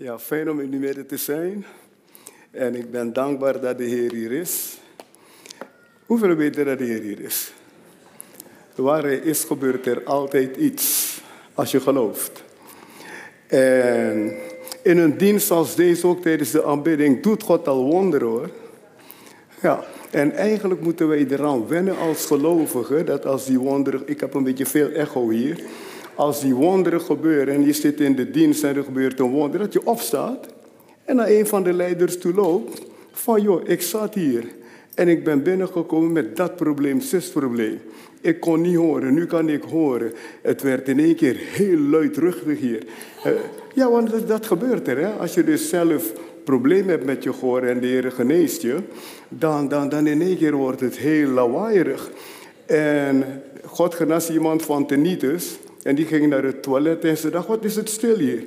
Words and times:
Ja, 0.00 0.18
fijn 0.18 0.50
om 0.50 0.60
in 0.60 0.72
uw 0.72 0.78
midden 0.78 1.06
te 1.06 1.16
zijn. 1.16 1.64
En 2.50 2.74
ik 2.74 2.90
ben 2.90 3.12
dankbaar 3.12 3.60
dat 3.60 3.78
de 3.78 3.84
Heer 3.84 4.12
hier 4.12 4.32
is. 4.32 4.78
Hoeveel 6.06 6.34
weten 6.34 6.64
dat 6.64 6.78
de 6.78 6.84
Heer 6.84 7.00
hier 7.02 7.20
is? 7.20 7.52
Waar 8.74 9.02
hij 9.02 9.16
is, 9.16 9.44
gebeurt 9.44 9.86
er 9.86 10.04
altijd 10.04 10.56
iets, 10.56 11.20
als 11.54 11.70
je 11.70 11.80
gelooft. 11.80 12.42
En 13.46 14.36
in 14.82 14.98
een 14.98 15.16
dienst 15.16 15.50
als 15.50 15.74
deze, 15.74 16.06
ook 16.06 16.22
tijdens 16.22 16.50
de 16.50 16.64
aanbidding, 16.64 17.22
doet 17.22 17.42
God 17.42 17.68
al 17.68 17.84
wonderen 17.84 18.28
hoor. 18.28 18.50
Ja, 19.62 19.84
en 20.10 20.32
eigenlijk 20.32 20.80
moeten 20.80 21.08
wij 21.08 21.26
eraan 21.26 21.68
wennen 21.68 21.96
als 21.96 22.26
gelovigen, 22.26 23.06
dat 23.06 23.26
als 23.26 23.46
die 23.46 23.58
wonderen, 23.58 24.02
ik 24.06 24.20
heb 24.20 24.34
een 24.34 24.44
beetje 24.44 24.66
veel 24.66 24.88
echo 24.88 25.28
hier, 25.28 25.64
als 26.18 26.40
die 26.40 26.54
wonderen 26.54 27.00
gebeuren 27.00 27.54
en 27.54 27.64
je 27.64 27.72
zit 27.72 28.00
in 28.00 28.14
de 28.16 28.30
dienst 28.30 28.64
en 28.64 28.76
er 28.76 28.84
gebeurt 28.84 29.20
een 29.20 29.30
wonder, 29.30 29.58
dat 29.58 29.72
je 29.72 29.86
opstaat 29.86 30.46
en 31.04 31.16
naar 31.16 31.28
een 31.28 31.46
van 31.46 31.62
de 31.62 31.72
leiders 31.72 32.18
toe 32.18 32.34
loopt, 32.34 32.82
van 33.12 33.42
joh, 33.42 33.68
ik 33.68 33.82
zat 33.82 34.14
hier 34.14 34.44
en 34.94 35.08
ik 35.08 35.24
ben 35.24 35.42
binnengekomen 35.42 36.12
met 36.12 36.36
dat 36.36 36.56
probleem, 36.56 37.00
zus-probleem. 37.00 37.80
Ik 38.20 38.40
kon 38.40 38.60
niet 38.60 38.76
horen, 38.76 39.14
nu 39.14 39.26
kan 39.26 39.48
ik 39.48 39.62
horen. 39.62 40.12
Het 40.42 40.62
werd 40.62 40.88
in 40.88 40.98
één 40.98 41.16
keer 41.16 41.36
heel 41.38 41.78
luidruchtig 41.78 42.58
hier. 42.58 42.82
Uh, 43.26 43.32
ja, 43.74 43.90
want 43.90 44.10
dat, 44.10 44.28
dat, 44.28 44.46
gebeurt 44.46 44.88
er. 44.88 44.98
Hè? 44.98 45.10
Als 45.10 45.34
je 45.34 45.44
dus 45.44 45.68
zelf 45.68 46.12
probleem 46.44 46.88
hebt 46.88 47.04
met 47.04 47.22
je 47.22 47.32
gehoor 47.32 47.62
en 47.62 47.80
de 47.80 47.86
Heer 47.86 48.12
geneest 48.12 48.62
je, 48.62 48.76
dan, 49.28 49.68
dan, 49.68 49.88
dan 49.88 50.06
in 50.06 50.22
één 50.22 50.36
keer 50.36 50.54
wordt 50.54 50.80
het 50.80 50.96
heel 50.96 51.28
lawaaierig. 51.28 52.10
En 52.66 53.42
God 53.64 53.94
genas 53.94 54.30
iemand 54.30 54.62
van 54.62 54.86
tinnitus. 54.86 55.58
En 55.88 55.94
die 55.94 56.06
ging 56.06 56.26
naar 56.26 56.42
het 56.42 56.62
toilet 56.62 57.04
en 57.04 57.16
ze 57.16 57.30
dacht, 57.30 57.46
wat 57.46 57.64
is 57.64 57.76
het 57.76 57.88
stil 57.88 58.16
hier? 58.16 58.44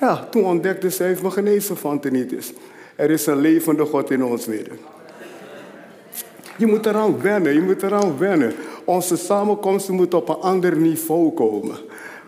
Ja, 0.00 0.24
toen 0.30 0.44
ontdekte 0.44 0.90
zij, 0.90 1.06
heeft 1.06 1.22
me 1.22 1.30
genezen 1.30 1.76
van 1.76 2.00
tinnitus. 2.00 2.52
Er 2.96 3.10
is 3.10 3.26
een 3.26 3.40
levende 3.40 3.84
God 3.84 4.10
in 4.10 4.24
ons 4.24 4.46
midden. 4.46 4.78
Je 6.56 6.66
moet 6.66 6.86
eraan 6.86 7.20
wennen, 7.20 7.54
je 7.54 7.60
moet 7.60 7.82
eraan 7.82 8.18
wennen. 8.18 8.54
Onze 8.84 9.16
samenkomsten 9.16 9.94
moeten 9.94 10.18
op 10.18 10.28
een 10.28 10.34
ander 10.34 10.76
niveau 10.76 11.32
komen. 11.32 11.76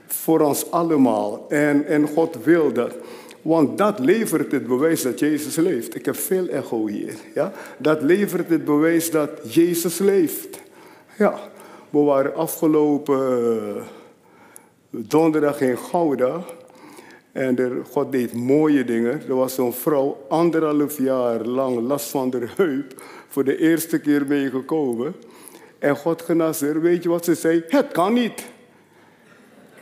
Voor 0.07 0.41
ons 0.41 0.71
allemaal. 0.71 1.47
En, 1.49 1.87
en 1.87 2.09
God 2.09 2.37
wil 2.45 2.73
dat. 2.73 2.95
Want 3.43 3.79
dat 3.79 3.99
levert 3.99 4.53
het 4.53 4.67
bewijs 4.67 5.03
dat 5.03 5.19
Jezus 5.19 5.57
leeft. 5.57 5.95
Ik 5.95 6.05
heb 6.05 6.17
veel 6.17 6.49
echo 6.49 6.87
hier. 6.87 7.15
Ja? 7.35 7.53
Dat 7.79 8.03
levert 8.03 8.49
het 8.49 8.65
bewijs 8.65 9.11
dat 9.11 9.31
Jezus 9.55 9.99
leeft. 9.99 10.61
Ja, 11.19 11.39
we 11.91 11.99
waren 11.99 12.35
afgelopen 12.35 13.99
donderdag 14.91 15.61
in 15.61 15.79
Gouda. 15.79 16.45
En 17.33 17.59
er, 17.59 17.73
God 17.91 18.13
deed 18.13 18.33
mooie 18.33 18.85
dingen. 18.85 19.23
Er 19.29 19.35
was 19.35 19.59
een 19.59 19.73
vrouw, 19.73 20.27
anderhalf 20.29 20.99
jaar 20.99 21.41
lang 21.45 21.81
last 21.81 22.11
van 22.11 22.31
de 22.31 22.47
heup, 22.57 23.03
voor 23.29 23.45
de 23.45 23.59
eerste 23.59 23.99
keer 23.99 24.27
meegekomen. 24.27 25.15
En 25.79 25.97
God 25.97 26.23
genas 26.23 26.61
er. 26.61 26.81
Weet 26.81 27.03
je 27.03 27.09
wat 27.09 27.25
ze 27.25 27.35
zei? 27.35 27.65
Het 27.69 27.93
kan 27.93 28.13
niet. 28.13 28.45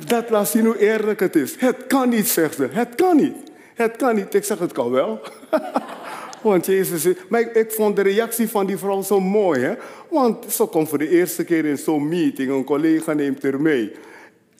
Dat 0.06 0.30
laat 0.30 0.48
zien 0.48 0.64
hoe 0.64 0.78
eerlijk 0.78 1.20
het 1.20 1.36
is. 1.36 1.56
Het 1.56 1.86
kan 1.86 2.08
niet, 2.08 2.28
zegt 2.28 2.54
ze. 2.54 2.68
Het 2.70 2.94
kan 2.94 3.16
niet. 3.16 3.36
Het 3.74 3.96
kan 3.96 4.14
niet. 4.14 4.34
Ik 4.34 4.44
zeg, 4.44 4.58
het 4.58 4.72
kan 4.72 4.90
wel. 4.90 5.20
Want 6.42 6.66
Jezus... 6.66 7.06
Maar 7.28 7.40
ik, 7.40 7.72
vond 7.72 7.96
de 7.96 8.02
reactie 8.02 8.48
van 8.48 8.66
die 8.66 8.76
vrouw 8.76 9.02
zo 9.02 9.20
mooi. 9.20 9.60
Hè? 9.60 9.74
Want 10.08 10.52
ze 10.52 10.64
komt 10.64 10.88
voor 10.88 10.98
de 10.98 11.08
eerste 11.08 11.44
keer 11.44 11.64
in 11.64 11.78
zo'n 11.78 12.08
meeting. 12.08 12.50
Een 12.50 12.64
collega 12.64 13.12
neemt 13.12 13.44
er 13.44 13.60
mee 13.60 13.92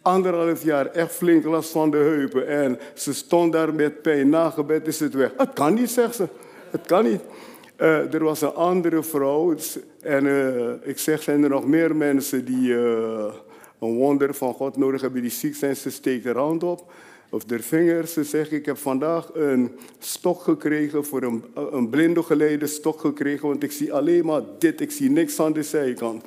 anderhalf 0.08 0.62
jaar 0.62 0.86
echt 0.86 1.12
flink 1.12 1.44
last 1.44 1.70
van 1.70 1.90
de 1.90 1.96
heupen. 1.96 2.46
En 2.48 2.78
ze 2.94 3.14
stond 3.14 3.52
daar 3.52 3.74
met 3.74 4.02
pijn. 4.02 4.28
Na 4.28 4.50
gebed 4.50 4.86
is 4.86 5.00
het 5.00 5.14
weg. 5.14 5.30
Het 5.36 5.52
kan 5.52 5.74
niet, 5.74 5.90
zegt 5.90 6.14
ze. 6.14 6.28
Het 6.70 6.86
kan 6.86 7.04
niet. 7.04 7.20
Uh, 7.80 8.14
er 8.14 8.24
was 8.24 8.40
een 8.40 8.54
andere 8.54 9.02
vrouw. 9.02 9.54
En 10.02 10.24
uh, 10.24 10.70
ik 10.82 10.98
zeg, 10.98 11.22
zijn 11.22 11.42
er 11.42 11.48
nog 11.48 11.66
meer 11.66 11.96
mensen 11.96 12.44
die 12.44 12.68
uh, 12.68 13.32
een 13.80 13.94
wonder 13.94 14.34
van 14.34 14.54
God 14.54 14.76
nodig 14.76 15.00
hebben, 15.00 15.22
die 15.22 15.30
ziek 15.30 15.54
zijn? 15.54 15.76
Ze 15.76 15.90
steekt 15.90 16.24
de 16.24 16.32
hand 16.32 16.62
op. 16.62 16.92
Of 17.30 17.44
de 17.44 17.62
vingers. 17.62 18.12
Ze 18.12 18.24
zegt, 18.24 18.52
ik 18.52 18.66
heb 18.66 18.78
vandaag 18.78 19.30
een 19.34 19.70
stok 19.98 20.40
gekregen, 20.40 21.04
voor 21.04 21.22
een, 21.22 21.44
een 21.72 21.88
blinde 21.88 22.22
geleden 22.22 22.68
stok 22.68 23.00
gekregen. 23.00 23.48
Want 23.48 23.62
ik 23.62 23.72
zie 23.72 23.92
alleen 23.92 24.24
maar 24.24 24.42
dit, 24.58 24.80
ik 24.80 24.90
zie 24.90 25.10
niks 25.10 25.40
aan 25.40 25.52
de 25.52 25.62
zijkant. 25.62 26.24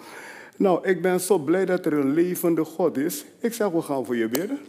Nou, 0.62 0.88
ik 0.88 1.02
ben 1.02 1.20
zo 1.20 1.38
blij 1.38 1.66
dat 1.66 1.86
er 1.86 1.94
een 1.94 2.14
levende 2.14 2.64
God 2.64 2.98
is. 2.98 3.26
Ik 3.40 3.54
zeg, 3.54 3.70
we 3.70 3.82
gaan 3.82 4.06
voor 4.06 4.16
je 4.16 4.28
bidden. 4.28 4.60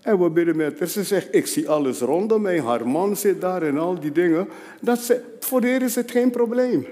En 0.00 0.22
we 0.22 0.30
bidden 0.30 0.56
met 0.56 0.78
haar. 0.78 0.88
Ze 0.88 1.04
zegt, 1.04 1.34
ik 1.34 1.46
zie 1.46 1.68
alles 1.68 2.00
rondom 2.00 2.42
mij. 2.42 2.60
Haar 2.60 2.88
man 2.88 3.16
zit 3.16 3.40
daar 3.40 3.62
en 3.62 3.78
al 3.78 4.00
die 4.00 4.12
dingen. 4.12 4.48
Dat 4.80 4.98
ze, 4.98 5.22
voor 5.40 5.60
de 5.60 5.68
is 5.68 5.94
het 5.94 6.10
geen 6.10 6.30
probleem. 6.30 6.86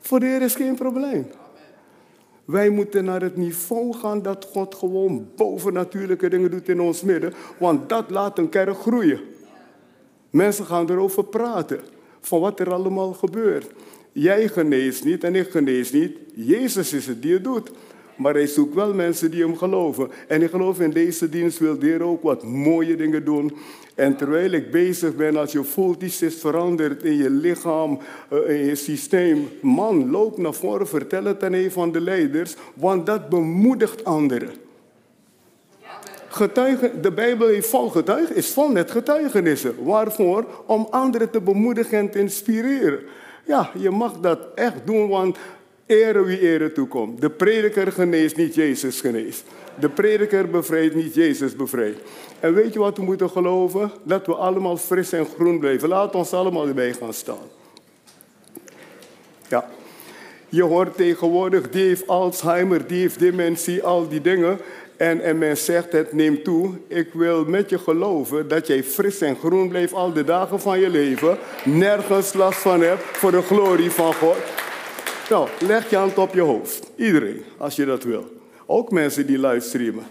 Voor 0.00 0.20
de 0.20 0.26
Heer 0.26 0.42
is 0.42 0.54
geen 0.54 0.74
probleem. 0.74 1.26
Wij 2.44 2.70
moeten 2.70 3.04
naar 3.04 3.22
het 3.22 3.36
niveau 3.36 3.94
gaan 3.94 4.22
dat 4.22 4.48
God 4.52 4.74
gewoon 4.74 5.28
bovennatuurlijke 5.36 6.28
dingen 6.28 6.50
doet 6.50 6.68
in 6.68 6.80
ons 6.80 7.02
midden. 7.02 7.34
Want 7.58 7.88
dat 7.88 8.10
laat 8.10 8.38
een 8.38 8.48
kerk 8.48 8.76
groeien. 8.76 9.20
Mensen 10.30 10.64
gaan 10.64 10.90
erover 10.90 11.24
praten. 11.24 11.80
Van 12.20 12.40
wat 12.40 12.60
er 12.60 12.72
allemaal 12.72 13.12
gebeurt. 13.12 13.72
Jij 14.18 14.48
geneest 14.48 15.04
niet 15.04 15.24
en 15.24 15.34
ik 15.34 15.50
genees 15.50 15.92
niet. 15.92 16.16
Jezus 16.34 16.92
is 16.92 17.06
het 17.06 17.22
die 17.22 17.32
het 17.32 17.44
doet. 17.44 17.70
Maar 18.16 18.34
hij 18.34 18.46
zoekt 18.46 18.74
wel 18.74 18.94
mensen 18.94 19.30
die 19.30 19.42
hem 19.42 19.56
geloven. 19.56 20.10
En 20.28 20.42
ik 20.42 20.50
geloof 20.50 20.80
in 20.80 20.90
deze 20.90 21.28
dienst 21.28 21.58
wil 21.58 21.78
de 21.78 21.86
Heer 21.86 22.02
ook 22.02 22.22
wat 22.22 22.42
mooie 22.42 22.96
dingen 22.96 23.24
doen. 23.24 23.56
En 23.94 24.16
terwijl 24.16 24.50
ik 24.50 24.70
bezig 24.70 25.16
ben, 25.16 25.36
als 25.36 25.52
je 25.52 25.64
voelt 25.64 26.02
iets 26.02 26.22
is 26.22 26.34
veranderd 26.34 27.02
in 27.02 27.16
je 27.16 27.30
lichaam, 27.30 27.98
eh, 28.28 28.60
in 28.60 28.66
je 28.66 28.74
systeem. 28.74 29.48
Man, 29.62 30.10
loop 30.10 30.38
naar 30.38 30.54
voren, 30.54 30.88
vertel 30.88 31.24
het 31.24 31.44
aan 31.44 31.52
een 31.52 31.70
van 31.70 31.92
de 31.92 32.00
leiders, 32.00 32.54
want 32.74 33.06
dat 33.06 33.28
bemoedigt 33.28 34.04
anderen. 34.04 34.50
Getuigen, 36.28 37.02
de 37.02 37.12
Bijbel 37.12 37.48
is 37.48 37.66
vol 37.66 37.88
getuigen, 37.88 38.36
is 38.36 38.48
vol 38.48 38.68
met 38.68 38.90
getuigenissen. 38.90 39.84
Waarvoor? 39.84 40.46
Om 40.66 40.86
anderen 40.90 41.30
te 41.30 41.40
bemoedigen 41.40 41.98
en 41.98 42.10
te 42.10 42.18
inspireren. 42.18 43.00
Ja, 43.46 43.70
je 43.78 43.90
mag 43.90 44.20
dat 44.20 44.38
echt 44.54 44.86
doen, 44.86 45.08
want 45.08 45.36
ere 45.86 46.24
wie 46.24 46.40
ere 46.40 46.72
toekomt. 46.72 47.20
De 47.20 47.30
prediker 47.30 47.92
geneest 47.92 48.36
niet, 48.36 48.54
Jezus 48.54 49.00
geneest. 49.00 49.44
De 49.78 49.88
prediker 49.88 50.50
bevrijdt 50.50 50.94
niet, 50.94 51.14
Jezus 51.14 51.56
bevrijdt. 51.56 52.00
En 52.40 52.54
weet 52.54 52.72
je 52.72 52.78
wat 52.78 52.96
we 52.96 53.02
moeten 53.02 53.30
geloven? 53.30 53.90
Dat 54.02 54.26
we 54.26 54.34
allemaal 54.34 54.76
fris 54.76 55.12
en 55.12 55.26
groen 55.26 55.58
blijven. 55.58 55.88
Laat 55.88 56.14
ons 56.14 56.32
allemaal 56.32 56.66
erbij 56.66 56.92
gaan 56.92 57.12
staan. 57.12 57.48
Ja. 59.48 59.68
Je 60.48 60.62
hoort 60.62 60.96
tegenwoordig, 60.96 61.70
die 61.70 61.84
heeft 61.84 62.06
Alzheimer, 62.06 62.86
die 62.86 63.00
heeft 63.00 63.18
dementie, 63.18 63.82
al 63.82 64.08
die 64.08 64.20
dingen. 64.20 64.58
En, 64.96 65.20
en 65.20 65.38
men 65.38 65.56
zegt 65.56 65.92
het 65.92 66.12
neemt 66.12 66.44
toe. 66.44 66.70
Ik 66.88 67.08
wil 67.12 67.44
met 67.44 67.70
je 67.70 67.78
geloven 67.78 68.48
dat 68.48 68.66
jij 68.66 68.82
fris 68.82 69.20
en 69.20 69.36
groen 69.36 69.68
blijft 69.68 69.92
al 69.92 70.12
de 70.12 70.24
dagen 70.24 70.60
van 70.60 70.80
je 70.80 70.90
leven. 70.90 71.38
Nergens 71.64 72.32
last 72.32 72.58
van 72.58 72.80
hebt 72.80 73.02
voor 73.02 73.30
de 73.30 73.42
glorie 73.42 73.90
van 73.90 74.14
God. 74.14 74.36
Nou, 75.30 75.48
leg 75.60 75.90
je 75.90 75.96
hand 75.96 76.18
op 76.18 76.34
je 76.34 76.40
hoofd. 76.40 76.90
Iedereen, 76.96 77.42
als 77.56 77.76
je 77.76 77.84
dat 77.84 78.04
wil. 78.04 78.24
Ook 78.66 78.90
mensen 78.90 79.26
die 79.26 79.38
livestreamen. 79.38 80.04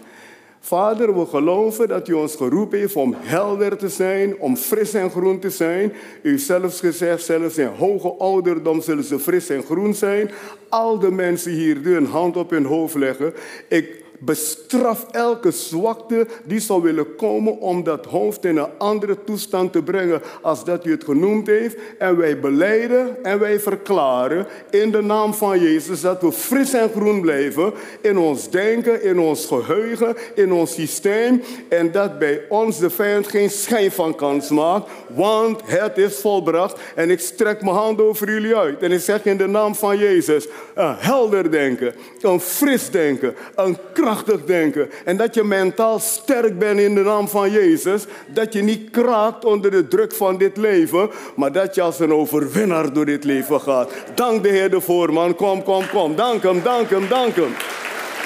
Vader, 0.60 1.18
we 1.18 1.26
geloven 1.26 1.88
dat 1.88 2.08
u 2.08 2.12
ons 2.12 2.34
geroepen 2.36 2.78
heeft 2.78 2.96
om 2.96 3.14
helder 3.18 3.76
te 3.76 3.88
zijn, 3.88 4.38
om 4.38 4.56
fris 4.56 4.94
en 4.94 5.10
groen 5.10 5.38
te 5.38 5.50
zijn. 5.50 5.92
U 6.22 6.38
zelfs 6.38 6.80
gezegd, 6.80 7.24
zelfs 7.24 7.58
in 7.58 7.66
hoge 7.66 8.14
ouderdom 8.18 8.80
zullen 8.80 9.04
ze 9.04 9.18
fris 9.18 9.48
en 9.48 9.62
groen 9.62 9.94
zijn. 9.94 10.30
Al 10.68 10.98
de 10.98 11.10
mensen 11.10 11.52
hier 11.52 11.82
die 11.82 12.06
hand 12.06 12.36
op 12.36 12.50
hun 12.50 12.64
hoofd 12.64 12.94
leggen. 12.94 13.34
Ik 13.68 14.04
bestraf 14.18 15.06
elke 15.10 15.50
zwakte 15.50 16.26
die 16.44 16.60
zou 16.60 16.82
willen 16.82 17.16
komen 17.16 17.60
om 17.60 17.84
dat 17.84 18.06
hoofd 18.06 18.44
in 18.44 18.56
een 18.56 18.78
andere 18.78 19.24
toestand 19.24 19.72
te 19.72 19.82
brengen 19.82 20.22
als 20.42 20.64
dat 20.64 20.86
u 20.86 20.90
het 20.90 21.04
genoemd 21.04 21.46
heeft. 21.46 21.76
En 21.98 22.16
wij 22.16 22.40
beleiden 22.40 23.24
en 23.24 23.38
wij 23.38 23.60
verklaren 23.60 24.46
in 24.70 24.90
de 24.90 25.02
naam 25.02 25.34
van 25.34 25.60
Jezus 25.60 26.00
dat 26.00 26.22
we 26.22 26.32
fris 26.32 26.72
en 26.72 26.90
groen 26.90 27.20
blijven 27.20 27.72
in 28.00 28.18
ons 28.18 28.50
denken, 28.50 29.02
in 29.02 29.18
ons 29.18 29.46
geheugen, 29.46 30.16
in 30.34 30.52
ons 30.52 30.74
systeem. 30.74 31.42
En 31.68 31.92
dat 31.92 32.18
bij 32.18 32.42
ons 32.48 32.78
de 32.78 32.90
vijand 32.90 33.28
geen 33.28 33.50
schijn 33.50 33.92
van 33.92 34.14
kans 34.14 34.48
maakt, 34.48 34.90
want 35.08 35.60
het 35.64 35.98
is 35.98 36.16
volbracht. 36.16 36.80
En 36.94 37.10
ik 37.10 37.20
strek 37.20 37.62
mijn 37.62 37.76
hand 37.76 38.00
over 38.00 38.30
jullie 38.30 38.56
uit 38.56 38.82
en 38.82 38.92
ik 38.92 39.00
zeg 39.00 39.24
in 39.24 39.36
de 39.36 39.46
naam 39.46 39.74
van 39.74 39.98
Jezus, 39.98 40.48
een 40.74 40.94
helder 40.98 41.50
denken, 41.50 41.94
een 42.20 42.40
fris 42.40 42.90
denken, 42.90 43.34
een 43.54 43.76
krachtig 44.06 44.44
denken. 44.44 44.90
En 45.04 45.16
dat 45.16 45.34
je 45.34 45.44
mentaal 45.44 45.98
sterk 45.98 46.58
bent 46.58 46.80
in 46.80 46.94
de 46.94 47.00
naam 47.00 47.28
van 47.28 47.50
Jezus. 47.50 48.04
Dat 48.26 48.52
je 48.52 48.62
niet 48.62 48.90
kraakt 48.90 49.44
onder 49.44 49.70
de 49.70 49.88
druk 49.88 50.14
van 50.14 50.38
dit 50.38 50.56
leven. 50.56 51.10
Maar 51.36 51.52
dat 51.52 51.74
je 51.74 51.82
als 51.82 51.98
een 51.98 52.12
overwinnaar 52.12 52.92
door 52.92 53.04
dit 53.04 53.24
leven 53.24 53.60
gaat. 53.60 53.90
Dank 54.14 54.42
de 54.42 54.48
Heer 54.48 54.70
de 54.70 54.80
voorman. 54.80 55.34
Kom, 55.34 55.62
kom, 55.62 55.88
kom. 55.88 56.16
Dank 56.16 56.42
hem, 56.42 56.62
dank 56.62 56.90
hem, 56.90 57.08
dank 57.08 57.36
hem. 57.36 57.54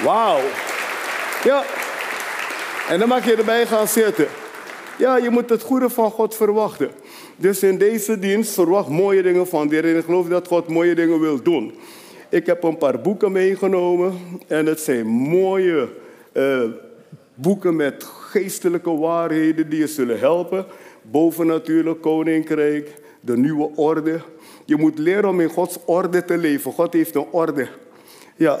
Wauw. 0.03 0.39
Ja. 1.43 1.63
En 2.89 2.99
dan 2.99 3.07
mag 3.07 3.25
je 3.25 3.35
erbij 3.35 3.65
gaan 3.65 3.87
zitten. 3.87 4.27
Ja, 4.97 5.17
je 5.17 5.29
moet 5.29 5.49
het 5.49 5.61
goede 5.61 5.89
van 5.89 6.11
God 6.11 6.35
verwachten. 6.35 6.91
Dus 7.35 7.63
in 7.63 7.77
deze 7.77 8.19
dienst 8.19 8.53
verwacht 8.53 8.89
mooie 8.89 9.21
dingen 9.21 9.47
van 9.47 9.67
de 9.67 9.75
Heer. 9.75 9.85
En 9.85 9.97
ik 9.97 10.05
geloof 10.05 10.27
dat 10.27 10.47
God 10.47 10.67
mooie 10.67 10.95
dingen 10.95 11.19
wil 11.19 11.41
doen. 11.43 11.73
Ik 12.31 12.45
heb 12.45 12.63
een 12.63 12.77
paar 12.77 13.01
boeken 13.01 13.31
meegenomen. 13.31 14.13
En 14.47 14.65
het 14.65 14.79
zijn 14.79 15.07
mooie 15.07 15.89
uh, 16.33 16.63
boeken 17.33 17.75
met 17.75 18.03
geestelijke 18.03 18.97
waarheden 18.97 19.69
die 19.69 19.79
je 19.79 19.87
zullen 19.87 20.19
helpen. 20.19 20.65
Bovennatuurlijk 21.01 22.01
koninkrijk, 22.01 23.01
de 23.21 23.37
nieuwe 23.37 23.71
orde. 23.75 24.21
Je 24.65 24.75
moet 24.75 24.99
leren 24.99 25.29
om 25.29 25.41
in 25.41 25.49
Gods 25.49 25.77
orde 25.85 26.25
te 26.25 26.37
leven. 26.37 26.71
God 26.71 26.93
heeft 26.93 27.15
een 27.15 27.27
orde. 27.31 27.67
Ja, 28.35 28.59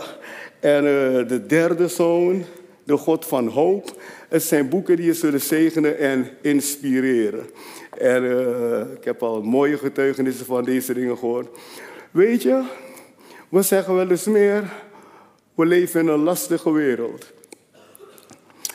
en 0.59 0.83
uh, 0.83 1.27
de 1.27 1.45
derde 1.47 1.87
zoon, 1.87 2.43
de 2.83 2.97
God 2.97 3.25
van 3.25 3.47
hoop. 3.47 4.01
Het 4.29 4.43
zijn 4.43 4.69
boeken 4.69 4.95
die 4.95 5.05
je 5.05 5.13
zullen 5.13 5.41
zegenen 5.41 5.97
en 5.97 6.27
inspireren. 6.41 7.49
En 7.97 8.23
uh, 8.23 8.79
ik 8.95 9.03
heb 9.03 9.23
al 9.23 9.41
mooie 9.41 9.77
getuigenissen 9.77 10.45
van 10.45 10.63
deze 10.63 10.93
dingen 10.93 11.17
gehoord. 11.17 11.47
Weet 12.11 12.41
je, 12.41 12.63
we 13.51 13.61
zeggen 13.61 13.95
wel 13.95 14.09
eens 14.09 14.25
meer, 14.25 14.63
we 15.55 15.65
leven 15.65 15.99
in 15.99 16.07
een 16.07 16.23
lastige 16.23 16.71
wereld. 16.71 17.31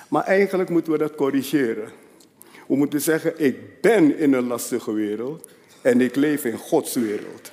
Maar 0.08 0.24
eigenlijk 0.24 0.70
moeten 0.70 0.92
we 0.92 0.98
dat 0.98 1.14
corrigeren. 1.14 1.88
We 2.68 2.76
moeten 2.76 3.00
zeggen, 3.00 3.34
ik 3.36 3.80
ben 3.80 4.18
in 4.18 4.32
een 4.32 4.46
lastige 4.46 4.92
wereld 4.92 5.48
en 5.82 6.00
ik 6.00 6.16
leef 6.16 6.44
in 6.44 6.58
Gods 6.58 6.94
wereld. 6.94 7.50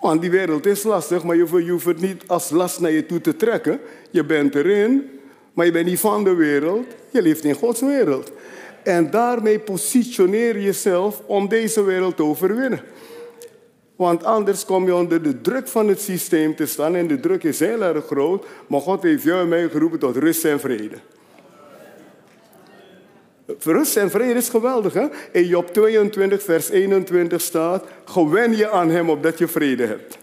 Want 0.00 0.20
die 0.20 0.30
wereld 0.30 0.66
is 0.66 0.82
lastig, 0.82 1.24
maar 1.24 1.36
je 1.36 1.70
hoeft 1.70 1.84
het 1.84 2.00
niet 2.00 2.22
als 2.26 2.50
last 2.50 2.80
naar 2.80 2.90
je 2.90 3.06
toe 3.06 3.20
te 3.20 3.36
trekken. 3.36 3.80
Je 4.10 4.24
bent 4.24 4.54
erin, 4.54 5.20
maar 5.52 5.66
je 5.66 5.72
bent 5.72 5.86
niet 5.86 6.00
van 6.00 6.24
de 6.24 6.34
wereld. 6.34 6.86
Je 7.10 7.22
leeft 7.22 7.44
in 7.44 7.54
Gods 7.54 7.80
wereld. 7.80 8.32
En 8.82 9.10
daarmee 9.10 9.58
positioneer 9.58 10.56
je 10.56 10.62
jezelf 10.62 11.22
om 11.26 11.48
deze 11.48 11.82
wereld 11.82 12.16
te 12.16 12.22
overwinnen. 12.22 12.82
Want 14.00 14.24
anders 14.24 14.64
kom 14.64 14.84
je 14.84 14.94
onder 14.94 15.22
de 15.22 15.40
druk 15.40 15.68
van 15.68 15.88
het 15.88 16.00
systeem 16.00 16.56
te 16.56 16.66
staan. 16.66 16.94
En 16.94 17.06
de 17.06 17.20
druk 17.20 17.44
is 17.44 17.58
heel 17.58 17.82
erg 17.82 18.06
groot. 18.06 18.46
Maar 18.66 18.80
God 18.80 19.02
heeft 19.02 19.22
jou 19.22 19.40
en 19.40 19.48
mij 19.48 19.68
geroepen 19.68 19.98
tot 19.98 20.16
rust 20.16 20.44
en 20.44 20.60
vrede. 20.60 20.96
Rust 23.58 23.96
en 23.96 24.10
vrede 24.10 24.34
is 24.34 24.48
geweldig. 24.48 24.92
Hè? 24.92 25.06
In 25.32 25.46
Job 25.46 25.72
22, 25.72 26.42
vers 26.42 26.68
21 26.68 27.40
staat: 27.40 27.84
Gewen 28.04 28.56
je 28.56 28.70
aan 28.70 28.88
hem 28.88 29.10
opdat 29.10 29.38
je 29.38 29.48
vrede 29.48 29.86
hebt. 29.86 30.18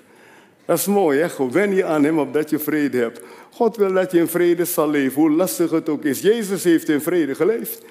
Dat 0.66 0.78
is 0.78 0.86
mooi, 0.86 1.20
hè? 1.20 1.30
Gewen 1.30 1.76
je 1.76 1.86
aan 1.86 2.04
hem 2.04 2.20
opdat 2.20 2.50
je 2.50 2.60
vrede 2.60 2.98
hebt. 2.98 3.22
God 3.52 3.78
wil 3.78 3.94
dat 3.94 4.12
je 4.12 4.20
in 4.20 4.28
vrede 4.28 4.66
zal 4.66 4.90
leven, 4.90 5.22
hoe 5.22 5.32
lastig 5.32 5.72
het 5.72 5.90
ook 5.90 6.04
is. 6.04 6.22
Jezus 6.22 6.64
heeft 6.64 6.90
in 6.90 7.02
vrede 7.02 7.36
geleefd. 7.36 7.82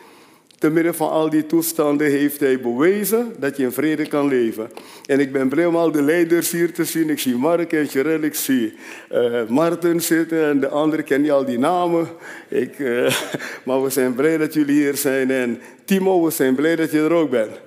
Te 0.58 0.70
midden 0.70 0.94
van 0.94 1.10
al 1.10 1.30
die 1.30 1.46
toestanden 1.46 2.10
heeft 2.10 2.40
hij 2.40 2.60
bewezen 2.60 3.34
dat 3.38 3.56
je 3.56 3.62
in 3.62 3.72
vrede 3.72 4.06
kan 4.06 4.28
leven. 4.28 4.70
En 5.06 5.20
ik 5.20 5.32
ben 5.32 5.48
blij 5.48 5.66
om 5.66 5.76
al 5.76 5.90
de 5.90 6.02
leiders 6.02 6.50
hier 6.50 6.72
te 6.72 6.84
zien. 6.84 7.10
Ik 7.10 7.18
zie 7.18 7.36
Mark 7.36 7.72
en 7.72 7.84
Jerel, 7.84 8.20
ik 8.20 8.34
zie 8.34 8.74
uh, 9.12 9.48
Martin 9.48 10.00
zitten 10.00 10.44
en 10.44 10.60
de 10.60 10.68
anderen 10.68 11.04
ken 11.04 11.24
je 11.24 11.32
al 11.32 11.44
die 11.44 11.58
namen. 11.58 12.08
Ik, 12.48 12.78
uh, 12.78 13.16
maar 13.66 13.82
we 13.82 13.90
zijn 13.90 14.14
blij 14.14 14.36
dat 14.38 14.54
jullie 14.54 14.74
hier 14.74 14.96
zijn. 14.96 15.30
En 15.30 15.60
Timo, 15.84 16.24
we 16.24 16.30
zijn 16.30 16.54
blij 16.54 16.76
dat 16.76 16.90
je 16.90 17.00
er 17.00 17.12
ook 17.12 17.30
bent. 17.30 17.60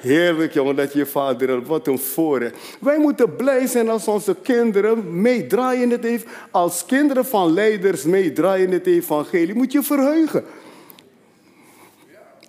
Heerlijk 0.00 0.52
jongen 0.52 0.76
dat 0.76 0.92
je 0.92 1.06
vader 1.06 1.48
hebt. 1.48 1.66
Wat 1.66 1.86
een 1.86 1.98
voorrecht. 1.98 2.56
Wij 2.80 2.98
moeten 2.98 3.36
blij 3.36 3.66
zijn 3.66 3.88
als 3.88 4.08
onze 4.08 4.36
kinderen 4.42 5.20
meedraaien 5.20 5.90
het 5.90 6.04
evangelie. 6.04 6.36
Als 6.50 6.86
kinderen 6.86 7.24
van 7.24 7.52
leiders 7.52 8.02
meedraaien 8.02 8.70
het 8.70 8.86
evangelie. 8.86 9.54
Moet 9.54 9.72
je 9.72 9.82
verheugen. 9.82 10.44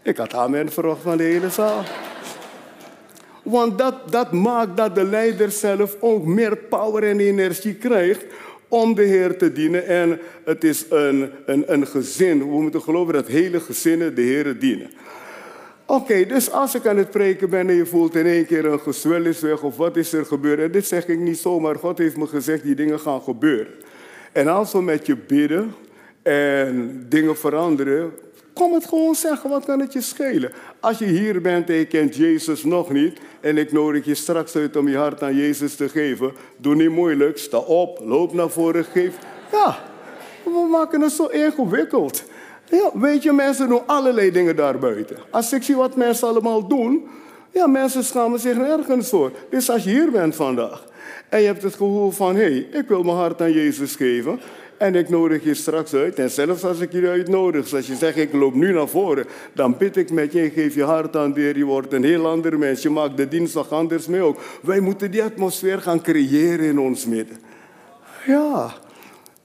Ik 0.03 0.17
had 0.17 0.33
amen 0.33 0.71
verwacht 0.71 1.01
van 1.01 1.17
de 1.17 1.23
hele 1.23 1.49
zaal. 1.49 1.83
Want 3.43 3.77
dat, 3.77 4.11
dat 4.11 4.31
maakt 4.31 4.77
dat 4.77 4.95
de 4.95 5.03
leider 5.03 5.51
zelf 5.51 5.95
ook 5.99 6.25
meer 6.25 6.57
power 6.57 7.03
en 7.03 7.19
energie 7.19 7.75
krijgt 7.75 8.25
om 8.67 8.95
de 8.95 9.03
Heer 9.03 9.37
te 9.37 9.51
dienen. 9.51 9.85
En 9.87 10.19
het 10.45 10.63
is 10.63 10.85
een, 10.89 11.31
een, 11.45 11.87
gezin. 11.87 12.39
We 12.39 12.61
moeten 12.61 12.81
geloven 12.81 13.13
dat 13.13 13.27
hele 13.27 13.59
gezinnen 13.59 14.15
de 14.15 14.21
Heer 14.21 14.59
dienen. 14.59 14.89
Oké, 15.85 16.25
dus 16.25 16.51
als 16.51 16.75
ik 16.75 16.87
aan 16.87 16.97
het 16.97 17.11
preken 17.11 17.49
ben 17.49 17.69
en 17.69 17.75
je 17.75 17.85
voelt 17.85 18.15
in 18.15 18.25
één 18.25 18.45
keer 18.45 18.65
een 18.65 18.79
gezwel 18.79 19.25
is 19.25 19.39
weg 19.39 19.61
of 19.61 19.77
wat 19.77 19.97
is 19.97 20.13
er 20.13 20.25
gebeurd. 20.25 20.59
En 20.59 20.71
dit 20.71 20.87
zeg 20.87 21.07
ik 21.07 21.19
niet 21.19 21.37
zomaar, 21.37 21.75
God 21.75 21.97
heeft 21.97 22.17
me 22.17 22.27
gezegd, 22.27 22.63
die 22.63 22.75
dingen 22.75 22.99
gaan 22.99 23.21
gebeuren. 23.21 23.73
En 24.31 24.47
als 24.47 24.71
we 24.71 24.81
met 24.81 25.05
je 25.05 25.17
bidden 25.17 25.73
en 26.21 27.05
dingen 27.09 27.37
veranderen, 27.37 28.11
Kom 28.53 28.73
het 28.73 28.85
gewoon 28.85 29.15
zeggen, 29.15 29.49
wat 29.49 29.65
kan 29.65 29.79
het 29.79 29.93
je 29.93 30.01
schelen? 30.01 30.51
Als 30.79 30.97
je 30.97 31.05
hier 31.05 31.41
bent 31.41 31.69
en 31.69 31.75
je 31.75 31.85
kent 31.85 32.15
Jezus 32.15 32.63
nog 32.63 32.91
niet 32.91 33.19
en 33.41 33.57
ik 33.57 33.71
nodig 33.71 34.05
je 34.05 34.15
straks 34.15 34.55
uit 34.55 34.75
om 34.75 34.87
je 34.87 34.97
hart 34.97 35.23
aan 35.23 35.35
Jezus 35.35 35.75
te 35.75 35.89
geven, 35.89 36.31
doe 36.57 36.75
niet 36.75 36.89
moeilijk, 36.89 37.37
sta 37.37 37.57
op, 37.57 37.99
loop 38.03 38.33
naar 38.33 38.49
voren, 38.49 38.83
geef. 38.85 39.17
Ja, 39.51 39.77
we 40.43 40.67
maken 40.71 41.01
het 41.01 41.11
zo 41.11 41.25
ingewikkeld. 41.25 42.23
Ja, 42.69 42.91
weet 42.93 43.23
je, 43.23 43.31
mensen 43.31 43.69
doen 43.69 43.87
allerlei 43.87 44.31
dingen 44.31 44.55
daarbuiten. 44.55 45.17
Als 45.29 45.53
ik 45.53 45.63
zie 45.63 45.75
wat 45.75 45.95
mensen 45.95 46.27
allemaal 46.27 46.67
doen, 46.67 47.07
ja, 47.51 47.67
mensen 47.67 48.03
schamen 48.03 48.39
zich 48.39 48.57
nergens 48.57 49.09
voor. 49.09 49.31
Dus 49.49 49.69
als 49.69 49.83
je 49.83 49.89
hier 49.89 50.11
bent 50.11 50.35
vandaag 50.35 50.83
en 51.29 51.39
je 51.39 51.45
hebt 51.45 51.63
het 51.63 51.71
gevoel 51.71 52.11
van, 52.11 52.35
hé, 52.35 52.41
hey, 52.41 52.67
ik 52.71 52.87
wil 52.87 53.03
mijn 53.03 53.17
hart 53.17 53.41
aan 53.41 53.51
Jezus 53.51 53.95
geven, 53.95 54.39
en 54.83 54.95
ik 54.95 55.09
nodig 55.09 55.43
je 55.43 55.53
straks 55.53 55.93
uit. 55.93 56.19
En 56.19 56.29
zelfs 56.29 56.63
als 56.63 56.79
ik 56.79 56.91
je 56.91 57.07
uitnodig, 57.07 57.73
als 57.73 57.87
je 57.87 57.95
zegt 57.95 58.17
ik 58.17 58.33
loop 58.33 58.53
nu 58.53 58.73
naar 58.73 58.87
voren, 58.87 59.25
dan 59.53 59.77
bid 59.77 59.97
ik 59.97 60.11
met 60.11 60.33
je 60.33 60.41
en 60.41 60.51
geef 60.51 60.75
je 60.75 60.83
hart 60.83 61.15
aan 61.15 61.33
de. 61.33 61.53
Je 61.55 61.65
wordt 61.65 61.93
een 61.93 62.03
heel 62.03 62.27
ander 62.27 62.59
mens. 62.59 62.81
Je 62.81 62.89
maakt 62.89 63.17
de 63.17 63.27
dinsdag 63.27 63.71
anders 63.71 64.07
mee 64.07 64.21
ook. 64.21 64.39
Wij 64.61 64.79
moeten 64.79 65.11
die 65.11 65.23
atmosfeer 65.23 65.81
gaan 65.81 66.01
creëren 66.01 66.65
in 66.65 66.79
ons 66.79 67.05
midden. 67.05 67.37
Ja, 68.25 68.73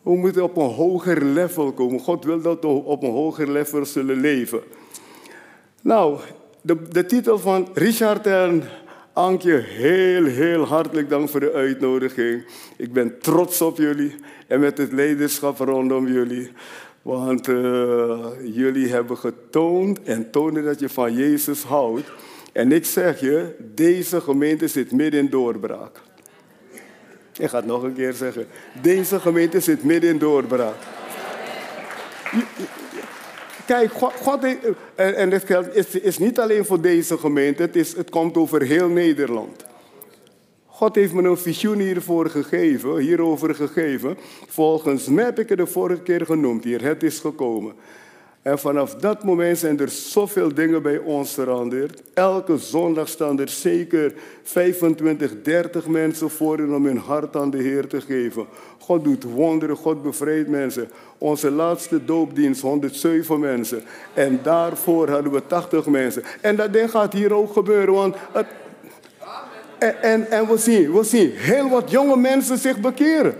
we 0.03 0.17
moeten 0.17 0.43
op 0.43 0.57
een 0.57 0.75
hoger 0.75 1.25
level 1.25 1.73
komen. 1.73 2.01
God 2.01 2.25
wil 2.25 2.41
dat 2.41 2.63
we 2.63 2.69
op 2.69 3.03
een 3.03 3.11
hoger 3.11 3.51
level 3.51 3.85
zullen 3.85 4.21
leven. 4.21 4.61
Nou, 5.83 6.19
de, 6.61 6.89
de 6.89 7.07
titel 7.07 7.39
van 7.39 7.69
Richard 7.75 8.27
en 8.27 8.63
Ankje, 9.19 9.57
heel, 9.57 10.25
heel 10.25 10.65
hartelijk 10.65 11.09
dank 11.09 11.29
voor 11.29 11.41
de 11.41 11.53
uitnodiging. 11.53 12.45
Ik 12.77 12.93
ben 12.93 13.19
trots 13.19 13.61
op 13.61 13.77
jullie 13.77 14.15
en 14.47 14.61
met 14.61 14.79
het 14.79 14.93
leiderschap 14.93 15.59
rondom 15.59 16.07
jullie. 16.07 16.53
Want 17.03 17.49
uh, 17.49 18.27
jullie 18.43 18.89
hebben 18.89 19.17
getoond 19.17 20.03
en 20.03 20.31
tonen 20.31 20.65
dat 20.65 20.81
je 20.81 20.89
van 20.89 21.15
Jezus 21.15 21.63
houdt. 21.63 22.13
En 22.53 22.73
ik 22.73 22.85
zeg 22.85 23.21
je, 23.21 23.55
deze 23.75 24.21
gemeente 24.21 24.69
zit 24.69 24.93
midden 24.93 25.21
in 25.21 25.31
doorbraak. 25.31 26.01
Ik 27.39 27.49
ga 27.49 27.57
het 27.57 27.67
nog 27.67 27.83
een 27.83 27.95
keer 27.95 28.13
zeggen. 28.13 28.47
Deze 28.83 29.21
gemeente 29.21 29.61
zit 29.61 29.85
midden 29.85 30.11
in 30.11 30.19
doorbraak. 30.19 30.77
Kijk, 33.69 33.93
God, 33.93 34.45
en, 34.95 35.17
en 35.17 35.31
dit 35.31 35.45
geldt, 35.45 35.77
is, 35.77 35.87
is 35.95 36.19
niet 36.19 36.39
alleen 36.39 36.65
voor 36.65 36.81
deze 36.81 37.19
gemeente, 37.19 37.63
het, 37.63 37.77
is, 37.77 37.97
het 37.97 38.11
komt 38.11 38.37
over 38.37 38.63
heel 38.63 38.89
Nederland. 38.89 39.65
God 40.67 40.95
heeft 40.95 41.13
me 41.13 41.23
een 41.23 41.39
visioen 41.39 41.79
hiervoor 41.79 42.31
gegeven, 42.31 42.97
hierover 42.97 43.55
gegeven. 43.55 44.17
Volgens 44.47 45.07
mij 45.09 45.25
heb 45.25 45.39
ik 45.39 45.49
het 45.49 45.59
de 45.59 45.67
vorige 45.67 46.03
keer 46.03 46.25
genoemd 46.25 46.65
hier. 46.65 46.83
Het 46.83 47.03
is 47.03 47.19
gekomen. 47.19 47.75
En 48.49 48.59
vanaf 48.59 48.95
dat 48.95 49.25
moment 49.25 49.59
zijn 49.59 49.81
er 49.81 49.89
zoveel 49.89 50.55
dingen 50.55 50.83
bij 50.83 50.99
ons 50.99 51.33
veranderd. 51.33 52.03
Elke 52.15 52.59
zondag 52.59 53.09
staan 53.09 53.41
er 53.41 53.49
zeker 53.49 54.13
25, 54.43 55.33
30 55.43 55.87
mensen 55.87 56.31
voor 56.31 56.59
om 56.59 56.87
hun 56.87 56.99
hart 56.99 57.37
aan 57.37 57.51
de 57.51 57.57
Heer 57.59 57.87
te 57.87 58.01
geven. 58.01 58.47
God 58.79 59.05
doet 59.05 59.25
wonderen, 59.25 59.77
God 59.77 60.03
bevrijdt 60.03 60.49
mensen. 60.49 60.89
Onze 61.19 61.51
laatste 61.51 62.05
doopdienst, 62.05 62.61
107 62.61 63.41
mensen. 63.41 63.83
En 64.15 64.41
daarvoor 64.43 65.09
hadden 65.09 65.33
we 65.33 65.47
80 65.47 65.87
mensen. 65.87 66.23
En 66.41 66.57
dat 66.57 66.73
ding 66.73 66.91
gaat 66.91 67.13
hier 67.13 67.35
ook 67.35 67.53
gebeuren, 67.53 67.95
want 67.95 68.17
het, 68.33 68.47
en, 69.79 70.03
en, 70.03 70.31
en, 70.31 70.49
we, 70.49 70.57
zien, 70.57 70.93
we 70.93 71.05
zien 71.05 71.31
heel 71.35 71.69
wat 71.69 71.91
jonge 71.91 72.17
mensen 72.17 72.59
zich 72.59 72.81
bekeren. 72.81 73.35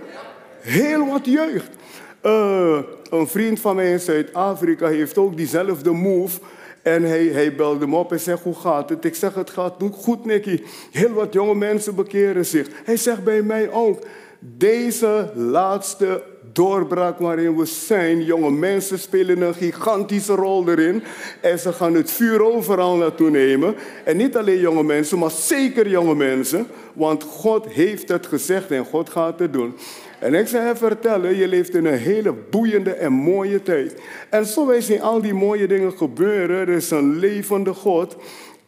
Heel 0.59 1.05
wat 1.05 1.25
jeugd. 1.25 1.77
Uh, 2.25 2.77
een 3.09 3.27
vriend 3.27 3.59
van 3.59 3.75
mij 3.75 3.91
in 3.91 3.99
Zuid-Afrika 3.99 4.87
heeft 4.87 5.17
ook 5.17 5.37
diezelfde 5.37 5.91
move. 5.91 6.39
En 6.81 7.03
hij, 7.03 7.25
hij 7.25 7.55
belde 7.55 7.87
me 7.87 7.95
op 7.95 8.11
en 8.11 8.19
zegt, 8.19 8.43
hoe 8.43 8.55
gaat 8.55 8.89
het? 8.89 9.05
Ik 9.05 9.15
zeg, 9.15 9.33
het 9.33 9.49
gaat 9.49 9.73
goed, 9.91 10.25
Nicky. 10.25 10.63
Heel 10.91 11.13
wat 11.13 11.33
jonge 11.33 11.55
mensen 11.55 11.95
bekeren 11.95 12.45
zich. 12.45 12.67
Hij 12.83 12.97
zegt 12.97 13.23
bij 13.23 13.41
mij 13.41 13.71
ook, 13.71 14.03
deze 14.39 15.31
laatste 15.35 16.23
doorbraak 16.53 17.19
waarin 17.19 17.57
we 17.57 17.65
zijn, 17.65 18.23
jonge 18.23 18.51
mensen 18.51 18.99
spelen 18.99 19.41
een 19.41 19.53
gigantische 19.53 20.33
rol 20.33 20.69
erin. 20.69 21.03
En 21.41 21.59
ze 21.59 21.73
gaan 21.73 21.93
het 21.93 22.11
vuur 22.11 22.43
overal 22.43 22.95
naartoe 22.95 23.29
nemen. 23.29 23.75
En 24.03 24.17
niet 24.17 24.37
alleen 24.37 24.59
jonge 24.59 24.83
mensen, 24.83 25.19
maar 25.19 25.31
zeker 25.31 25.89
jonge 25.89 26.15
mensen. 26.15 26.67
Want 26.93 27.23
God 27.23 27.67
heeft 27.67 28.09
het 28.09 28.27
gezegd 28.27 28.71
en 28.71 28.85
God 28.85 29.09
gaat 29.09 29.39
het 29.39 29.53
doen. 29.53 29.73
En 30.19 30.33
ik 30.33 30.49
hem 30.49 30.75
vertellen, 30.77 31.35
je 31.35 31.47
leeft 31.47 31.75
in 31.75 31.85
een 31.85 31.97
hele 31.97 32.33
boeiende 32.49 32.93
en 32.93 33.11
mooie 33.11 33.63
tijd. 33.63 34.01
En 34.29 34.45
zo 34.45 34.67
wij 34.67 34.81
zien 34.81 35.01
al 35.01 35.21
die 35.21 35.33
mooie 35.33 35.67
dingen 35.67 35.97
gebeuren. 35.97 36.59
Er 36.59 36.69
is 36.69 36.91
een 36.91 37.17
levende 37.19 37.73
God. 37.73 38.15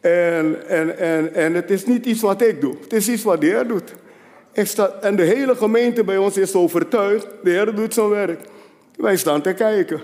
En, 0.00 0.68
en, 0.68 0.98
en, 0.98 1.34
en 1.34 1.54
het 1.54 1.70
is 1.70 1.86
niet 1.86 2.06
iets 2.06 2.20
wat 2.20 2.42
ik 2.42 2.60
doe. 2.60 2.74
Het 2.80 2.92
is 2.92 3.08
iets 3.08 3.22
wat 3.22 3.40
de 3.40 3.46
Heer 3.46 3.66
doet. 3.66 3.94
Ik 4.52 4.66
sta, 4.66 4.98
en 5.00 5.16
de 5.16 5.22
hele 5.22 5.56
gemeente 5.56 6.04
bij 6.04 6.16
ons 6.16 6.36
is 6.36 6.54
overtuigd, 6.54 7.26
de 7.42 7.50
Heer 7.50 7.74
doet 7.74 7.94
zijn 7.94 8.08
werk. 8.08 8.40
Wij 8.96 9.16
staan 9.16 9.42
te 9.42 9.52
kijken. 9.52 10.00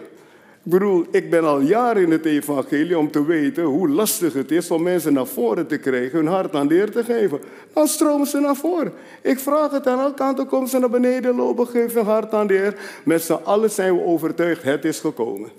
Ik 0.68 0.75
bedoel, 0.75 1.06
ik 1.10 1.30
ben 1.30 1.44
al 1.44 1.60
jaren 1.60 2.02
in 2.02 2.10
het 2.10 2.25
evangelie 2.25 2.98
om 2.98 3.10
te 3.10 3.25
weten 3.25 3.64
hoe 3.64 3.88
lastig 3.88 4.32
het 4.32 4.50
is 4.50 4.70
om 4.70 4.82
mensen 4.82 5.12
naar 5.12 5.26
voren 5.26 5.66
te 5.66 5.78
krijgen, 5.78 6.18
hun 6.18 6.26
hart 6.26 6.54
aan 6.54 6.68
de 6.68 6.75
Heer 6.75 6.90
te 6.90 7.04
geven. 7.04 7.40
Dan 7.72 7.87
stromen 7.87 8.26
ze 8.26 8.40
naar 8.40 8.56
voren. 8.56 8.92
Ik 9.22 9.38
vraag 9.38 9.70
het 9.70 9.87
aan 9.87 9.98
alle 9.98 10.14
kanten, 10.14 10.46
komen 10.46 10.68
ze 10.68 10.78
naar 10.78 10.90
beneden 10.90 11.34
lopen, 11.34 11.66
geef 11.66 11.94
hun 11.94 12.04
hart 12.04 12.34
aan 12.34 12.46
de 12.46 12.54
Heer. 12.54 12.76
Met 13.04 13.22
z'n 13.22 13.32
allen 13.32 13.70
zijn 13.70 13.94
we 13.94 14.04
overtuigd, 14.04 14.62
het 14.62 14.84
is 14.84 15.00
gekomen. 15.00 15.50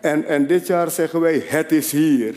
En, 0.00 0.24
en 0.26 0.46
dit 0.46 0.66
jaar 0.66 0.90
zeggen 0.90 1.20
wij, 1.20 1.42
het 1.46 1.72
is 1.72 1.92
hier. 1.92 2.34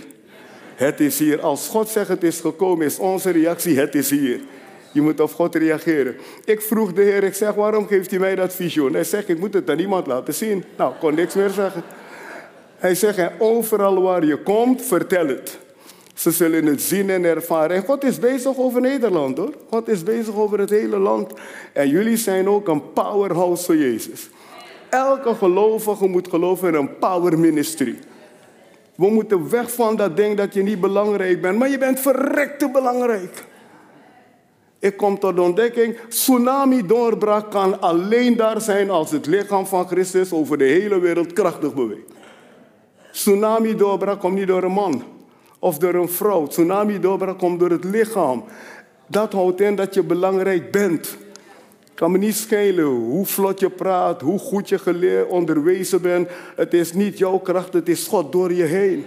Het 0.75 0.99
is 0.99 1.19
hier. 1.19 1.41
Als 1.41 1.67
God 1.67 1.89
zegt 1.89 2.07
het 2.07 2.23
is 2.23 2.39
gekomen, 2.39 2.85
is 2.85 2.99
onze 2.99 3.29
reactie, 3.29 3.79
het 3.79 3.95
is 3.95 4.09
hier. 4.09 4.39
Je 4.91 5.01
moet 5.01 5.19
op 5.19 5.31
God 5.31 5.55
reageren. 5.55 6.15
Ik 6.45 6.61
vroeg 6.61 6.93
de 6.93 7.01
Heer, 7.01 7.23
ik 7.23 7.33
zeg, 7.33 7.53
waarom 7.53 7.87
geeft 7.87 8.09
hij 8.09 8.19
mij 8.19 8.35
dat 8.35 8.53
visioen? 8.53 8.93
Hij 8.93 9.03
zegt, 9.03 9.29
ik 9.29 9.39
moet 9.39 9.53
het 9.53 9.69
aan 9.69 9.77
niemand 9.77 10.07
laten 10.07 10.33
zien. 10.33 10.63
Nou, 10.77 10.93
kon 10.99 11.15
niks 11.15 11.33
meer 11.33 11.49
zeggen. 11.49 11.83
Hij 12.77 12.95
zegt, 12.95 13.31
overal 13.37 14.01
waar 14.01 14.25
je 14.25 14.37
komt, 14.37 14.81
vertel 14.81 15.27
het. 15.27 15.59
Ze 16.13 16.31
zullen 16.31 16.65
het 16.65 16.81
zien 16.81 17.09
en 17.09 17.23
ervaren. 17.23 17.75
En 17.75 17.83
God 17.83 18.03
is 18.03 18.19
bezig 18.19 18.57
over 18.57 18.81
Nederland 18.81 19.37
hoor. 19.37 19.53
God 19.69 19.87
is 19.87 20.03
bezig 20.03 20.35
over 20.35 20.59
het 20.59 20.69
hele 20.69 20.97
land. 20.97 21.33
En 21.73 21.89
jullie 21.89 22.17
zijn 22.17 22.49
ook 22.49 22.67
een 22.67 22.93
powerhouse 22.93 23.63
voor 23.63 23.77
Jezus. 23.77 24.29
Elke 24.89 25.35
gelovige 25.35 26.07
moet 26.07 26.27
geloven 26.27 26.67
in 26.67 26.73
een 26.73 26.97
power 26.97 27.39
ministry. 27.39 27.99
We 28.95 29.09
moeten 29.09 29.49
weg 29.49 29.71
van 29.71 29.95
dat 29.95 30.17
ding 30.17 30.37
dat 30.37 30.53
je 30.53 30.63
niet 30.63 30.79
belangrijk 30.79 31.41
bent, 31.41 31.57
maar 31.59 31.69
je 31.69 31.77
bent 31.77 31.99
verrekte 31.99 32.69
belangrijk. 32.69 33.43
Ik 34.81 34.97
kom 34.97 35.19
tot 35.19 35.35
de 35.35 35.41
ontdekking, 35.41 35.97
tsunami 36.09 36.85
doorbraak 36.85 37.51
kan 37.51 37.81
alleen 37.81 38.35
daar 38.35 38.61
zijn 38.61 38.89
als 38.89 39.11
het 39.11 39.25
lichaam 39.25 39.65
van 39.65 39.87
Christus 39.87 40.31
over 40.31 40.57
de 40.57 40.63
hele 40.63 40.99
wereld 40.99 41.33
krachtig 41.33 41.73
beweegt. 41.73 42.11
Tsunami 43.11 43.75
doorbraak 43.75 44.19
komt 44.19 44.35
niet 44.35 44.47
door 44.47 44.63
een 44.63 44.71
man 44.71 45.03
of 45.59 45.77
door 45.77 45.93
een 45.93 46.09
vrouw. 46.09 46.47
Tsunami 46.47 46.99
doorbraak 46.99 47.37
komt 47.37 47.59
door 47.59 47.69
het 47.69 47.83
lichaam. 47.83 48.43
Dat 49.07 49.33
houdt 49.33 49.61
in 49.61 49.75
dat 49.75 49.93
je 49.93 50.03
belangrijk 50.03 50.71
bent. 50.71 51.17
kan 51.93 52.11
me 52.11 52.17
niet 52.17 52.35
schelen 52.35 52.85
hoe 52.85 53.25
vlot 53.25 53.59
je 53.59 53.69
praat, 53.69 54.21
hoe 54.21 54.39
goed 54.39 54.69
je 54.69 54.79
geleerd 54.79 55.29
onderwezen 55.29 56.01
bent. 56.01 56.29
Het 56.55 56.73
is 56.73 56.93
niet 56.93 57.17
jouw 57.17 57.37
kracht, 57.37 57.73
het 57.73 57.89
is 57.89 58.07
God 58.07 58.31
door 58.31 58.53
je 58.53 58.63
heen. 58.63 59.05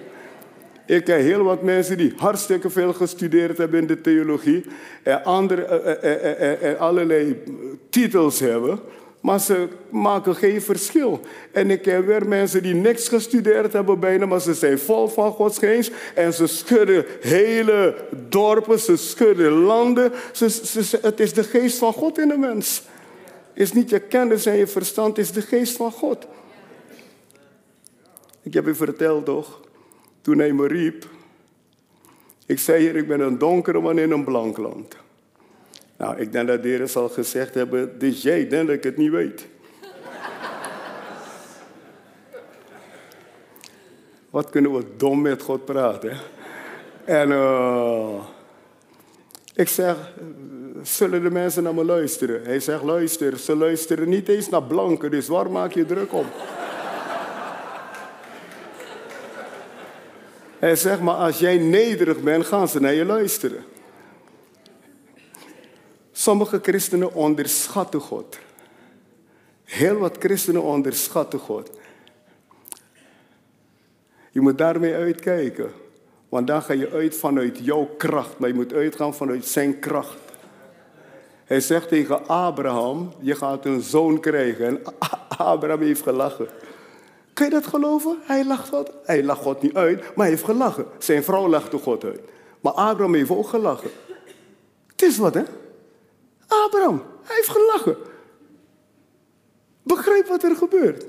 Ik 0.87 1.05
ken 1.05 1.21
heel 1.21 1.43
wat 1.43 1.63
mensen 1.63 1.97
die 1.97 2.13
hartstikke 2.17 2.71
veel 2.71 2.93
gestudeerd 2.93 3.59
hebben 3.59 3.81
in 3.81 3.87
de 3.87 4.01
theologie 4.01 4.65
en, 5.03 5.25
andere, 5.25 5.63
eh, 5.63 6.71
eh, 6.71 6.81
allerlei 6.81 7.43
titels 7.91 8.41
hebben, 8.41 8.81
maar 9.21 9.41
ze 9.41 9.69
maken 9.89 10.35
geen 10.35 10.63
verschil. 10.63 11.21
En 11.53 11.71
ik 11.71 11.83
ken 11.83 12.07
weer 12.07 12.29
mensen 12.29 12.63
die 12.63 12.75
niks 12.75 13.09
gestudeerd 13.09 13.73
hebben 13.73 14.01
bijna, 14.01 14.27
maar 14.27 14.41
ze 14.41 14.55
zijn 14.55 14.79
vol 14.79 15.09
van 15.09 15.33
Gods 15.33 15.59
geest 15.59 15.93
en 16.15 16.33
ze 16.33 16.47
schudden 16.47 17.05
hele 17.21 17.95
dorpen, 18.29 18.79
ze 18.79 18.97
schudden 18.97 19.53
landen. 19.53 20.13
Het 21.01 21.21
is 21.21 21.33
de 21.33 21.45
geest 21.45 21.79
van 21.79 21.93
God 21.93 22.19
in 22.19 22.29
de 22.29 22.37
mens. 22.37 22.83
Is 23.53 23.73
niet 23.73 23.91
je 23.91 24.01
kennis 24.01 24.47
en 24.47 24.57
je 24.57 24.67
verstand, 24.67 25.17
het 25.17 25.27
is 25.27 25.33
de 25.33 25.43
geest 25.43 25.77
van 25.77 25.93
God. 25.93 26.27
Ik 28.43 28.55
heb 28.55 28.67
u 28.67 28.75
verteld 28.75 29.25
toch? 29.25 29.64
Toen 30.25 30.39
hij 30.39 30.53
me 30.53 30.67
riep. 30.67 31.07
Ik 32.47 32.59
zei 32.59 32.81
hier, 32.81 32.97
ik 32.97 33.09
ben 33.09 33.21
een 33.21 33.39
donkere 33.39 33.81
man 33.81 33.99
in 33.99 34.11
een 34.11 34.25
blank 34.25 34.57
land. 34.57 34.97
Nou, 35.97 36.19
ik 36.19 36.33
denk 36.33 36.49
dat 36.49 36.63
de 36.63 36.69
Heer 36.69 36.89
zal 36.89 37.09
gezegd 37.09 37.55
hebben, 37.55 37.99
dus 37.99 38.23
jij 38.23 38.49
denkt 38.49 38.67
dat 38.67 38.77
ik 38.77 38.83
het 38.83 38.97
niet 38.97 39.11
weet. 39.11 39.47
Wat 44.31 44.51
kunnen 44.51 44.73
we 44.73 44.85
dom 44.97 45.23
met 45.23 45.43
God 45.43 45.65
praten. 45.65 46.19
En 47.05 47.31
uh, 47.31 48.25
ik 49.55 49.69
zeg, 49.69 49.97
zullen 50.83 51.23
de 51.23 51.31
mensen 51.31 51.63
naar 51.63 51.75
me 51.75 51.85
luisteren? 51.85 52.45
Hij 52.45 52.61
zegt, 52.61 52.83
luister, 52.83 53.39
ze 53.39 53.57
luisteren 53.57 54.09
niet 54.09 54.29
eens 54.29 54.49
naar 54.49 54.63
blanken, 54.63 55.11
dus 55.11 55.29
waar 55.29 55.51
maak 55.51 55.73
je 55.73 55.85
druk 55.85 56.13
om? 56.13 56.27
Hij 60.65 60.77
zegt, 60.77 61.01
maar 61.01 61.15
als 61.15 61.39
jij 61.39 61.59
nederig 61.59 62.21
bent, 62.21 62.47
gaan 62.47 62.69
ze 62.69 62.81
naar 62.81 62.95
je 62.95 63.05
luisteren. 63.05 63.65
Sommige 66.13 66.59
christenen 66.63 67.15
onderschatten 67.15 68.01
God. 68.01 68.39
Heel 69.65 69.97
wat 69.97 70.17
christenen 70.19 70.63
onderschatten 70.63 71.39
God. 71.39 71.71
Je 74.31 74.41
moet 74.41 74.59
daarmee 74.59 74.95
uitkijken. 74.95 75.73
Want 76.29 76.47
dan 76.47 76.63
ga 76.63 76.73
je 76.73 76.91
uit 76.91 77.17
vanuit 77.17 77.59
jouw 77.63 77.85
kracht, 77.97 78.39
maar 78.39 78.49
je 78.49 78.55
moet 78.55 78.73
uitgaan 78.73 79.15
vanuit 79.15 79.47
zijn 79.47 79.79
kracht. 79.79 80.19
Hij 81.45 81.61
zegt 81.61 81.89
tegen 81.89 82.27
Abraham, 82.27 83.13
je 83.21 83.35
gaat 83.35 83.65
een 83.65 83.81
zoon 83.81 84.21
krijgen. 84.21 84.67
En 84.67 84.83
Abraham 85.37 85.81
heeft 85.81 86.03
gelachen. 86.03 86.49
Kun 87.35 87.45
je 87.45 87.51
dat 87.51 87.67
geloven? 87.67 88.19
Hij 88.23 88.45
lacht 88.45 88.69
God. 88.69 88.91
Hij 89.05 89.25
lacht 89.25 89.43
God 89.43 89.63
niet 89.63 89.75
uit, 89.75 90.01
maar 90.01 90.13
hij 90.17 90.29
heeft 90.29 90.45
gelachen. 90.45 90.87
Zijn 90.99 91.25
vrouw 91.25 91.49
lachte 91.49 91.79
God 91.79 92.05
uit. 92.05 92.21
Maar 92.61 92.73
Abraham 92.73 93.15
heeft 93.15 93.31
ook 93.31 93.49
gelachen. 93.49 93.91
Het 94.87 95.03
is 95.03 95.19
wat, 95.19 95.35
hè? 95.35 95.43
Abraham, 96.47 97.03
hij 97.23 97.37
heeft 97.37 97.49
gelachen. 97.49 97.97
Begrijp 99.83 100.27
wat 100.27 100.43
er 100.43 100.57
gebeurt. 100.57 101.07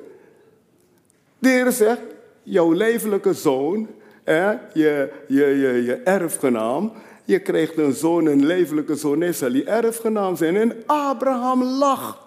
De 1.39 1.50
Heer 1.50 1.72
zegt, 1.72 2.01
jouw 2.44 2.72
levelijke 2.72 3.34
zoon, 3.34 3.88
hè, 4.24 4.51
je, 4.74 5.12
je, 5.27 5.46
je, 5.46 5.84
je 5.84 5.96
erfgenaam, 5.96 6.91
je 7.24 7.39
krijgt 7.39 7.77
een 7.77 7.94
zoon, 7.94 8.25
een 8.25 8.46
levelijke 8.46 8.96
zoon, 8.96 9.34
zal 9.34 9.51
die 9.51 9.65
erfgenaam 9.65 10.36
zijn. 10.36 10.55
En 10.55 10.84
Abraham 10.86 11.63
lacht. 11.63 12.17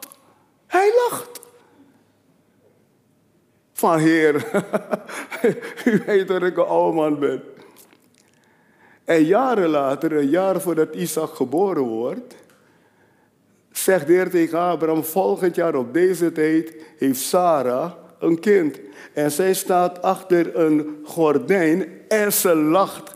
Hij 0.67 0.93
lacht 1.09 1.41
van 3.79 3.99
Heer, 3.99 4.35
u 5.85 6.03
weet 6.07 6.29
dat 6.29 6.43
ik 6.43 6.57
een 6.57 6.65
oude 6.65 6.97
man 6.97 7.19
ben. 7.19 7.43
En 9.05 9.25
jaren 9.25 9.69
later, 9.69 10.13
een 10.13 10.29
jaar 10.29 10.61
voordat 10.61 10.95
Isaac 10.95 11.35
geboren 11.35 11.83
wordt, 11.83 12.35
zegt 13.73 14.07
de 14.07 14.13
Heer 14.13 14.31
tegen 14.31 14.59
Abraham, 14.59 15.05
volgend 15.05 15.55
jaar 15.55 15.75
op 15.75 15.93
deze 15.93 16.33
tijd 16.33 16.75
heeft 16.97 17.21
Sarah 17.21 17.93
een 18.19 18.41
kind. 18.41 18.81
En 19.13 19.31
zij 19.31 19.55
staat 19.55 20.03
achter 20.03 20.57
een 20.57 21.01
gordijn 21.05 21.89
en 22.09 22.33
ze 22.33 22.55
lacht. 22.55 23.13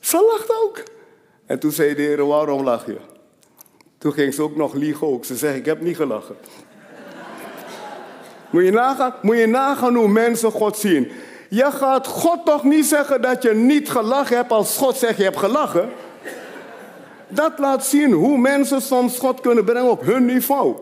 Ze 0.00 0.28
lacht 0.30 0.62
ook. 0.62 0.82
En 1.46 1.58
toen 1.58 1.72
zei 1.72 1.94
de 1.94 2.02
Heer, 2.02 2.26
waarom 2.26 2.62
lach 2.62 2.86
je? 2.86 2.98
Toen 3.98 4.12
ging 4.12 4.34
ze 4.34 4.42
ook 4.42 4.56
nog 4.56 4.74
liegen 4.74 5.06
ook. 5.06 5.24
Ze 5.24 5.36
zegt, 5.36 5.56
ik 5.56 5.64
heb 5.64 5.80
niet 5.80 5.96
gelachen. 5.96 6.36
Moet 8.52 8.64
je, 8.64 8.70
nagaan, 8.70 9.14
moet 9.22 9.36
je 9.36 9.46
nagaan 9.46 9.94
hoe 9.94 10.08
mensen 10.08 10.50
God 10.50 10.76
zien. 10.76 11.10
Je 11.48 11.70
gaat 11.70 12.06
God 12.06 12.44
toch 12.44 12.64
niet 12.64 12.86
zeggen 12.86 13.22
dat 13.22 13.42
je 13.42 13.54
niet 13.54 13.90
gelachen 13.90 14.36
hebt 14.36 14.52
als 14.52 14.76
God 14.76 14.96
zegt 14.96 15.16
je 15.16 15.22
hebt 15.22 15.38
gelachen. 15.38 15.90
Dat 17.28 17.52
laat 17.58 17.84
zien 17.84 18.12
hoe 18.12 18.38
mensen 18.38 18.82
soms 18.82 19.18
God 19.18 19.40
kunnen 19.40 19.64
brengen 19.64 19.90
op 19.90 20.04
hun 20.04 20.24
niveau. 20.24 20.76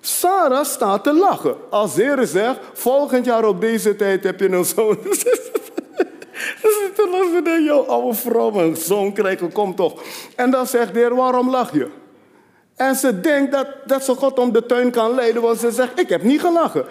Sarah 0.00 0.64
staat 0.64 1.04
te 1.04 1.12
lachen. 1.12 1.56
Als 1.70 1.94
Heer 1.94 2.26
zegt, 2.26 2.58
volgend 2.72 3.24
jaar 3.24 3.44
op 3.44 3.60
deze 3.60 3.96
tijd 3.96 4.24
heb 4.24 4.40
je 4.40 4.48
een 4.48 4.64
zoon. 4.64 4.98
Ze 6.60 6.80
zit 6.80 6.94
te 6.94 7.08
lachen 7.10 7.54
en 7.54 7.64
jouw 7.64 7.86
oude 7.86 8.14
vrouw 8.16 8.54
een 8.54 8.76
zoon 8.76 9.12
krijgen, 9.12 9.52
kom 9.52 9.74
toch. 9.74 10.02
En 10.36 10.50
dan 10.50 10.66
zegt 10.66 10.94
de 10.94 10.98
Heer, 10.98 11.14
waarom 11.14 11.50
lach 11.50 11.72
je? 11.72 11.88
En 12.78 12.94
ze 12.94 13.20
denkt 13.20 13.52
dat, 13.52 13.66
dat 13.84 14.04
ze 14.04 14.14
God 14.14 14.38
om 14.38 14.52
de 14.52 14.66
tuin 14.66 14.90
kan 14.90 15.14
leiden, 15.14 15.42
want 15.42 15.58
ze 15.58 15.70
zegt, 15.70 16.00
ik 16.00 16.08
heb 16.08 16.22
niet 16.22 16.40
gelachen. 16.40 16.84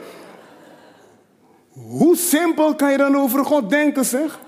Hoe 1.72 2.16
simpel 2.16 2.76
kan 2.76 2.92
je 2.92 2.98
dan 2.98 3.18
over 3.18 3.46
God 3.46 3.70
denken, 3.70 4.06
zeg? 4.06 4.40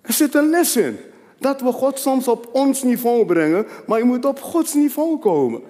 Er 0.00 0.12
zit 0.12 0.34
een 0.34 0.50
les 0.50 0.76
in. 0.76 0.98
Dat 1.38 1.60
we 1.60 1.72
God 1.72 1.98
soms 1.98 2.28
op 2.28 2.48
ons 2.52 2.82
niveau 2.82 3.24
brengen, 3.26 3.66
maar 3.86 3.98
je 3.98 4.04
moet 4.04 4.24
op 4.24 4.40
Gods 4.40 4.74
niveau 4.74 5.18
komen. 5.18 5.62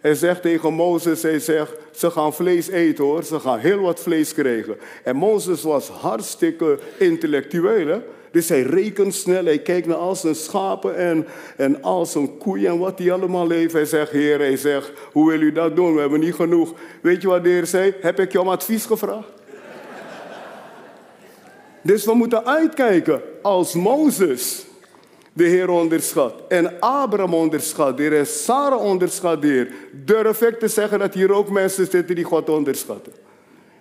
Hij 0.00 0.14
zegt 0.14 0.42
tegen 0.42 0.74
Mozes, 0.74 1.22
hij 1.22 1.38
zegt, 1.38 1.72
ze 1.92 2.10
gaan 2.10 2.34
vlees 2.34 2.68
eten 2.68 3.04
hoor, 3.04 3.22
ze 3.22 3.40
gaan 3.40 3.58
heel 3.58 3.78
wat 3.78 4.00
vlees 4.00 4.34
krijgen. 4.34 4.76
En 5.04 5.16
Mozes 5.16 5.62
was 5.62 5.88
hartstikke 5.88 6.78
intellectueel. 6.98 7.86
Hè? 7.86 8.00
Dus 8.34 8.48
hij 8.48 8.62
rekent 8.62 9.14
snel, 9.14 9.44
hij 9.44 9.58
kijkt 9.58 9.86
naar 9.86 9.96
al 9.96 10.16
zijn 10.16 10.34
schapen 10.34 10.96
en, 10.96 11.26
en 11.56 11.82
al 11.82 12.06
zijn 12.06 12.38
koeien 12.38 12.70
en 12.70 12.78
wat 12.78 12.98
die 12.98 13.12
allemaal 13.12 13.46
leven. 13.46 13.78
Hij 13.78 13.88
zegt, 13.88 14.10
heer, 14.10 14.38
hij 14.38 14.56
zegt, 14.56 14.92
hoe 15.12 15.30
wil 15.30 15.40
u 15.40 15.52
dat 15.52 15.76
doen? 15.76 15.94
We 15.94 16.00
hebben 16.00 16.20
niet 16.20 16.34
genoeg. 16.34 16.72
Weet 17.02 17.22
je 17.22 17.28
wat 17.28 17.42
de 17.42 17.48
heer 17.48 17.66
zei? 17.66 17.94
Heb 18.00 18.20
ik 18.20 18.32
je 18.32 18.40
om 18.40 18.48
advies 18.48 18.84
gevraagd? 18.86 19.28
dus 21.82 22.04
we 22.04 22.14
moeten 22.14 22.46
uitkijken 22.46 23.22
als 23.42 23.74
Mozes 23.74 24.64
de 25.32 25.44
Heer 25.44 25.68
onderschat. 25.68 26.34
En 26.48 26.80
Abraham 26.80 27.34
onderschat 27.34 27.96
de 27.96 28.02
Heer. 28.02 28.18
En 28.18 28.26
Sarah 28.26 28.80
onderschat 28.80 29.42
de 29.42 29.48
Heer. 29.48 29.72
Durf 29.92 30.42
ik 30.42 30.58
te 30.58 30.68
zeggen 30.68 30.98
dat 30.98 31.14
hier 31.14 31.32
ook 31.32 31.50
mensen 31.50 31.86
zitten 31.90 32.14
die 32.14 32.24
God 32.24 32.48
onderschatten. 32.48 33.12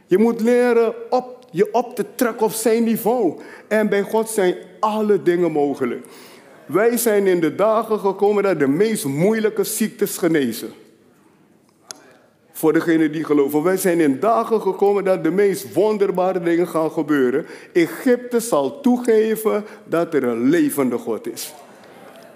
Je 0.05 0.17
moet 0.17 0.41
leren 0.41 0.93
op, 1.09 1.42
je 1.53 1.73
op 1.73 1.95
te 1.95 2.05
trekken 2.15 2.45
op 2.45 2.51
zijn 2.51 2.83
niveau. 2.83 3.39
En 3.67 3.89
bij 3.89 4.01
God 4.01 4.29
zijn 4.29 4.55
alle 4.79 5.23
dingen 5.23 5.51
mogelijk. 5.51 6.05
Wij 6.65 6.97
zijn 6.97 7.27
in 7.27 7.39
de 7.39 7.55
dagen 7.55 7.99
gekomen 7.99 8.43
dat 8.43 8.59
de 8.59 8.67
meest 8.67 9.05
moeilijke 9.05 9.63
ziektes 9.63 10.17
genezen. 10.17 10.69
Voor 12.51 12.73
degenen 12.73 13.11
die 13.11 13.23
geloven. 13.23 13.63
Wij 13.63 13.77
zijn 13.77 13.99
in 13.99 14.19
dagen 14.19 14.61
gekomen 14.61 15.03
dat 15.03 15.23
de 15.23 15.31
meest 15.31 15.73
wonderbare 15.73 16.41
dingen 16.41 16.67
gaan 16.67 16.91
gebeuren. 16.91 17.45
Egypte 17.73 18.39
zal 18.39 18.81
toegeven 18.81 19.65
dat 19.85 20.13
er 20.13 20.23
een 20.23 20.49
levende 20.49 20.97
God 20.97 21.27
is. 21.27 21.53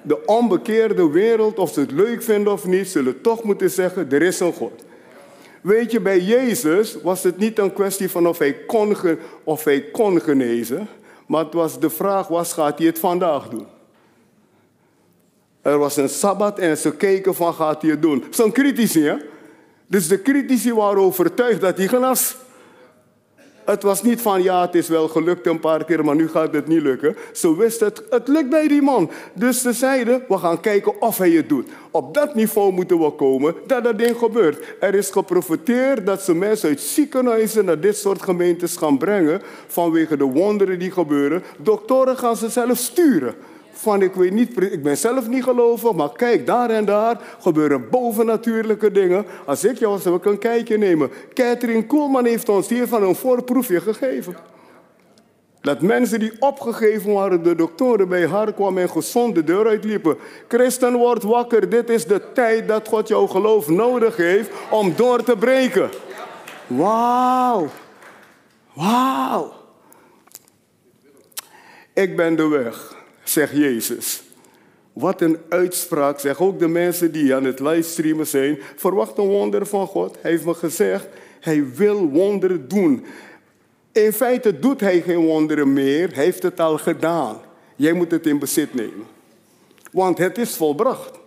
De 0.01 0.25
onbekeerde 0.25 1.09
wereld, 1.09 1.59
of 1.59 1.73
ze 1.73 1.79
het 1.79 1.91
leuk 1.91 2.23
vinden 2.23 2.53
of 2.53 2.65
niet, 2.65 2.87
zullen 2.87 3.21
toch 3.21 3.43
moeten 3.43 3.69
zeggen: 3.69 4.11
er 4.11 4.21
is 4.21 4.39
een 4.39 4.53
God. 4.53 4.85
Weet 5.67 5.91
je, 5.91 5.99
bij 5.99 6.19
Jezus 6.19 6.97
was 7.01 7.23
het 7.23 7.37
niet 7.37 7.59
een 7.59 7.73
kwestie 7.73 8.09
van 8.09 8.27
of 8.27 8.37
hij 8.37 8.53
kon, 8.53 8.95
of 9.43 9.63
hij 9.63 9.81
kon 9.81 10.21
genezen, 10.21 10.87
maar 11.25 11.43
het 11.43 11.53
was 11.53 11.79
de 11.79 11.89
vraag: 11.89 12.27
was 12.27 12.53
gaat 12.53 12.77
hij 12.77 12.87
het 12.87 12.99
vandaag 12.99 13.49
doen? 13.49 13.65
Er 15.61 15.77
was 15.77 15.97
een 15.97 16.09
sabbat 16.09 16.59
en 16.59 16.77
ze 16.77 16.95
keken 16.95 17.35
van 17.35 17.53
gaat 17.53 17.81
hij 17.81 17.91
het 17.91 18.01
doen. 18.01 18.23
Zo'n 18.29 18.51
critici, 18.51 19.03
hè? 19.03 19.15
Dus 19.87 20.07
de 20.07 20.21
critici 20.21 20.73
waren 20.73 21.01
overtuigd 21.01 21.61
dat 21.61 21.77
hij 21.77 21.87
genas. 21.87 22.35
Het 23.67 23.83
was 23.83 24.03
niet 24.03 24.21
van 24.21 24.43
ja, 24.43 24.61
het 24.61 24.75
is 24.75 24.87
wel 24.87 25.07
gelukt 25.07 25.47
een 25.47 25.59
paar 25.59 25.85
keer, 25.85 26.05
maar 26.05 26.15
nu 26.15 26.29
gaat 26.29 26.53
het 26.53 26.67
niet 26.67 26.81
lukken. 26.81 27.15
Ze 27.33 27.57
wisten 27.57 27.87
het, 27.87 28.03
het 28.09 28.27
lukt 28.27 28.49
bij 28.49 28.67
die 28.67 28.81
man. 28.81 29.11
Dus 29.33 29.61
ze 29.61 29.73
zeiden, 29.73 30.23
we 30.27 30.37
gaan 30.37 30.59
kijken 30.59 31.01
of 31.01 31.17
hij 31.17 31.31
het 31.31 31.49
doet. 31.49 31.69
Op 31.91 32.13
dat 32.13 32.35
niveau 32.35 32.73
moeten 32.73 32.99
we 32.99 33.11
komen 33.11 33.55
dat 33.65 33.83
dat 33.83 33.97
ding 33.97 34.17
gebeurt. 34.17 34.75
Er 34.79 34.95
is 34.95 35.09
geprofiteerd 35.09 36.05
dat 36.05 36.21
ze 36.21 36.35
mensen 36.35 36.69
uit 36.69 36.81
ziekenhuizen 36.81 37.65
naar 37.65 37.79
dit 37.79 37.97
soort 37.97 38.21
gemeentes 38.21 38.77
gaan 38.77 38.97
brengen 38.97 39.41
vanwege 39.67 40.17
de 40.17 40.23
wonderen 40.23 40.79
die 40.79 40.91
gebeuren. 40.91 41.43
Doktoren 41.57 42.17
gaan 42.17 42.37
ze 42.37 42.49
zelf 42.49 42.77
sturen 42.77 43.35
van 43.77 44.01
ik 44.01 44.13
weet 44.13 44.31
niet, 44.31 44.61
ik 44.61 44.83
ben 44.83 44.97
zelf 44.97 45.27
niet 45.27 45.43
gelovig, 45.43 45.93
maar 45.93 46.11
kijk, 46.11 46.45
daar 46.45 46.69
en 46.69 46.85
daar 46.85 47.21
gebeuren 47.39 47.89
bovennatuurlijke 47.89 48.91
dingen. 48.91 49.25
Als 49.45 49.63
ik 49.63 49.77
jou 49.77 49.99
zou 49.99 50.15
ik 50.15 50.25
een 50.25 50.37
kijkje 50.37 50.77
nemen. 50.77 51.09
Catherine 51.33 51.85
Koolman 51.85 52.25
heeft 52.25 52.49
ons 52.49 52.69
hiervan 52.69 53.03
een 53.03 53.15
voorproefje 53.15 53.81
gegeven. 53.81 54.35
Dat 55.61 55.81
mensen 55.81 56.19
die 56.19 56.31
opgegeven 56.39 57.13
waren, 57.13 57.43
de 57.43 57.55
doktoren 57.55 58.09
bij 58.09 58.27
haar 58.27 58.53
kwamen 58.53 58.81
en 58.81 58.89
gezond 58.89 59.35
de 59.35 59.43
deur 59.43 59.67
uitliepen. 59.67 60.17
Christen, 60.47 60.93
wordt 60.93 61.23
wakker. 61.23 61.69
Dit 61.69 61.89
is 61.89 62.05
de 62.05 62.21
tijd 62.33 62.67
dat 62.67 62.87
God 62.87 63.07
jouw 63.07 63.27
geloof 63.27 63.67
nodig 63.67 64.15
heeft 64.15 64.49
om 64.69 64.93
door 64.95 65.23
te 65.23 65.37
breken. 65.37 65.89
Wauw. 66.67 67.67
Wauw. 68.73 69.53
Ik 71.93 72.15
ben 72.15 72.35
de 72.35 72.47
weg 72.47 72.96
zegt 73.29 73.51
Jezus. 73.51 74.21
Wat 74.93 75.21
een 75.21 75.37
uitspraak, 75.49 76.19
zeg 76.19 76.41
ook 76.41 76.59
de 76.59 76.67
mensen 76.67 77.11
die 77.11 77.35
aan 77.35 77.43
het 77.43 77.59
livestreamen 77.59 78.27
zijn. 78.27 78.57
Verwacht 78.75 79.17
een 79.17 79.27
wonder 79.27 79.65
van 79.65 79.87
God. 79.87 80.17
Hij 80.21 80.31
heeft 80.31 80.45
me 80.45 80.53
gezegd, 80.53 81.07
hij 81.39 81.73
wil 81.73 82.09
wonderen 82.09 82.67
doen. 82.67 83.05
In 83.91 84.13
feite 84.13 84.59
doet 84.59 84.79
hij 84.79 85.01
geen 85.01 85.25
wonderen 85.25 85.73
meer, 85.73 86.13
hij 86.13 86.23
heeft 86.23 86.43
het 86.43 86.59
al 86.59 86.77
gedaan. 86.77 87.37
Jij 87.75 87.93
moet 87.93 88.11
het 88.11 88.25
in 88.25 88.39
bezit 88.39 88.73
nemen. 88.73 89.05
Want 89.91 90.17
het 90.17 90.37
is 90.37 90.55
volbracht. 90.55 91.19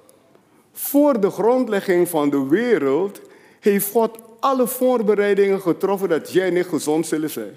Voor 0.73 1.21
de 1.21 1.31
grondlegging 1.31 2.09
van 2.09 2.31
de 2.31 2.47
wereld 2.49 3.21
heeft 3.61 3.91
God 3.91 4.19
alle 4.41 4.67
voorbereidingen 4.67 5.61
getroffen 5.61 6.09
dat 6.09 6.33
jij 6.33 6.51
niet 6.51 6.67
gezond 6.67 7.07
zullen 7.07 7.31
zijn. 7.31 7.57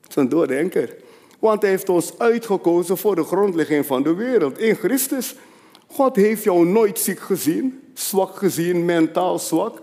Dat 0.00 0.10
is 0.10 0.16
een 0.16 0.28
doordenker. 0.28 0.96
Want 1.40 1.62
hij 1.62 1.70
heeft 1.70 1.88
ons 1.88 2.18
uitgekozen 2.18 2.96
voor 2.96 3.14
de 3.14 3.24
grondlegging 3.24 3.86
van 3.86 4.02
de 4.02 4.14
wereld 4.14 4.58
in 4.58 4.74
Christus. 4.74 5.34
God 5.86 6.16
heeft 6.16 6.42
jou 6.42 6.66
nooit 6.66 6.98
ziek 6.98 7.20
gezien, 7.20 7.80
zwak 7.94 8.36
gezien, 8.36 8.84
mentaal 8.84 9.38
zwak. 9.38 9.78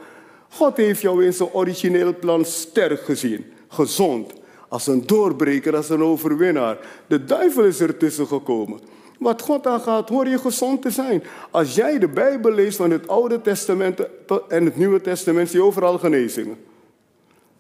God 0.50 0.78
heeft 0.78 1.02
jou 1.02 1.26
in 1.26 1.34
zijn 1.34 1.50
origineel 1.50 2.16
plan 2.20 2.46
sterk 2.46 3.02
gezien, 3.02 3.46
gezond, 3.68 4.34
als 4.68 4.88
een 4.88 5.08
doorbreker, 5.08 5.76
als 5.76 5.90
een 5.90 6.04
overwinnaar. 6.04 6.78
De 7.08 7.24
duivel 7.24 7.64
is 7.64 7.80
ertussen 7.80 8.28
gekomen. 8.28 8.80
Wat 9.20 9.42
God 9.42 9.68
aangaat, 9.68 10.10
hoor 10.10 10.28
je 10.28 10.38
gezond 10.38 10.82
te 10.82 10.90
zijn. 10.90 11.24
Als 11.52 11.76
jij 11.76 12.00
de 12.00 12.08
Bijbel 12.08 12.52
leest 12.52 12.78
van 12.78 12.92
het 12.92 13.08
Oude 13.08 13.42
Testament 13.42 14.00
en 14.48 14.66
het 14.66 14.78
Nieuwe 14.78 15.02
Testament, 15.02 15.50
zie 15.50 15.60
je 15.60 15.66
overal 15.66 15.98
genezingen. 15.98 16.58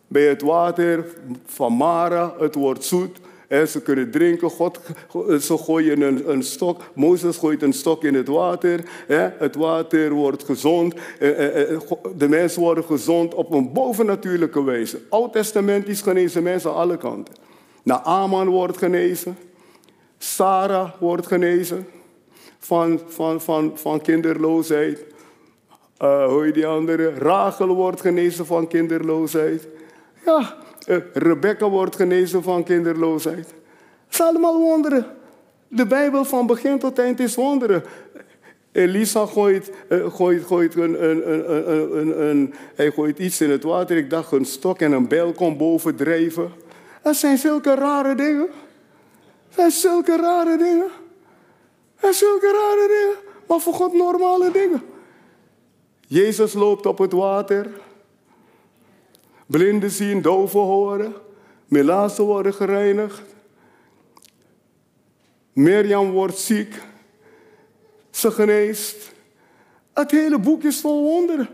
Bij 0.07 0.27
het 0.27 0.41
water 0.41 1.05
van 1.45 1.73
Mara, 1.73 2.33
het 2.39 2.55
wordt 2.55 2.83
zoet. 2.83 3.17
En 3.47 3.67
ze 3.67 3.81
kunnen 3.81 4.12
drinken. 4.12 4.49
God, 4.49 4.79
ze 5.41 5.57
gooien 5.57 6.01
een, 6.01 6.31
een 6.31 6.43
stok. 6.43 6.81
Mozes 6.93 7.38
gooit 7.38 7.62
een 7.62 7.73
stok 7.73 8.03
in 8.03 8.13
het 8.13 8.27
water. 8.27 8.79
Het 9.38 9.55
water 9.55 10.12
wordt 10.12 10.43
gezond. 10.43 10.95
De 12.15 12.27
mensen 12.29 12.62
worden 12.62 12.83
gezond 12.83 13.33
op 13.33 13.51
een 13.53 13.73
bovennatuurlijke 13.73 14.63
wijze. 14.63 14.99
Oud-testamentisch 15.10 16.01
genezen 16.01 16.43
mensen 16.43 16.69
aan 16.69 16.75
alle 16.75 16.97
kanten. 16.97 17.33
Naaman 17.83 18.47
wordt 18.47 18.77
genezen. 18.77 19.38
Sarah 20.17 20.89
wordt 20.99 21.27
genezen 21.27 21.88
van, 22.60 23.01
van, 23.07 23.41
van, 23.41 23.71
van 23.75 24.01
kinderloosheid. 24.01 25.05
Uh, 26.01 26.27
hoe 26.27 26.45
je 26.45 26.51
die 26.51 26.67
andere? 26.67 27.13
Rachel 27.13 27.67
wordt 27.67 28.01
genezen 28.01 28.45
van 28.45 28.67
kinderloosheid. 28.67 29.67
Ja, 30.25 30.57
uh, 30.88 30.97
Rebecca 31.13 31.69
wordt 31.69 31.95
genezen 31.95 32.43
van 32.43 32.63
kinderloosheid. 32.63 33.54
Het 34.06 34.15
zijn 34.15 34.30
allemaal 34.30 34.60
wonderen. 34.60 35.06
De 35.67 35.86
Bijbel 35.86 36.26
van 36.26 36.47
begin 36.47 36.80
tot 36.80 37.00
eind 37.00 37.19
is 37.19 37.36
wonderen. 37.36 37.84
Elisa 38.71 39.26
gooit, 39.26 39.71
uh, 39.89 40.13
gooit, 40.13 40.45
gooit, 40.45 40.76
een, 40.76 41.10
een, 41.10 42.21
een, 42.30 42.54
hij 42.76 42.91
gooit 42.91 43.19
iets 43.19 43.41
in 43.41 43.50
het 43.50 43.63
water. 43.63 43.97
Ik 43.97 44.10
dacht 44.10 44.32
een 44.32 44.45
stok 44.45 44.80
en 44.80 44.91
een 44.91 45.08
bijl 45.08 45.32
komt 45.32 45.58
boven 45.58 45.95
drijven. 45.95 46.52
Dat 47.02 47.15
zijn 47.15 47.38
zulke 47.38 47.76
rare 47.76 48.15
dingen. 48.15 48.47
Dat 49.47 49.56
zijn 49.56 49.71
zulke 49.71 50.15
rare 50.15 50.58
dingen. 50.58 50.88
Dat 52.00 52.00
zijn 52.00 52.13
zulke 52.13 52.52
rare 52.52 52.88
dingen. 52.88 53.15
Maar 53.47 53.60
voor 53.60 53.73
God 53.73 53.93
normale 53.93 54.52
dingen. 54.52 54.82
Jezus 56.08 56.54
loopt 56.54 56.86
op 56.86 56.97
het 56.97 57.12
water. 57.12 57.67
Blinden 59.47 59.91
zien, 59.91 60.21
doven 60.21 60.60
horen. 60.60 61.13
Melaatsen 61.67 62.23
worden 62.23 62.53
gereinigd. 62.53 63.21
Mirjam 65.53 66.12
wordt 66.12 66.38
ziek. 66.38 66.81
Ze 68.10 68.31
geneest. 68.31 69.12
Het 69.93 70.12
hele 70.12 70.39
boek 70.39 70.63
is 70.63 70.79
vol 70.79 71.03
wonderen. 71.03 71.49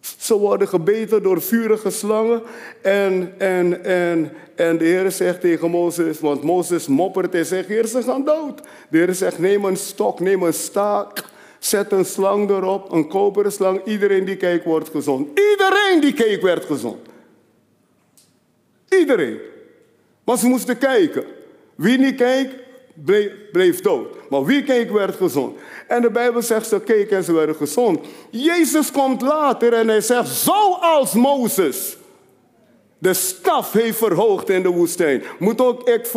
Ze 0.00 0.38
worden 0.38 0.68
gebeten 0.68 1.22
door 1.22 1.42
vurige 1.42 1.90
slangen. 1.90 2.42
En, 2.82 3.34
en, 3.38 3.84
en, 3.84 4.32
en 4.56 4.78
de 4.78 4.84
Heer 4.84 5.10
zegt 5.10 5.40
tegen 5.40 5.70
Mozes, 5.70 6.20
want 6.20 6.42
Mozes 6.42 6.86
moppert 6.86 7.34
en 7.34 7.46
zegt, 7.46 7.68
Heer, 7.68 7.86
ze 7.86 8.02
gaan 8.02 8.24
dood. 8.24 8.62
De 8.90 8.98
Heer 8.98 9.14
zegt, 9.14 9.38
neem 9.38 9.64
een 9.64 9.76
stok, 9.76 10.20
neem 10.20 10.42
een 10.42 10.52
staak. 10.52 11.24
Zet 11.58 11.92
een 11.92 12.04
slang 12.04 12.50
erop, 12.50 12.92
een 12.92 13.08
koperen 13.08 13.52
slang. 13.52 13.84
Iedereen 13.84 14.24
die 14.24 14.36
kijkt 14.36 14.64
wordt 14.64 14.88
gezond. 14.88 15.28
Iedereen 15.28 16.00
die 16.00 16.12
keek 16.12 16.42
werd 16.42 16.64
gezond. 16.64 17.06
Iedereen. 18.88 19.38
Maar 20.24 20.38
ze 20.38 20.46
moesten 20.46 20.78
kijken. 20.78 21.24
Wie 21.74 21.98
niet 21.98 22.14
keek, 22.14 22.48
bleef, 22.94 23.32
bleef, 23.52 23.80
dood. 23.80 24.30
Maar 24.30 24.44
wie 24.44 24.62
keek, 24.62 24.90
werd 24.90 25.16
gezond. 25.16 25.58
En 25.88 26.02
de 26.02 26.10
Bijbel 26.10 26.42
zegt, 26.42 26.68
ze 26.68 26.80
keken 26.80 27.16
en 27.16 27.24
ze 27.24 27.32
werden 27.32 27.54
gezond. 27.54 28.06
Jezus 28.30 28.90
komt 28.90 29.22
later 29.22 29.72
en 29.72 29.88
hij 29.88 30.00
zegt, 30.00 30.28
zoals 30.28 31.12
Mozes 31.12 31.96
de 32.98 33.14
staf 33.14 33.72
heeft 33.72 33.98
verhoogd 33.98 34.48
in 34.48 34.62
de 34.62 34.68
woestijn. 34.68 35.22
Moet 35.38 35.60
ook 35.60 35.88
ik, 35.88 36.10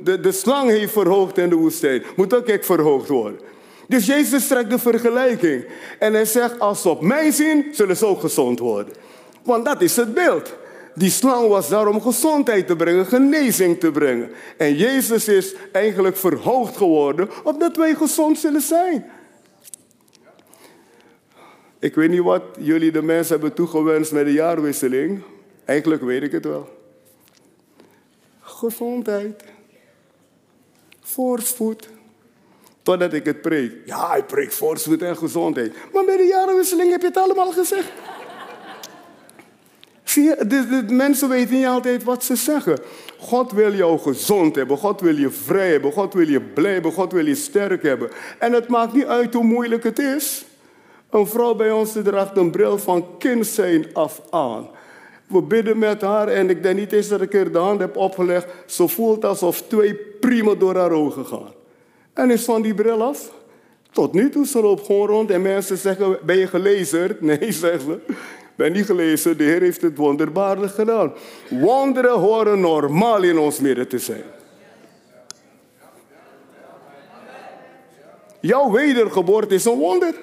de, 0.00 0.20
de 0.20 0.32
slang 0.32 0.70
heeft 0.70 0.92
verhoogd 0.92 1.38
in 1.38 1.48
de 1.48 1.54
woestijn. 1.54 2.02
Moet 2.16 2.34
ook 2.34 2.46
ik 2.46 2.64
verhoogd 2.64 3.08
worden. 3.08 3.40
Dus 3.88 4.06
Jezus 4.06 4.46
trekt 4.46 4.70
de 4.70 4.78
vergelijking. 4.78 5.64
En 5.98 6.12
hij 6.12 6.24
zegt, 6.24 6.58
als 6.58 6.82
ze 6.82 6.88
op 6.88 7.00
mij 7.00 7.30
zien, 7.30 7.66
zullen 7.72 7.96
ze 7.96 8.06
ook 8.06 8.20
gezond 8.20 8.58
worden. 8.58 8.94
Want 9.42 9.64
dat 9.64 9.80
is 9.80 9.96
het 9.96 10.14
beeld. 10.14 10.54
Die 10.94 11.10
slang 11.10 11.48
was 11.48 11.68
daar 11.68 11.86
om 11.86 12.00
gezondheid 12.00 12.66
te 12.66 12.76
brengen, 12.76 13.06
genezing 13.06 13.80
te 13.80 13.90
brengen. 13.90 14.30
En 14.56 14.74
Jezus 14.74 15.28
is 15.28 15.54
eigenlijk 15.72 16.16
verhoogd 16.16 16.76
geworden, 16.76 17.28
opdat 17.44 17.76
wij 17.76 17.94
gezond 17.94 18.38
zullen 18.38 18.60
zijn. 18.60 19.10
Ik 21.78 21.94
weet 21.94 22.10
niet 22.10 22.22
wat 22.22 22.42
jullie 22.58 22.92
de 22.92 23.02
mensen 23.02 23.32
hebben 23.32 23.54
toegewenst 23.54 24.12
met 24.12 24.24
de 24.24 24.32
jaarwisseling. 24.32 25.22
Eigenlijk 25.64 26.02
weet 26.02 26.22
ik 26.22 26.32
het 26.32 26.44
wel. 26.44 26.68
Gezondheid. 28.40 29.44
Voorspoed. 31.00 31.88
Totdat 32.88 33.12
ik 33.12 33.24
het 33.24 33.40
preek. 33.40 33.72
Ja, 33.84 34.14
ik 34.14 34.26
preek 34.26 34.52
voorspoed 34.52 35.02
en 35.02 35.16
gezondheid. 35.16 35.74
Maar 35.92 36.04
bij 36.04 36.16
de 36.16 36.24
jaarwisseling 36.24 36.90
heb 36.90 37.00
je 37.00 37.06
het 37.06 37.16
allemaal 37.16 37.52
gezegd. 37.52 37.92
Zie 40.04 40.22
je, 40.22 40.84
mensen 40.88 41.28
weten 41.28 41.54
niet 41.54 41.66
altijd 41.66 42.04
wat 42.04 42.24
ze 42.24 42.36
zeggen. 42.36 42.78
God 43.18 43.52
wil 43.52 43.74
jou 43.74 43.98
gezond 43.98 44.54
hebben, 44.54 44.76
God 44.76 45.00
wil 45.00 45.16
je 45.16 45.30
vrij 45.30 45.70
hebben, 45.70 45.92
God 45.92 46.14
wil 46.14 46.28
je 46.28 46.40
blij 46.40 46.72
hebben, 46.72 46.92
God 46.92 47.12
wil 47.12 47.26
je 47.26 47.34
sterk 47.34 47.82
hebben. 47.82 48.10
En 48.38 48.52
het 48.52 48.68
maakt 48.68 48.92
niet 48.92 49.06
uit 49.06 49.34
hoe 49.34 49.44
moeilijk 49.44 49.82
het 49.84 49.98
is. 49.98 50.44
Een 51.10 51.26
vrouw 51.26 51.54
bij 51.54 51.70
ons 51.70 51.92
draagt 51.92 52.36
een 52.36 52.50
bril 52.50 52.78
van 52.78 53.18
kind 53.18 53.46
zijn 53.46 53.86
af 53.92 54.22
aan. 54.30 54.68
We 55.26 55.42
bidden 55.42 55.78
met 55.78 56.00
haar 56.00 56.28
en 56.28 56.50
ik 56.50 56.62
denk 56.62 56.78
niet 56.78 56.92
eens 56.92 57.08
dat 57.08 57.20
ik 57.20 57.34
er 57.34 57.52
de 57.52 57.58
hand 57.58 57.80
heb 57.80 57.96
opgelegd. 57.96 58.46
Ze 58.66 58.88
voelt 58.88 59.24
alsof 59.24 59.62
twee 59.62 59.94
prima 59.94 60.54
door 60.54 60.76
haar 60.76 60.92
ogen 60.92 61.26
gaan. 61.26 61.56
En 62.18 62.30
is 62.30 62.44
van 62.44 62.62
die 62.62 62.74
bril 62.74 63.02
af. 63.02 63.32
Tot 63.90 64.12
nu 64.12 64.30
toe, 64.30 64.46
ze 64.46 64.60
loopt 64.60 64.86
gewoon 64.86 65.06
rond 65.06 65.30
en 65.30 65.42
mensen 65.42 65.76
zeggen, 65.76 66.18
ben 66.22 66.36
je 66.36 66.46
gelezen? 66.46 67.16
Nee, 67.20 67.52
zegt 67.52 67.82
ze. 67.82 67.98
Ben 68.54 68.72
niet 68.72 68.84
gelezen, 68.84 69.38
de 69.38 69.44
Heer 69.44 69.60
heeft 69.60 69.82
het 69.82 69.96
wonderbaarlijk 69.96 70.72
gedaan. 70.72 71.12
Wonderen 71.50 72.18
horen 72.18 72.60
normaal 72.60 73.22
in 73.22 73.38
ons 73.38 73.60
midden 73.60 73.88
te 73.88 73.98
zijn. 73.98 74.22
Jouw 78.40 78.70
wedergeboorte 78.70 79.54
is 79.54 79.64
een 79.64 79.78
wonder. 79.78 80.14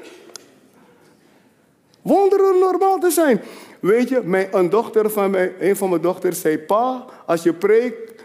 Wonderen 2.01 2.59
normaal 2.59 2.99
te 2.99 3.09
zijn. 3.09 3.41
Weet 3.79 4.09
je, 4.09 4.21
mijn, 4.23 4.47
een 4.51 4.69
dochter 4.69 5.09
van 5.09 5.31
mij, 5.31 5.55
een 5.59 5.75
van 5.75 5.89
mijn 5.89 6.01
dochters 6.01 6.41
zei: 6.41 6.57
Pa, 6.57 7.05
als 7.25 7.43
je 7.43 7.53
preekt, 7.53 8.23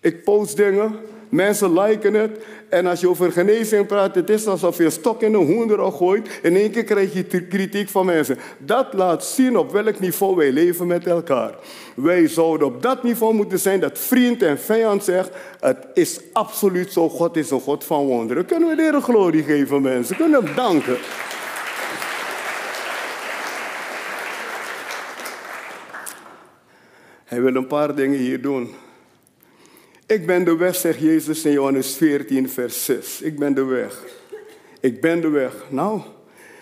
ik 0.00 0.24
post 0.24 0.56
dingen, 0.56 0.96
mensen 1.32 1.80
liken 1.80 2.14
het. 2.14 2.38
En 2.68 2.86
als 2.86 3.00
je 3.00 3.08
over 3.08 3.32
genezing 3.32 3.86
praat, 3.86 4.14
het 4.14 4.30
is 4.30 4.46
alsof 4.46 4.76
je 4.76 4.84
een 4.84 4.92
stok 4.92 5.22
in 5.22 5.34
een 5.34 5.46
hoender 5.46 5.92
gooit. 5.92 6.40
In 6.42 6.56
één 6.56 6.70
keer 6.70 6.84
krijg 6.84 7.12
je 7.12 7.46
kritiek 7.46 7.88
van 7.88 8.06
mensen. 8.06 8.38
Dat 8.58 8.86
laat 8.92 9.24
zien 9.24 9.56
op 9.56 9.72
welk 9.72 10.00
niveau 10.00 10.36
wij 10.36 10.52
leven 10.52 10.86
met 10.86 11.06
elkaar. 11.06 11.54
Wij 11.94 12.28
zouden 12.28 12.66
op 12.66 12.82
dat 12.82 13.02
niveau 13.02 13.34
moeten 13.34 13.58
zijn 13.58 13.80
dat 13.80 13.98
vriend 13.98 14.42
en 14.42 14.58
vijand 14.58 15.04
zegt: 15.04 15.30
Het 15.60 15.86
is 15.94 16.20
absoluut 16.32 16.92
zo, 16.92 17.08
God 17.08 17.36
is 17.36 17.50
een 17.50 17.60
God 17.60 17.84
van 17.84 18.06
wonderen. 18.06 18.46
Kunnen 18.46 18.68
we 18.68 18.76
de 18.76 19.00
glorie 19.00 19.42
geven, 19.42 19.82
mensen? 19.82 20.16
Kunnen 20.16 20.40
we 20.40 20.46
hem 20.46 20.56
danken? 20.56 20.96
Hij 27.24 27.42
wil 27.42 27.54
een 27.54 27.66
paar 27.66 27.94
dingen 27.94 28.18
hier 28.18 28.42
doen. 28.42 28.74
Ik 30.12 30.26
ben 30.26 30.44
de 30.44 30.56
weg, 30.56 30.74
zegt 30.74 30.98
Jezus 30.98 31.44
in 31.44 31.52
Johannes 31.52 31.96
14, 31.96 32.48
vers 32.48 32.84
6. 32.84 33.22
Ik 33.22 33.38
ben 33.38 33.54
de 33.54 33.64
weg. 33.64 34.04
Ik 34.80 35.00
ben 35.00 35.20
de 35.20 35.28
weg. 35.28 35.66
Nou, 35.70 36.00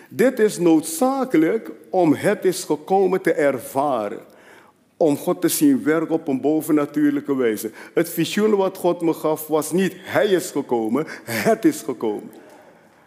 dit 0.09 0.39
is 0.39 0.57
noodzakelijk 0.57 1.71
om 1.89 2.13
het 2.13 2.45
is 2.45 2.63
gekomen 2.63 3.21
te 3.21 3.33
ervaren. 3.33 4.19
Om 4.97 5.17
God 5.17 5.41
te 5.41 5.47
zien 5.47 5.83
werken 5.83 6.15
op 6.15 6.27
een 6.27 6.41
bovennatuurlijke 6.41 7.35
wijze. 7.35 7.71
Het 7.93 8.09
visioen 8.09 8.55
wat 8.55 8.77
God 8.77 9.01
me 9.01 9.13
gaf 9.13 9.47
was 9.47 9.71
niet 9.71 9.93
hij 9.97 10.27
is 10.27 10.51
gekomen, 10.51 11.05
het 11.23 11.65
is 11.65 11.81
gekomen. 11.81 12.31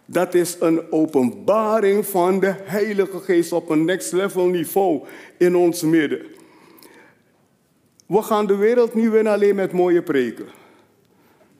Dat 0.05 0.33
is 0.33 0.57
een 0.59 0.91
openbaring 0.91 2.05
van 2.05 2.39
de 2.39 2.53
Heilige 2.63 3.19
Geest 3.19 3.51
op 3.51 3.69
een 3.69 3.85
next 3.85 4.11
level 4.11 4.45
niveau 4.45 5.01
in 5.37 5.55
ons 5.55 5.81
midden. 5.81 6.34
We 8.05 8.21
gaan 8.21 8.45
de 8.45 8.55
wereld 8.55 8.93
niet 8.93 9.09
winnen 9.09 9.33
alleen 9.33 9.55
met 9.55 9.71
mooie 9.71 10.01
preken. 10.01 10.45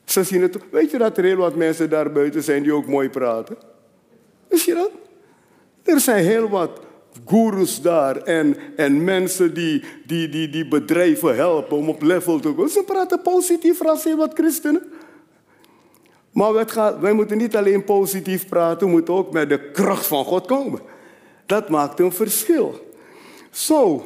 Ze 0.04 0.24
zien 0.24 0.42
het. 0.42 0.58
Weet 0.72 0.92
je 0.92 0.98
dat 0.98 1.18
er 1.18 1.24
heel 1.24 1.36
wat 1.36 1.56
mensen 1.56 1.90
daar 1.90 2.12
buiten 2.12 2.44
zijn 2.44 2.64
die 2.64 2.74
ook 2.74 2.88
mooi 2.88 3.10
praten? 3.10 3.58
Wist 4.48 4.66
je 4.66 4.74
dat? 4.74 4.92
Er 5.84 6.00
zijn 6.00 6.24
heel 6.24 6.50
wat 6.50 6.80
gurus 7.26 7.82
daar 7.82 8.18
en, 8.18 8.58
en 8.76 9.04
mensen 9.04 9.54
die, 9.54 9.84
die, 10.06 10.30
die, 10.30 10.50
die 10.50 10.68
bedrijven 10.68 11.36
helpen 11.36 11.78
om 11.78 11.90
op 11.90 12.02
level 12.02 12.40
te 12.40 12.50
komen. 12.50 12.70
Ze 12.70 12.84
praten 12.86 13.22
positief 13.22 13.86
als 13.86 14.04
heel 14.04 14.18
wat 14.18 14.34
christenen. 14.34 14.84
Maar 16.32 16.66
wij 17.00 17.14
moeten 17.14 17.38
niet 17.38 17.56
alleen 17.56 17.84
positief 17.84 18.48
praten, 18.48 18.88
we 18.88 18.94
moeten 18.94 19.14
ook 19.14 19.32
met 19.32 19.50
de 19.50 19.72
kracht 19.72 20.06
van 20.06 20.26
God 20.26 20.46
komen. 20.46 20.80
Dat 21.46 21.70
maakt 21.70 22.00
een 22.00 22.12
verschil. 22.12 22.94
Zo, 23.52 24.06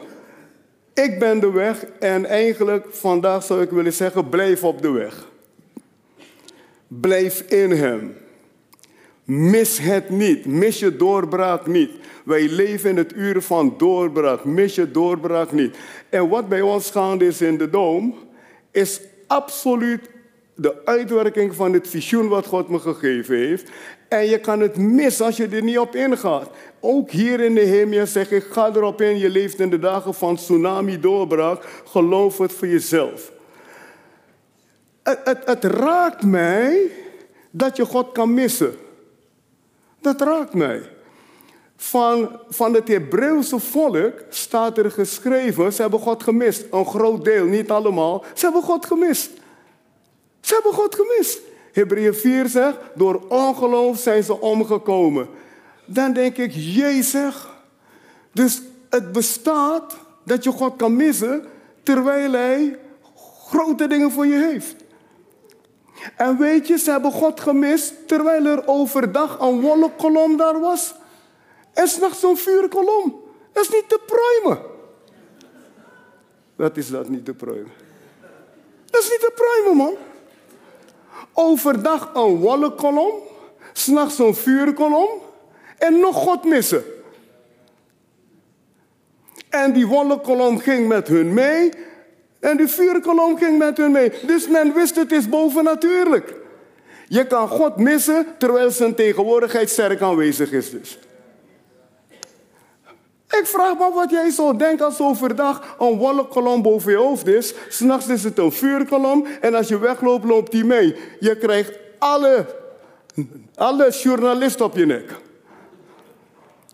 ik 1.03 1.19
ben 1.19 1.39
de 1.39 1.51
weg 1.51 1.85
en 1.99 2.25
eigenlijk 2.25 2.85
vandaag 2.89 3.43
zou 3.43 3.61
ik 3.61 3.69
willen 3.69 3.93
zeggen, 3.93 4.29
blijf 4.29 4.63
op 4.63 4.81
de 4.81 4.91
weg. 4.91 5.27
Blijf 6.87 7.41
in 7.41 7.71
Hem. 7.71 8.15
Mis 9.23 9.77
het 9.77 10.09
niet. 10.09 10.45
Mis 10.45 10.79
je 10.79 10.95
doorbraak 10.95 11.67
niet. 11.67 11.91
Wij 12.25 12.49
leven 12.49 12.89
in 12.89 12.97
het 12.97 13.15
uur 13.15 13.41
van 13.41 13.73
doorbraak. 13.77 14.43
Mis 14.43 14.75
je 14.75 14.91
doorbraak 14.91 15.51
niet. 15.51 15.77
En 16.09 16.29
wat 16.29 16.49
bij 16.49 16.61
ons 16.61 16.91
gaande 16.91 17.25
is 17.25 17.41
in 17.41 17.57
de 17.57 17.69
doom, 17.69 18.15
is 18.71 19.01
absoluut 19.27 20.09
de 20.55 20.85
uitwerking 20.85 21.55
van 21.55 21.73
het 21.73 21.87
visioen 21.87 22.27
wat 22.27 22.45
God 22.45 22.69
me 22.69 22.79
gegeven 22.79 23.35
heeft. 23.35 23.69
En 24.09 24.25
je 24.25 24.39
kan 24.39 24.59
het 24.59 24.77
missen 24.77 25.25
als 25.25 25.37
je 25.37 25.47
er 25.47 25.63
niet 25.63 25.79
op 25.79 25.95
ingaat. 25.95 26.49
Ook 26.79 27.11
hier 27.11 27.39
in 27.39 27.53
de 27.53 27.61
hemel 27.61 28.07
zeg 28.07 28.31
ik, 28.31 28.43
ga 28.43 28.67
erop 28.67 29.01
in. 29.01 29.17
Je 29.17 29.29
leeft 29.29 29.59
in 29.59 29.69
de 29.69 29.79
dagen 29.79 30.13
van 30.13 30.35
tsunami 30.35 30.99
doorbraak. 30.99 31.63
Geloof 31.85 32.37
het 32.37 32.53
voor 32.53 32.67
jezelf. 32.67 33.31
Het, 35.03 35.19
het, 35.23 35.45
het 35.45 35.63
raakt 35.63 36.23
mij 36.23 36.91
dat 37.51 37.77
je 37.77 37.85
God 37.85 38.11
kan 38.11 38.33
missen. 38.33 38.75
Dat 40.01 40.21
raakt 40.21 40.53
mij. 40.53 40.81
Van, 41.75 42.39
van 42.49 42.73
het 42.73 42.87
Hebreeuwse 42.87 43.59
volk 43.59 44.13
staat 44.29 44.77
er 44.77 44.91
geschreven, 44.91 45.73
ze 45.73 45.81
hebben 45.81 45.99
God 45.99 46.23
gemist. 46.23 46.65
Een 46.71 46.85
groot 46.85 47.25
deel, 47.25 47.45
niet 47.45 47.69
allemaal. 47.69 48.23
Ze 48.33 48.45
hebben 48.45 48.63
God 48.63 48.85
gemist. 48.85 49.31
Ze 50.41 50.53
hebben 50.53 50.73
God 50.73 50.95
gemist. 50.95 51.39
Hebreeën 51.71 52.13
4 52.13 52.47
zegt, 52.47 52.77
door 52.95 53.21
ongeloof 53.27 53.97
zijn 53.97 54.23
ze 54.23 54.41
omgekomen. 54.41 55.29
Dan 55.85 56.13
denk 56.13 56.37
ik, 56.37 56.51
Jezus. 56.53 57.35
Dus 58.31 58.61
het 58.89 59.11
bestaat 59.11 59.97
dat 60.23 60.43
je 60.43 60.51
God 60.51 60.75
kan 60.75 60.95
missen 60.95 61.45
terwijl 61.83 62.31
hij 62.31 62.79
grote 63.47 63.87
dingen 63.87 64.11
voor 64.11 64.25
je 64.25 64.37
heeft. 64.37 64.75
En 66.15 66.37
weet 66.37 66.67
je, 66.67 66.77
ze 66.77 66.91
hebben 66.91 67.11
God 67.11 67.39
gemist 67.39 68.07
terwijl 68.07 68.45
er 68.45 68.67
overdag 68.67 69.39
een 69.39 69.61
wolkkolom 69.61 70.37
daar 70.37 70.59
was. 70.59 70.95
En 71.73 71.87
s'nachts 71.87 72.19
zo'n 72.19 72.37
vuurkolom. 72.37 73.21
Dat 73.53 73.63
is 73.63 73.69
niet 73.69 73.89
te 73.89 73.99
pruimen. 74.05 74.65
Wat 76.55 76.77
is 76.77 76.89
dat 76.89 77.09
niet 77.09 77.25
te 77.25 77.33
pruimen? 77.33 77.71
Dat 78.85 79.01
is 79.01 79.09
niet 79.09 79.19
te 79.19 79.31
pruimen, 79.35 79.77
man. 79.77 79.93
Overdag 81.33 82.09
een 82.13 82.35
wolkkolom, 82.35 83.11
s'nachts 83.73 84.19
een 84.19 84.35
vuurkolom 84.35 85.09
en 85.77 85.99
nog 85.99 86.15
God 86.15 86.43
missen. 86.43 86.83
En 89.49 89.73
die 89.73 89.87
wolkkolom 89.87 90.59
ging 90.59 90.87
met 90.87 91.07
hun 91.07 91.33
mee 91.33 91.71
en 92.39 92.57
die 92.57 92.67
vuurkolom 92.67 93.37
ging 93.37 93.57
met 93.57 93.77
hun 93.77 93.91
mee. 93.91 94.11
Dus 94.21 94.47
men 94.47 94.73
wist 94.73 94.95
het 94.95 95.11
is 95.11 95.29
bovennatuurlijk. 95.29 96.33
Je 97.07 97.27
kan 97.27 97.47
God 97.47 97.75
missen 97.77 98.25
terwijl 98.37 98.71
zijn 98.71 98.95
tegenwoordigheid 98.95 99.69
sterk 99.69 100.01
aanwezig 100.01 100.51
is 100.51 100.69
dus. 100.69 100.99
Ik 103.29 103.45
vraag 103.45 103.77
me 103.77 103.91
wat 103.93 104.09
jij 104.09 104.29
zo 104.29 104.55
denkt 104.55 104.81
als 104.81 104.99
overdag 104.99 105.75
een 105.79 105.97
wolkkolom 105.97 106.61
boven 106.61 106.91
je 106.91 106.97
hoofd 106.97 107.27
is. 107.27 107.53
S'nachts 107.67 108.07
is 108.07 108.23
het 108.23 108.37
een 108.37 108.51
vuurkolom 108.51 109.25
en 109.41 109.55
als 109.55 109.67
je 109.67 109.79
wegloopt, 109.79 110.25
loopt 110.25 110.51
die 110.51 110.65
mee. 110.65 110.95
Je 111.19 111.37
krijgt 111.37 111.71
alle, 111.99 112.45
alle 113.55 113.89
journalisten 113.89 114.65
op 114.65 114.75
je 114.75 114.85
nek. 114.85 115.15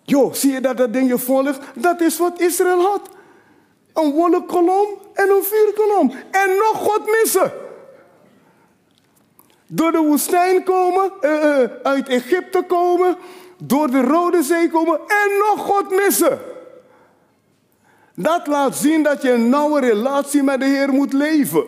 Jo, 0.04 0.34
zie 0.34 0.52
je 0.52 0.62
dat 0.62 0.78
dat 0.78 0.94
ding 0.94 1.08
je 1.08 1.18
volgt? 1.18 1.60
Dat 1.76 2.02
is 2.02 2.18
wat 2.18 2.40
Israël 2.40 2.82
had. 2.82 3.10
Een 3.94 4.12
wolkkolom 4.12 4.88
en 5.14 5.30
een 5.30 5.44
vuurkolom. 5.44 6.12
En 6.32 6.50
nog 6.58 6.78
God 6.78 7.02
missen. 7.06 7.52
Door 9.68 9.92
de 9.92 9.98
woestijn 9.98 10.64
komen, 10.64 11.12
uh, 11.22 11.58
uit 11.84 12.10
Egypte 12.10 12.64
komen, 12.68 13.18
door 13.58 13.92
de 13.92 14.02
Rode 14.02 14.44
Zee 14.44 14.70
komen 14.70 15.00
en 15.00 15.38
nog 15.38 15.66
God 15.66 15.90
missen. 15.90 16.40
Dat 18.16 18.48
laat 18.48 18.76
zien 18.76 19.04
dat 19.04 19.22
je 19.22 19.32
een 19.32 19.50
nauwe 19.50 19.80
relatie 19.80 20.44
met 20.44 20.60
de 20.60 20.66
Heer 20.66 20.90
moet 20.90 21.14
leven. 21.14 21.64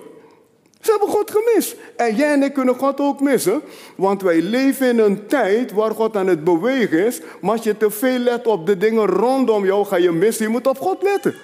Ze 0.82 0.92
hebben 0.92 1.10
God 1.10 1.32
gemist. 1.32 1.76
En 1.96 2.16
jij 2.16 2.34
en 2.34 2.44
ik 2.44 2.54
kunnen 2.54 2.76
God 2.76 3.00
ook 3.00 3.20
missen. 3.20 3.62
Want 3.96 4.22
wij 4.22 4.42
leven 4.42 4.90
in 4.90 5.00
een 5.00 5.28
tijd 5.28 5.72
waar 5.72 5.92
God 5.92 6.16
aan 6.16 6.28
het 6.28 6.44
bewegen 6.44 7.06
is. 7.06 7.22
Maar 7.42 7.52
als 7.52 7.64
je 7.64 7.78
te 7.78 7.92
veel 7.92 8.18
let 8.18 8.48
op 8.48 8.66
de 8.66 8.78
dingen 8.78 9.06
rondom 9.06 9.66
jou, 9.66 9.86
ga 9.86 9.96
je 9.96 10.12
missen. 10.12 10.46
Je 10.46 10.52
moet 10.52 10.68
op 10.68 10.80
God 10.80 11.02
letten. 11.04 11.36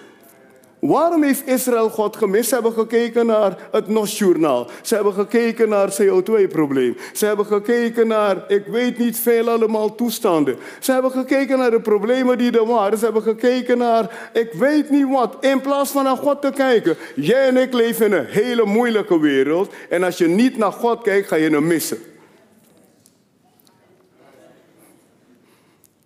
Waarom 0.83 1.23
heeft 1.23 1.47
Israël 1.47 1.89
God 1.89 2.15
gemist? 2.15 2.47
Ze 2.47 2.53
hebben 2.53 2.73
gekeken 2.73 3.25
naar 3.25 3.57
het 3.71 3.87
NOS-journaal. 3.87 4.67
Ze 4.81 4.95
hebben 4.95 5.13
gekeken 5.13 5.69
naar 5.69 5.85
het 5.85 6.01
CO2-probleem. 6.01 6.97
Ze 7.13 7.25
hebben 7.25 7.45
gekeken 7.45 8.07
naar, 8.07 8.43
ik 8.47 8.65
weet 8.65 8.97
niet 8.97 9.19
veel 9.19 9.49
allemaal 9.49 9.95
toestanden. 9.95 10.57
Ze 10.79 10.91
hebben 10.91 11.11
gekeken 11.11 11.57
naar 11.57 11.71
de 11.71 11.81
problemen 11.81 12.37
die 12.37 12.51
er 12.51 12.65
waren. 12.65 12.97
Ze 12.97 13.03
hebben 13.03 13.21
gekeken 13.21 13.77
naar, 13.77 14.29
ik 14.33 14.53
weet 14.53 14.89
niet 14.89 15.09
wat. 15.09 15.37
In 15.39 15.61
plaats 15.61 15.91
van 15.91 16.03
naar 16.03 16.17
God 16.17 16.41
te 16.41 16.51
kijken. 16.55 16.95
Jij 17.15 17.47
en 17.47 17.57
ik 17.57 17.73
leven 17.73 18.05
in 18.05 18.13
een 18.13 18.25
hele 18.25 18.65
moeilijke 18.65 19.19
wereld. 19.19 19.73
En 19.89 20.03
als 20.03 20.17
je 20.17 20.27
niet 20.27 20.57
naar 20.57 20.71
God 20.71 21.01
kijkt, 21.01 21.27
ga 21.27 21.35
je 21.35 21.49
hem 21.49 21.67
missen. 21.67 21.97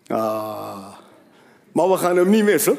Ah, 0.08 0.88
maar 1.72 1.90
we 1.90 1.98
gaan 1.98 2.18
hem 2.18 2.30
niet 2.30 2.44
missen. 2.44 2.78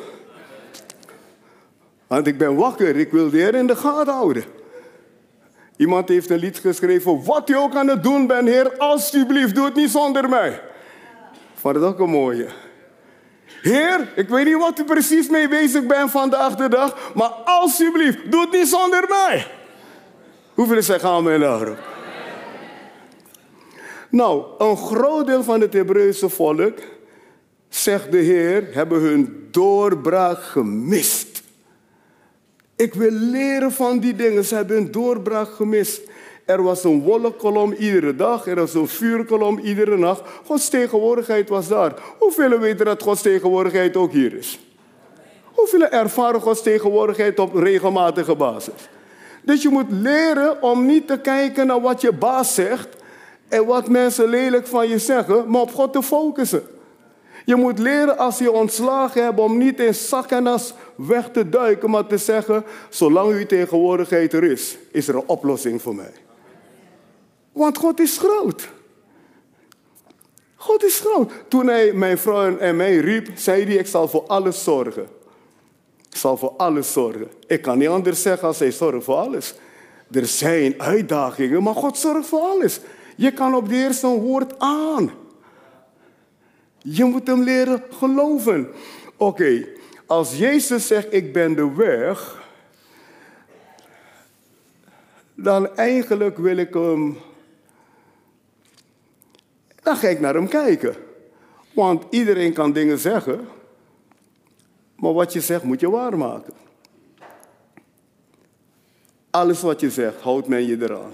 Want 2.09 2.27
ik 2.27 2.39
ben 2.39 2.57
wakker, 2.57 2.97
ik 2.97 3.11
wil 3.11 3.31
de 3.31 3.37
Heer 3.37 3.55
in 3.55 3.67
de 3.67 3.77
gaten 3.77 4.13
houden. 4.15 4.45
Iemand 5.77 6.09
heeft 6.09 6.31
een 6.31 6.39
lied 6.39 6.59
geschreven, 6.59 7.25
wat 7.25 7.49
je 7.49 7.57
ook 7.57 7.75
aan 7.75 7.89
het 7.89 8.03
doen 8.03 8.27
bent, 8.27 8.49
Heer, 8.49 8.77
alsjeblieft, 8.79 9.55
doe 9.55 9.65
het 9.65 9.75
niet 9.75 9.91
zonder 9.91 10.29
mij. 10.29 10.61
Vond 11.55 11.75
het 11.75 11.85
ook 11.85 11.99
een 11.99 12.11
mooie. 12.11 12.49
Heer, 13.63 14.13
ik 14.17 14.29
weet 14.29 14.45
niet 14.45 14.59
wat 14.59 14.79
u 14.79 14.85
precies 14.85 15.29
mee 15.29 15.49
bezig 15.49 15.87
bent 15.87 16.11
vandaag 16.11 16.55
de 16.55 16.69
dag, 16.69 17.13
maar 17.15 17.29
alsjeblieft, 17.29 18.31
doe 18.31 18.41
het 18.41 18.53
niet 18.53 18.69
zonder 18.69 19.05
mij. 19.09 19.47
Hoeveel 20.55 20.83
zeggen 20.83 21.09
amen 21.09 21.41
daarop? 21.41 21.79
Nou, 24.11 24.45
een 24.59 24.77
groot 24.77 25.27
deel 25.27 25.43
van 25.43 25.61
het 25.61 25.73
Hebreeuwse 25.73 26.29
volk, 26.29 26.79
zegt 27.69 28.13
de 28.13 28.19
Heer, 28.19 28.69
hebben 28.71 29.01
hun 29.01 29.49
doorbraak 29.51 30.43
gemist. 30.43 31.28
Ik 32.79 32.95
wil 32.95 33.11
leren 33.11 33.73
van 33.73 33.99
die 33.99 34.17
dingen. 34.17 34.45
Ze 34.45 34.55
hebben 34.55 34.77
een 34.77 34.91
doorbraak 34.91 35.49
gemist. 35.49 36.01
Er 36.45 36.63
was 36.63 36.85
een 36.85 37.03
wolkkolom 37.03 37.73
iedere 37.73 38.17
dag, 38.17 38.47
er 38.47 38.55
was 38.55 38.75
een 38.75 38.89
vuurkolom 38.89 39.59
iedere 39.59 39.97
nacht. 39.97 40.23
Gods 40.45 40.69
tegenwoordigheid 40.69 41.49
was 41.49 41.69
daar. 41.69 41.95
Hoeveel 42.19 42.59
weten 42.59 42.87
dat 42.87 43.03
Gods 43.03 43.23
tegenwoordigheid 43.23 43.97
ook 43.97 44.13
hier 44.13 44.35
is? 44.35 44.59
Hoeveel 45.45 45.89
ervaren 45.89 46.41
Gods 46.41 46.63
tegenwoordigheid 46.63 47.39
op 47.39 47.55
regelmatige 47.55 48.35
basis? 48.35 48.89
Dus 49.43 49.63
je 49.63 49.69
moet 49.69 49.91
leren 49.91 50.63
om 50.63 50.87
niet 50.87 51.07
te 51.07 51.19
kijken 51.19 51.67
naar 51.67 51.81
wat 51.81 52.01
je 52.01 52.13
baas 52.13 52.55
zegt 52.55 52.89
en 53.49 53.67
wat 53.67 53.89
mensen 53.89 54.29
lelijk 54.29 54.67
van 54.67 54.89
je 54.89 54.99
zeggen, 54.99 55.51
maar 55.51 55.61
op 55.61 55.75
God 55.75 55.93
te 55.93 56.03
focussen. 56.03 56.63
Je 57.49 57.57
moet 57.57 57.79
leren 57.79 58.19
als 58.19 58.39
je 58.39 58.53
ontslagen 58.53 59.25
hebt 59.25 59.41
om 59.41 59.59
niet 59.59 59.81
in 59.81 59.95
zak 59.95 60.31
en 60.31 60.47
as 60.47 60.75
weg 60.95 61.31
te 61.31 61.49
duiken, 61.49 61.91
maar 61.91 62.07
te 62.07 62.17
zeggen, 62.17 62.65
zolang 62.89 63.33
uw 63.33 63.47
tegenwoordigheid 63.47 64.33
er 64.33 64.45
is, 64.45 64.79
is 64.93 65.09
er 65.09 65.15
een 65.15 65.27
oplossing 65.27 65.83
voor 65.83 65.95
mij. 65.95 66.13
Want 67.53 67.79
God 67.79 68.01
is 68.01 68.19
groot. 68.19 68.69
God 70.55 70.85
is 70.85 71.01
groot. 71.01 71.33
Toen 71.49 71.67
hij 71.67 71.93
mijn 71.93 72.19
vrouw 72.19 72.57
en 72.57 72.77
mij 72.77 72.97
riep, 72.97 73.29
zei 73.35 73.65
hij, 73.65 73.75
ik 73.75 73.87
zal 73.87 74.09
voor 74.09 74.25
alles 74.27 74.65
zorgen. 74.65 75.07
Ik 76.11 76.17
zal 76.17 76.37
voor 76.37 76.55
alles 76.57 76.93
zorgen. 76.93 77.29
Ik 77.47 77.63
kan 77.63 77.79
niet 77.79 77.89
anders 77.89 78.23
zeggen 78.23 78.49
als 78.49 78.59
hij 78.59 78.73
zorgt 78.73 79.05
voor 79.05 79.17
alles. 79.17 79.55
Er 80.11 80.27
zijn 80.27 80.81
uitdagingen, 80.81 81.63
maar 81.63 81.75
God 81.75 81.99
zorgt 81.99 82.29
voor 82.29 82.41
alles. 82.41 82.81
Je 83.17 83.33
kan 83.33 83.55
op 83.55 83.69
de 83.69 83.75
eerste 83.75 84.07
woord 84.07 84.59
aan. 84.59 85.27
Je 86.91 87.05
moet 87.05 87.27
hem 87.27 87.43
leren 87.43 87.83
geloven. 87.91 88.69
Oké, 89.17 89.67
als 90.07 90.39
Jezus 90.39 90.87
zegt 90.87 91.13
ik 91.13 91.33
ben 91.33 91.55
de 91.55 91.75
weg, 91.75 92.47
dan 95.35 95.77
eigenlijk 95.77 96.39
wil 96.39 96.57
ik 96.57 96.75
hem, 96.75 97.17
dan 99.83 99.97
ga 99.97 100.09
ik 100.09 100.21
naar 100.21 100.35
hem 100.35 100.49
kijken. 100.49 100.95
Want 101.75 102.05
iedereen 102.11 102.53
kan 102.53 102.73
dingen 102.73 102.99
zeggen, 102.99 103.49
maar 104.97 105.13
wat 105.13 105.33
je 105.33 105.41
zegt 105.41 105.63
moet 105.63 105.81
je 105.81 105.91
waarmaken. 105.91 106.55
Alles 109.31 109.61
wat 109.61 109.81
je 109.81 109.91
zegt, 109.91 110.21
houdt 110.21 110.49
men 110.49 110.67
je 110.67 110.83
eraan. 110.83 111.13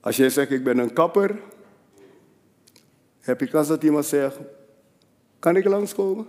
Als 0.00 0.16
jij 0.16 0.30
zegt 0.30 0.50
ik 0.50 0.64
ben 0.64 0.78
een 0.78 0.92
kapper, 0.92 1.40
heb 3.24 3.40
je 3.40 3.46
kans 3.46 3.68
dat 3.68 3.82
iemand 3.82 4.06
zegt, 4.06 4.36
kan 5.38 5.56
ik 5.56 5.64
langskomen? 5.64 6.26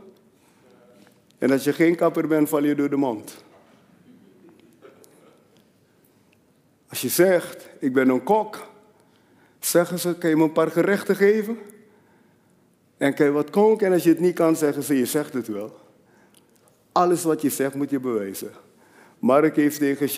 En 1.37 1.51
als 1.51 1.63
je 1.63 1.73
geen 1.73 1.95
kapper 1.95 2.27
bent, 2.27 2.49
val 2.49 2.63
je 2.63 2.75
door 2.75 2.89
de 2.89 2.95
mond. 2.95 3.43
Als 6.89 7.01
je 7.01 7.09
zegt, 7.09 7.69
ik 7.79 7.93
ben 7.93 8.09
een 8.09 8.23
kok, 8.23 8.67
zeggen 9.59 9.99
ze, 9.99 10.15
kan 10.17 10.29
je 10.29 10.35
me 10.35 10.43
een 10.43 10.51
paar 10.51 10.71
gerechten 10.71 11.15
geven? 11.15 11.57
En 12.97 13.13
kan 13.13 13.25
je 13.25 13.31
wat 13.31 13.49
koken? 13.49 13.87
En 13.87 13.93
als 13.93 14.03
je 14.03 14.09
het 14.09 14.19
niet 14.19 14.35
kan, 14.35 14.55
zeggen 14.55 14.83
ze, 14.83 14.97
je 14.97 15.05
zegt 15.05 15.33
het 15.33 15.47
wel. 15.47 15.79
Alles 16.91 17.23
wat 17.23 17.41
je 17.41 17.49
zegt, 17.49 17.75
moet 17.75 17.89
je 17.89 17.99
bewijzen. 17.99 18.51
Mark 19.19 19.55
heeft 19.55 19.79
tegen 19.79 20.09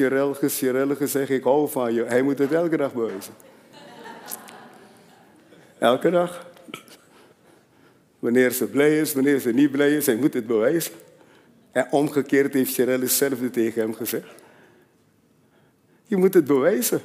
Sherelle 0.49 0.95
gezegd, 0.95 1.29
ik 1.29 1.43
hou 1.43 1.69
van 1.69 1.93
je. 1.93 2.03
Hij 2.03 2.21
moet 2.21 2.39
het 2.39 2.51
elke 2.51 2.77
dag 2.77 2.93
bewijzen. 2.93 3.33
Elke 5.77 6.09
dag. 6.09 6.46
Wanneer 8.19 8.51
ze 8.51 8.65
blij 8.65 8.99
is, 8.99 9.13
wanneer 9.13 9.39
ze 9.39 9.53
niet 9.53 9.71
blij 9.71 9.95
is, 9.95 10.05
hij 10.05 10.15
moet 10.15 10.33
het 10.33 10.47
bewijzen. 10.47 10.93
En 11.71 11.87
omgekeerd 11.91 12.53
heeft 12.53 12.73
Sherelle 12.73 13.03
hetzelfde 13.03 13.49
tegen 13.49 13.81
hem 13.81 13.93
gezegd. 13.93 14.33
Je 16.03 16.17
moet 16.17 16.33
het 16.33 16.45
bewijzen. 16.45 17.01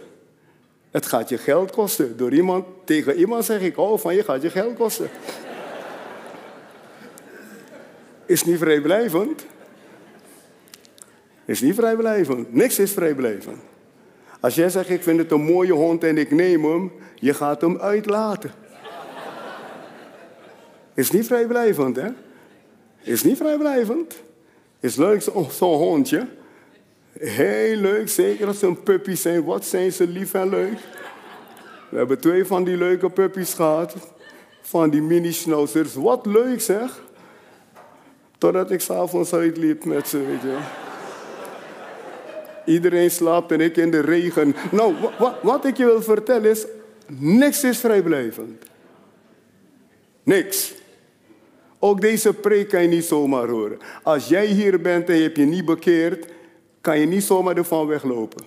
Het 0.90 1.06
gaat 1.06 1.28
je 1.28 1.38
geld 1.38 1.70
kosten. 1.70 2.16
Door 2.16 2.32
iemand, 2.32 2.66
tegen 2.84 3.16
iemand 3.16 3.44
zeg 3.44 3.60
ik, 3.60 3.78
oh 3.78 3.98
van 3.98 4.14
je 4.14 4.24
gaat 4.24 4.42
je 4.42 4.50
geld 4.50 4.76
kosten. 4.76 5.10
Is 8.26 8.44
niet 8.44 8.58
vrijblijvend. 8.58 9.46
Is 11.44 11.60
niet 11.60 11.74
vrijblijvend. 11.74 12.52
Niks 12.52 12.78
is 12.78 12.92
vrijblijvend. 12.92 13.58
Als 14.40 14.54
jij 14.54 14.68
zegt, 14.68 14.90
ik 14.90 15.02
vind 15.02 15.18
het 15.18 15.30
een 15.30 15.44
mooie 15.44 15.72
hond 15.72 16.04
en 16.04 16.18
ik 16.18 16.30
neem 16.30 16.64
hem, 16.64 16.92
je 17.14 17.34
gaat 17.34 17.60
hem 17.60 17.78
uitlaten. 17.78 18.50
Is 20.94 21.10
niet 21.10 21.26
vrijblijvend, 21.26 21.96
hè? 21.96 22.08
Is 23.02 23.22
niet 23.22 23.36
vrijblijvend. 23.36 24.22
Is 24.80 24.96
leuk, 24.96 25.22
zo'n 25.50 25.76
hondje. 25.76 26.26
Heel 27.18 27.76
leuk, 27.76 28.08
zeker 28.08 28.46
als 28.46 28.58
ze 28.58 28.66
een 28.66 28.82
puppy 28.82 29.14
zijn. 29.14 29.44
Wat 29.44 29.64
zijn 29.64 29.92
ze 29.92 30.06
lief 30.06 30.34
en 30.34 30.48
leuk. 30.48 30.78
We 31.88 31.96
hebben 31.96 32.20
twee 32.20 32.44
van 32.44 32.64
die 32.64 32.76
leuke 32.76 33.10
puppies 33.10 33.54
gehad. 33.54 33.94
Van 34.60 34.90
die 34.90 35.02
mini-schnauzers. 35.02 35.94
Wat 35.94 36.26
leuk 36.26 36.60
zeg. 36.60 37.02
Totdat 38.38 38.70
ik 38.70 38.80
s'avonds 38.80 39.32
uitliep 39.32 39.84
met 39.84 40.08
ze, 40.08 40.18
weet 40.18 40.42
je. 40.42 40.58
Iedereen 42.64 43.10
slaapt 43.10 43.52
en 43.52 43.60
ik 43.60 43.76
in 43.76 43.90
de 43.90 44.00
regen. 44.00 44.54
Nou, 44.70 44.94
wat 45.42 45.64
ik 45.64 45.76
je 45.76 45.84
wil 45.84 46.02
vertellen 46.02 46.50
is, 46.50 46.66
niks 47.06 47.64
is 47.64 47.78
vrijblijvend. 47.78 48.64
Niks. 50.22 50.74
Ook 51.84 52.00
deze 52.00 52.32
preek 52.32 52.68
kan 52.68 52.82
je 52.82 52.88
niet 52.88 53.04
zomaar 53.04 53.48
horen. 53.48 53.78
Als 54.02 54.28
jij 54.28 54.46
hier 54.46 54.80
bent 54.80 55.08
en 55.08 55.16
je 55.16 55.22
hebt 55.22 55.36
je 55.36 55.44
niet 55.44 55.64
bekeerd, 55.64 56.26
kan 56.80 56.98
je 56.98 57.06
niet 57.06 57.22
zomaar 57.22 57.56
ervan 57.56 57.86
weglopen. 57.86 58.44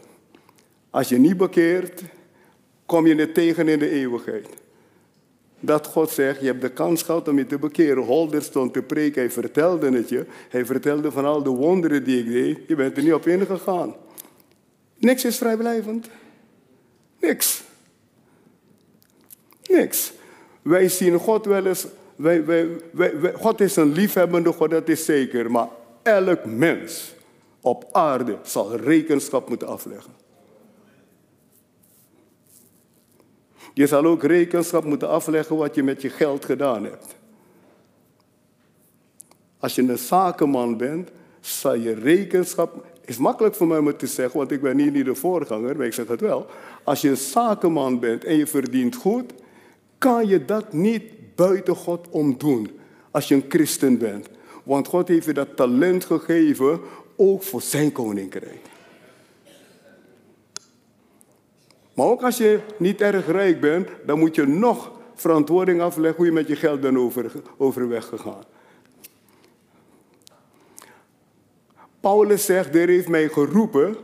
Als 0.90 1.10
je 1.10 1.18
niet 1.18 1.38
bekeert, 1.38 2.02
kom 2.86 3.08
je 3.08 3.16
het 3.16 3.34
tegen 3.34 3.68
in 3.68 3.80
de 3.80 3.90
eeuwigheid. 3.90 4.48
Dat 5.60 5.88
God 5.88 6.10
zegt, 6.10 6.40
je 6.40 6.46
hebt 6.46 6.62
de 6.62 6.72
kans 6.72 7.04
gehad 7.04 7.28
om 7.28 7.38
je 7.38 7.46
te 7.46 7.58
bekeren. 7.58 8.04
Holder 8.04 8.42
stond 8.42 8.74
te 8.74 8.82
preken, 8.82 9.22
hij 9.22 9.32
vertelde 9.32 9.92
het 9.92 10.10
je. 10.10 10.26
Hij 10.50 10.66
vertelde 10.66 11.12
van 11.12 11.26
al 11.26 11.44
de 11.44 11.50
wonderen 11.50 12.04
die 12.04 12.20
ik 12.20 12.32
deed. 12.32 12.68
Je 12.68 12.76
bent 12.76 12.98
er 12.98 13.04
niet 13.04 13.14
op 13.14 13.28
ingegaan. 13.28 13.96
Niks 14.98 15.26
is 15.26 15.38
vrijblijvend. 15.38 16.08
Niks. 17.20 17.64
Niks. 19.64 20.14
Wij 20.62 20.90
zien 20.90 21.18
God 21.18 21.46
wel 21.46 21.66
eens 21.66 21.88
wij, 22.16 22.46
wij, 22.92 23.34
God 23.34 23.62
is 23.62 23.76
een 23.76 23.92
liefhebbende 23.92 24.52
God, 24.52 24.70
dat 24.70 24.90
is 24.90 25.06
zeker. 25.06 25.52
Maar 25.52 25.68
elk 26.04 26.46
mens 26.46 27.14
op 27.62 27.86
aarde 27.92 28.38
zal 28.44 28.76
rekenschap 28.76 29.50
moeten 29.50 29.68
afleggen. 29.68 30.12
Je 33.74 33.88
zal 33.88 34.06
ook 34.06 34.24
rekenschap 34.24 34.84
moeten 34.84 35.10
afleggen 35.10 35.56
wat 35.56 35.76
je 35.76 35.84
met 35.84 36.02
je 36.02 36.10
geld 36.10 36.46
gedaan 36.46 36.84
hebt. 36.84 37.16
Als 39.60 39.76
je 39.76 39.82
een 39.82 39.98
zakenman 39.98 40.78
bent, 40.78 41.10
zal 41.40 41.76
je 41.76 41.94
rekenschap. 41.94 42.86
Is 43.06 43.18
makkelijk 43.18 43.56
voor 43.56 43.68
mij 43.68 43.78
om 43.78 43.88
het 43.88 44.00
te 44.00 44.08
zeggen, 44.08 44.38
want 44.38 44.52
ik 44.52 44.62
ben 44.62 44.78
hier 44.78 44.92
niet 44.92 45.06
de 45.06 45.16
voorganger, 45.16 45.78
maar 45.78 45.86
ik 45.86 45.94
zeg 45.94 46.08
het 46.08 46.22
wel. 46.22 46.46
Als 46.84 47.02
je 47.02 47.10
een 47.10 47.18
zakenman 47.18 48.00
bent 48.00 48.24
en 48.24 48.38
je 48.38 48.48
verdient 48.48 48.96
goed, 48.96 49.34
kan 49.98 50.28
je 50.28 50.46
dat 50.46 50.74
niet 50.74 51.15
buiten 51.36 51.76
God 51.76 52.10
omdoen. 52.10 52.80
Als 53.12 53.28
je 53.28 53.36
een 53.36 53.46
christen 53.50 53.98
bent. 53.98 54.30
Want 54.64 54.88
God 54.88 55.08
heeft 55.08 55.26
je 55.26 55.34
dat 55.34 55.56
talent 55.56 56.06
gegeven, 56.06 56.80
ook 57.16 57.44
voor 57.44 57.62
zijn 57.62 57.92
koninkrijk. 57.92 58.60
Maar 61.94 62.06
ook 62.06 62.24
als 62.24 62.38
je 62.38 62.60
niet 62.78 63.02
erg 63.02 63.28
rijk 63.28 63.60
bent, 63.62 63.90
dan 64.06 64.20
moet 64.20 64.36
je 64.36 64.46
nog 64.46 64.92
verantwoording 65.16 65.82
afleggen 65.82 66.16
hoe 66.16 66.26
je 66.26 66.32
met 66.32 66.48
je 66.48 66.56
geld 66.56 66.82
bent 66.82 66.98
over, 66.98 67.32
overweg 67.58 68.06
gegaan. 68.06 68.44
Paulus 72.00 72.46
zegt, 72.46 72.76
er 72.76 72.88
heeft 72.88 73.08
mij 73.08 73.30
geroepen, 73.30 73.96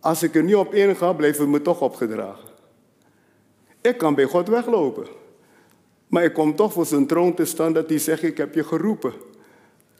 als 0.00 0.22
ik 0.22 0.34
er 0.34 0.42
niet 0.42 0.54
op 0.54 0.74
inga, 0.74 1.12
blijft 1.12 1.38
het 1.38 1.48
me 1.48 1.62
toch 1.62 1.80
opgedragen. 1.80 2.48
Ik 3.80 3.98
kan 3.98 4.14
bij 4.14 4.24
God 4.24 4.48
weglopen. 4.48 5.06
Maar 6.14 6.24
ik 6.24 6.32
kom 6.32 6.56
toch 6.56 6.72
voor 6.72 6.86
zijn 6.86 7.06
troon 7.06 7.34
te 7.34 7.44
staan 7.44 7.72
dat 7.72 7.88
hij 7.88 7.98
zegt, 7.98 8.22
ik 8.22 8.36
heb 8.36 8.54
je 8.54 8.64
geroepen. 8.64 9.12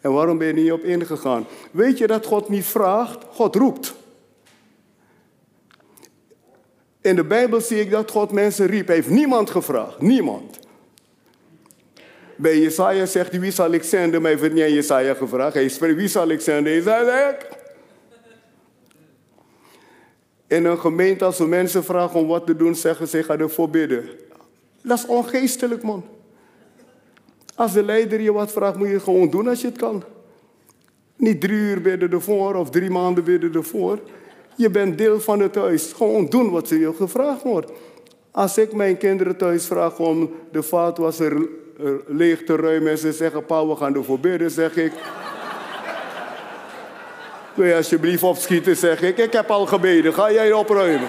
En 0.00 0.12
waarom 0.12 0.38
ben 0.38 0.46
je 0.46 0.52
niet 0.52 0.72
op 0.72 0.82
ingegaan? 0.82 1.46
Weet 1.70 1.98
je 1.98 2.06
dat 2.06 2.26
God 2.26 2.48
niet 2.48 2.64
vraagt, 2.64 3.24
God 3.30 3.54
roept. 3.54 3.94
In 7.00 7.16
de 7.16 7.24
Bijbel 7.24 7.60
zie 7.60 7.80
ik 7.80 7.90
dat 7.90 8.10
God 8.10 8.32
mensen 8.32 8.66
riep. 8.66 8.86
Hij 8.86 8.96
heeft 8.96 9.08
niemand 9.08 9.50
gevraagd. 9.50 10.00
Niemand. 10.00 10.58
Bij 12.36 12.58
Jesaja 12.58 13.06
zegt 13.06 13.30
hij, 13.30 13.40
wie 13.40 13.52
zal 13.52 13.72
ik 13.72 13.82
zenden? 13.82 14.22
Maar 14.22 14.30
hij 14.30 14.40
heeft 14.40 14.54
niet 14.54 14.62
aan 14.62 14.72
Jesaja 14.72 15.14
gevraagd. 15.14 15.54
Hij 15.54 15.68
spreekt, 15.68 15.96
wie 15.96 16.08
zal 16.08 16.28
ik 16.28 16.40
zenden? 16.40 16.76
Ik. 16.76 17.48
In 20.46 20.64
een 20.64 20.78
gemeente, 20.78 21.24
als 21.24 21.38
we 21.38 21.46
mensen 21.46 21.84
vragen 21.84 22.20
om 22.20 22.26
wat 22.26 22.46
te 22.46 22.56
doen, 22.56 22.74
zeggen 22.74 23.08
ze, 23.08 23.22
ga 23.22 23.38
ervoor 23.38 23.70
bidden. 23.70 24.08
Dat 24.84 24.98
is 24.98 25.06
ongeestelijk, 25.06 25.82
man. 25.82 26.04
Als 27.54 27.72
de 27.72 27.82
leider 27.82 28.20
je 28.20 28.32
wat 28.32 28.52
vraagt, 28.52 28.76
moet 28.76 28.88
je 28.88 29.00
gewoon 29.00 29.30
doen 29.30 29.48
als 29.48 29.60
je 29.60 29.66
het 29.66 29.76
kan. 29.76 30.04
Niet 31.16 31.40
drie 31.40 31.58
uur 31.58 31.80
bidden 31.80 32.10
ervoor 32.10 32.54
of 32.54 32.70
drie 32.70 32.90
maanden 32.90 33.24
bidden 33.24 33.54
ervoor. 33.54 33.98
Je 34.56 34.70
bent 34.70 34.98
deel 34.98 35.20
van 35.20 35.40
het 35.40 35.54
huis. 35.54 35.92
Gewoon 35.92 36.26
doen 36.26 36.50
wat 36.50 36.68
ze 36.68 36.78
je 36.78 36.94
gevraagd 36.94 37.42
wordt. 37.42 37.70
Als 38.30 38.58
ik 38.58 38.72
mijn 38.72 38.96
kinderen 38.96 39.36
thuis 39.36 39.66
vraag 39.66 39.98
om 39.98 40.30
de 40.52 40.62
vaatwasser 40.62 41.48
leeg 42.06 42.44
te 42.44 42.56
ruimen 42.56 42.90
en 42.90 42.98
ze 42.98 43.12
zeggen, 43.12 43.44
pa, 43.44 43.66
we 43.66 43.76
gaan 43.76 43.94
ervoor 43.94 44.20
bidden, 44.20 44.50
zeg 44.50 44.76
ik. 44.76 44.92
Wil 47.54 47.66
je 47.66 47.76
alsjeblieft 47.76 48.22
opschieten, 48.22 48.76
zeg 48.76 49.02
ik. 49.02 49.18
Ik 49.18 49.32
heb 49.32 49.50
al 49.50 49.66
gebeden, 49.66 50.14
ga 50.14 50.32
jij 50.32 50.52
opruimen. 50.52 51.08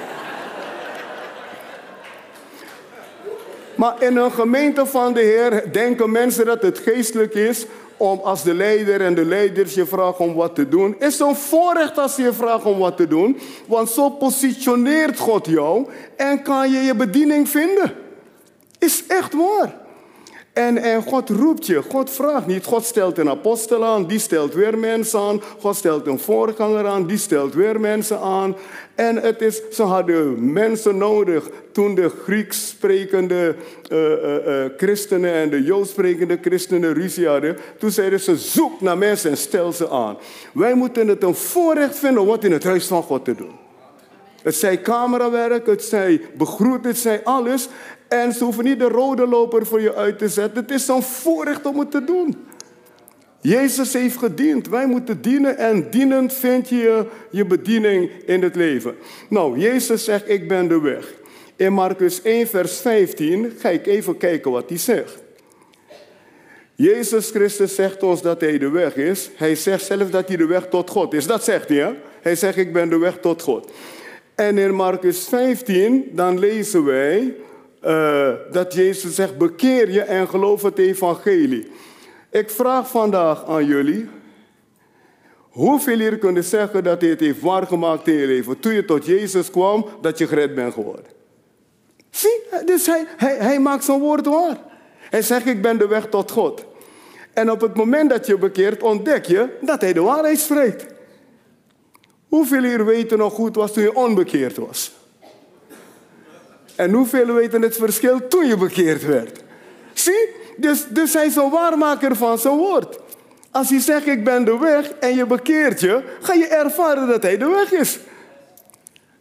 Maar 3.76 4.04
in 4.04 4.18
een 4.18 4.32
gemeente 4.32 4.86
van 4.86 5.14
de 5.14 5.22
Heer 5.22 5.72
denken 5.72 6.12
mensen 6.12 6.46
dat 6.46 6.62
het 6.62 6.80
geestelijk 6.80 7.34
is 7.34 7.66
om 7.98 8.20
als 8.20 8.44
de 8.44 8.54
leider 8.54 9.02
en 9.02 9.16
de 9.16 9.26
leiders 9.26 9.74
je 9.74 9.86
vragen 9.86 10.26
om 10.26 10.34
wat 10.34 10.56
te 10.56 10.70
doen. 10.70 10.96
Is 11.00 11.20
een 11.20 11.36
voorrecht 11.36 11.98
als 11.98 12.16
je 12.16 12.34
vragen 12.34 12.70
om 12.70 12.78
wat 12.78 12.98
te 12.98 13.08
doen. 13.08 13.40
Want 13.68 13.90
zo 13.90 14.10
positioneert 14.10 15.20
God 15.20 15.46
jou 15.46 15.88
en 16.16 16.42
kan 16.42 16.72
je 16.72 16.80
je 16.80 16.96
bediening 16.96 17.50
vinden. 17.50 17.94
Is 18.80 19.04
echt 19.08 19.34
waar. 19.34 19.85
En, 20.56 20.78
en 20.78 21.04
God 21.04 21.30
roept 21.30 21.66
je, 21.66 21.82
God 21.82 22.10
vraagt 22.10 22.48
niet. 22.48 22.66
God 22.66 22.86
stelt 22.86 23.18
een 23.18 23.30
apostel 23.30 23.86
aan, 23.86 24.08
die 24.08 24.20
stelt 24.20 24.54
weer 24.54 24.78
mensen 24.78 25.20
aan. 25.20 25.42
God 25.60 25.76
stelt 25.76 26.08
een 26.08 26.20
voorganger 26.20 26.88
aan, 26.88 27.08
die 27.08 27.18
stelt 27.18 27.54
weer 27.54 27.80
mensen 27.80 28.20
aan. 28.20 28.56
En 28.96 29.16
het 29.16 29.42
is, 29.42 29.62
ze 29.72 29.84
hadden 29.84 30.54
mensen 30.54 30.98
nodig 30.98 31.50
toen 31.72 31.96
de 31.96 32.10
Grieks 32.24 32.68
sprekende 32.68 33.56
uh, 33.92 34.00
uh, 34.00 34.48
uh, 34.48 34.66
christenen 34.78 35.34
en 35.34 35.50
de 35.50 35.64
Joods 35.64 35.90
sprekende 35.90 36.38
christenen 36.42 36.94
ruzie 36.94 37.28
hadden. 37.28 37.58
Toen 37.80 37.92
zeiden 37.92 38.20
ze, 38.20 38.38
zoek 38.38 38.82
naar 38.82 38.98
mensen 38.98 39.30
en 39.30 39.38
stel 39.38 39.72
ze 39.72 39.90
aan. 39.90 40.18
Wij 40.54 40.74
moeten 40.74 41.08
het 41.08 41.24
een 41.24 41.36
voorrecht 41.36 42.00
vinden 42.00 42.22
om 42.22 42.28
wat 42.28 42.44
in 42.44 42.52
het 42.52 42.64
huis 42.64 42.88
van 42.88 43.04
God 43.04 43.26
te 43.26 43.36
doen. 43.36 43.64
Het 44.46 44.56
zij 44.56 44.82
camerawerk, 44.82 45.66
het 45.66 45.84
zij 45.84 46.22
begroet, 46.38 46.86
het 46.86 46.98
zij 46.98 47.24
alles. 47.24 47.68
En 48.08 48.34
ze 48.34 48.44
hoeven 48.44 48.64
niet 48.64 48.80
de 48.80 48.88
rode 48.88 49.28
loper 49.28 49.66
voor 49.66 49.82
je 49.82 49.96
uit 49.96 50.18
te 50.18 50.30
zetten. 50.30 50.62
Het 50.62 50.72
is 50.72 50.86
zo'n 50.86 51.04
voorrecht 51.04 51.66
om 51.66 51.80
het 51.80 51.92
te 51.92 52.04
doen. 52.04 52.36
Jezus 53.42 53.94
heeft 53.94 54.18
gediend. 54.18 54.68
Wij 54.68 54.88
moeten 54.88 55.22
dienen 55.22 55.58
en 55.58 55.90
dienend 55.90 56.34
vind 56.34 56.70
je 56.70 57.06
je 57.32 57.46
bediening 57.46 58.12
in 58.26 58.44
het 58.44 58.56
leven. 58.56 58.96
Nou, 59.30 59.60
Jezus 59.60 60.04
zegt, 60.04 60.30
ik 60.30 60.48
ben 60.48 60.68
de 60.68 60.82
weg. 60.82 61.14
In 61.56 61.74
Marcus 61.74 62.22
1, 62.22 62.48
vers 62.48 62.78
15 62.78 63.54
ga 63.58 63.70
ik 63.70 63.86
even 63.86 64.18
kijken 64.18 64.52
wat 64.52 64.70
hij 64.70 64.78
zegt. 64.78 65.24
Jezus 66.76 67.30
Christus 67.30 67.76
zegt 67.76 68.04
ons 68.04 68.22
dat 68.22 68.42
hij 68.42 68.58
de 68.58 68.70
weg 68.70 68.96
is. 68.96 69.30
Hij 69.36 69.56
zegt 69.56 69.86
zelf 69.86 70.10
dat 70.10 70.28
hij 70.28 70.38
de 70.38 70.46
weg 70.46 70.68
tot 70.68 70.90
God 70.90 71.14
is. 71.14 71.28
Dat 71.28 71.44
zegt 71.44 71.70
hij. 71.70 71.78
Hè? 71.78 71.92
Hij 72.22 72.36
zegt, 72.36 72.58
ik 72.58 72.74
ben 72.74 72.90
de 72.90 72.98
weg 72.98 73.18
tot 73.18 73.42
God. 73.42 73.72
En 74.36 74.58
in 74.58 74.74
Marcus 74.74 75.28
15, 75.28 76.10
dan 76.12 76.40
lezen 76.40 76.86
wij 76.86 77.36
uh, 77.86 78.30
dat 78.52 78.74
Jezus 78.74 79.16
zegt, 79.16 79.38
bekeer 79.38 79.92
je 79.92 80.02
en 80.02 80.28
geloof 80.30 80.62
het 80.62 80.78
evangelie. 80.78 81.72
Ik 82.32 82.50
vraag 82.50 82.90
vandaag 82.90 83.46
aan 83.46 83.66
jullie, 83.66 84.10
hoeveel 85.50 86.00
hier 86.00 86.18
kunnen 86.18 86.44
zeggen 86.44 86.84
dat 86.84 87.02
hij 87.02 87.10
het 87.10 87.20
heeft 87.20 87.42
waargemaakt 87.42 88.08
in 88.08 88.14
je 88.14 88.28
leven? 88.28 88.60
Toen 88.60 88.74
je 88.74 88.86
tot 88.86 89.06
Jezus 89.06 89.52
kwam, 89.52 89.86
dat 90.02 90.18
je 90.18 90.28
gered 90.28 90.56
bent 90.56 90.74
geworden. 90.74 91.06
Zie, 92.10 92.42
dus 92.66 92.86
hij, 92.86 93.06
hij, 93.18 93.36
hij 93.38 93.60
maakt 93.60 93.84
zijn 93.84 94.00
woord 94.00 94.26
waar. 94.26 94.58
Hij 95.10 95.22
zegt, 95.22 95.46
ik 95.46 95.62
ben 95.62 95.78
de 95.78 95.88
weg 95.88 96.08
tot 96.10 96.32
God. 96.32 96.66
En 97.34 97.52
op 97.52 97.62
het 97.62 97.76
moment 97.76 98.10
dat 98.10 98.26
je 98.26 98.38
bekeert, 98.38 98.84
ontdek 98.84 99.26
je 99.26 99.58
dat 99.62 99.82
hij 99.82 99.94
de 99.94 100.02
waarheid 100.02 100.40
spreekt. 100.40 100.86
Hoeveel 102.28 102.64
hier 102.64 102.86
weten 102.86 103.18
nog 103.18 103.34
goed 103.34 103.56
was 103.56 103.74
toen 103.74 103.84
je 103.84 103.96
onbekeerd 103.96 104.58
was? 104.58 105.05
En 106.76 106.94
hoeveel 106.94 107.34
weten 107.34 107.62
het 107.62 107.76
verschil 107.76 108.28
toen 108.28 108.46
je 108.46 108.58
bekeerd 108.58 109.06
werd? 109.06 109.44
Zie, 109.94 110.30
dus, 110.58 110.86
dus 110.90 111.14
hij 111.14 111.26
is 111.26 111.36
een 111.36 111.50
waarmaker 111.50 112.16
van 112.16 112.40
zijn 112.40 112.58
woord. 112.58 113.00
Als 113.52 113.70
hij 113.70 113.80
zegt 113.80 114.08
ik 114.08 114.24
ben 114.24 114.46
de 114.46 114.58
weg 114.58 114.92
en 114.92 115.16
je 115.16 115.26
bekeert 115.26 115.80
je, 115.80 116.04
ga 116.22 116.34
je 116.34 116.48
ervaren 116.48 117.08
dat 117.08 117.24
hij 117.24 117.38
de 117.38 117.48
weg 117.48 117.72
is. 117.72 118.00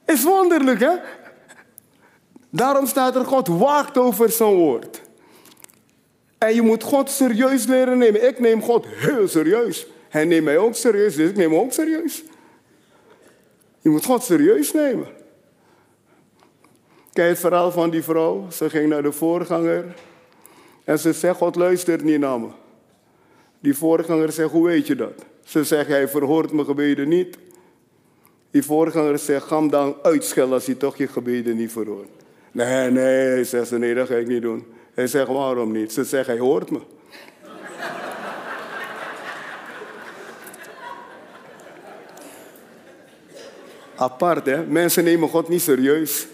Is 0.07 0.23
wonderlijk 0.23 0.81
hè? 0.81 0.93
Daarom 2.51 2.87
staat 2.87 3.17
er 3.17 3.25
God 3.25 3.49
waakt 3.49 3.99
over 3.99 4.31
zijn 4.31 4.55
woord. 4.55 5.01
En 6.39 6.55
je 6.55 6.63
moet 6.63 6.83
God 6.83 7.11
serieus 7.11 7.67
leren 7.67 7.99
nemen. 7.99 8.27
Ik 8.27 8.39
neem 8.39 8.63
God 8.63 8.87
heel 8.89 9.29
serieus. 9.29 9.87
Hij 10.09 10.25
neemt 10.25 10.45
mij 10.45 10.59
ook 10.59 10.75
serieus, 10.75 11.17
dus 11.17 11.31
ik 11.31 11.37
neem 11.37 11.51
hem 11.51 11.61
ook 11.61 11.73
serieus. 11.73 12.23
Je 13.81 13.89
moet 13.89 14.05
God 14.05 14.23
serieus 14.23 14.73
nemen. 14.73 15.07
Kijk 17.15 17.29
het 17.29 17.39
verhaal 17.39 17.71
van 17.71 17.91
die 17.91 18.03
vrouw. 18.03 18.47
Ze 18.51 18.71
ging 18.71 18.89
naar 18.89 19.03
de 19.03 19.13
voorganger. 19.13 19.85
En 20.85 20.99
ze 20.99 21.13
zegt, 21.13 21.37
God 21.37 21.57
luistert 21.57 22.03
niet 22.03 22.21
naar 22.21 22.41
me. 22.41 22.49
Die 23.61 23.77
voorganger 23.77 24.33
zegt, 24.33 24.51
hoe 24.51 24.67
weet 24.67 24.87
je 24.87 24.95
dat? 24.95 25.25
Ze 25.45 25.65
zegt, 25.65 25.89
hij 25.89 26.09
verhoort 26.09 26.53
mijn 26.53 26.67
gebeden 26.67 27.09
niet. 27.09 27.39
Die 28.51 28.63
voorganger 28.63 29.19
zegt, 29.19 29.47
ga 29.47 29.59
hem 29.59 29.71
dan 29.71 29.97
uitschellen 30.03 30.53
als 30.53 30.67
hij 30.67 30.75
toch 30.75 30.97
je 30.97 31.07
gebeden 31.07 31.57
niet 31.57 31.73
verhoort. 31.73 32.09
Nee, 32.53 32.91
nee, 32.91 33.45
zegt 33.45 33.69
ze, 33.69 33.79
nee, 33.79 33.95
dat 33.95 34.09
ga 34.09 34.15
ik 34.15 34.27
niet 34.27 34.43
doen. 34.43 34.67
Hij 34.95 35.07
zegt, 35.07 35.29
waarom 35.29 35.73
niet? 35.73 35.93
Ze 35.93 36.05
zegt, 36.05 36.27
hij 36.27 36.39
hoort 36.39 36.71
me. 36.71 36.81
Apart, 43.95 44.47
hè? 44.47 44.67
Mensen 44.67 45.05
nemen 45.05 45.29
God 45.29 45.49
niet 45.49 45.63
serieus. 45.63 46.27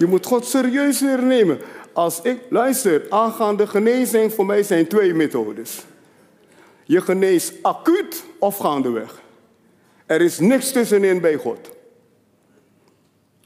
Je 0.00 0.06
moet 0.06 0.26
God 0.26 0.46
serieus 0.46 1.00
leren 1.00 1.26
nemen. 1.26 1.58
Als 1.92 2.20
ik, 2.22 2.40
luister, 2.48 3.06
aangaande 3.08 3.66
genezing, 3.66 4.32
voor 4.32 4.46
mij 4.46 4.62
zijn 4.62 4.86
twee 4.86 5.14
methodes. 5.14 5.84
Je 6.84 7.00
geneest 7.00 7.52
acuut 7.62 8.24
of 8.38 8.56
gaandeweg. 8.56 9.20
Er 10.06 10.20
is 10.20 10.38
niks 10.38 10.72
tussenin 10.72 11.20
bij 11.20 11.34
God. 11.34 11.70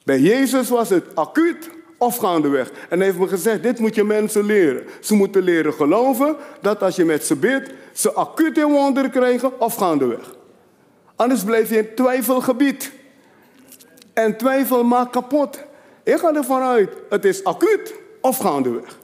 Bij 0.04 0.20
Jezus 0.20 0.68
was 0.68 0.88
het 0.88 1.04
acuut 1.14 1.70
of 1.98 2.16
gaandeweg. 2.16 2.70
En 2.88 2.98
hij 2.98 3.06
heeft 3.06 3.18
me 3.18 3.28
gezegd, 3.28 3.62
dit 3.62 3.78
moet 3.78 3.94
je 3.94 4.04
mensen 4.04 4.44
leren. 4.44 4.86
Ze 5.00 5.14
moeten 5.14 5.42
leren 5.42 5.72
geloven 5.72 6.36
dat 6.60 6.82
als 6.82 6.96
je 6.96 7.04
met 7.04 7.24
ze 7.24 7.36
bidt, 7.36 7.70
ze 7.92 8.12
acuut 8.12 8.58
in 8.58 8.72
wonder 8.72 9.10
krijgen 9.10 9.60
of 9.60 9.74
gaandeweg. 9.74 10.34
Anders 11.16 11.44
blijf 11.44 11.70
je 11.70 11.76
in 11.76 11.94
twijfelgebied. 11.94 12.92
En 14.12 14.36
twijfel 14.36 14.84
maakt 14.84 15.10
kapot. 15.10 15.72
Ik 16.04 16.18
ga 16.18 16.34
ervan 16.34 16.62
uit, 16.62 16.90
het 17.08 17.24
is 17.24 17.44
acuut 17.44 17.94
of 18.20 18.36
gaandeweg. 18.36 18.98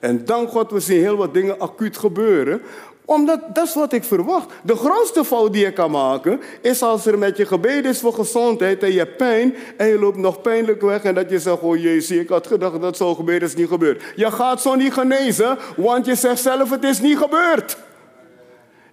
En 0.00 0.24
dank 0.24 0.50
God, 0.50 0.70
we 0.70 0.80
zien 0.80 1.00
heel 1.00 1.16
wat 1.16 1.34
dingen 1.34 1.58
acuut 1.58 1.96
gebeuren 1.96 2.62
omdat 3.06 3.54
dat 3.54 3.66
is 3.66 3.74
wat 3.74 3.92
ik 3.92 4.04
verwacht. 4.04 4.52
De 4.62 4.76
grootste 4.76 5.24
fout 5.24 5.52
die 5.52 5.64
je 5.64 5.72
kan 5.72 5.90
maken 5.90 6.40
is 6.60 6.82
als 6.82 7.06
er 7.06 7.18
met 7.18 7.36
je 7.36 7.46
gebeden 7.46 7.90
is 7.90 8.00
voor 8.00 8.12
gezondheid 8.12 8.82
en 8.82 8.92
je 8.92 8.98
hebt 8.98 9.16
pijn 9.16 9.54
en 9.76 9.86
je 9.86 9.98
loopt 9.98 10.16
nog 10.16 10.40
pijnlijk 10.40 10.80
weg 10.80 11.02
en 11.02 11.14
dat 11.14 11.30
je 11.30 11.38
zegt, 11.38 11.60
oh 11.60 11.76
jezus, 11.76 12.18
ik 12.18 12.28
had 12.28 12.46
gedacht 12.46 12.80
dat 12.80 12.96
zo 12.96 13.14
gebeuren 13.14 13.48
is 13.48 13.54
niet 13.54 13.68
gebeurd. 13.68 14.02
Je 14.16 14.30
gaat 14.30 14.60
zo 14.60 14.74
niet 14.74 14.92
genezen, 14.92 15.58
want 15.76 16.06
je 16.06 16.14
zegt 16.14 16.40
zelf 16.40 16.70
het 16.70 16.84
is 16.84 17.00
niet 17.00 17.18
gebeurd. 17.18 17.76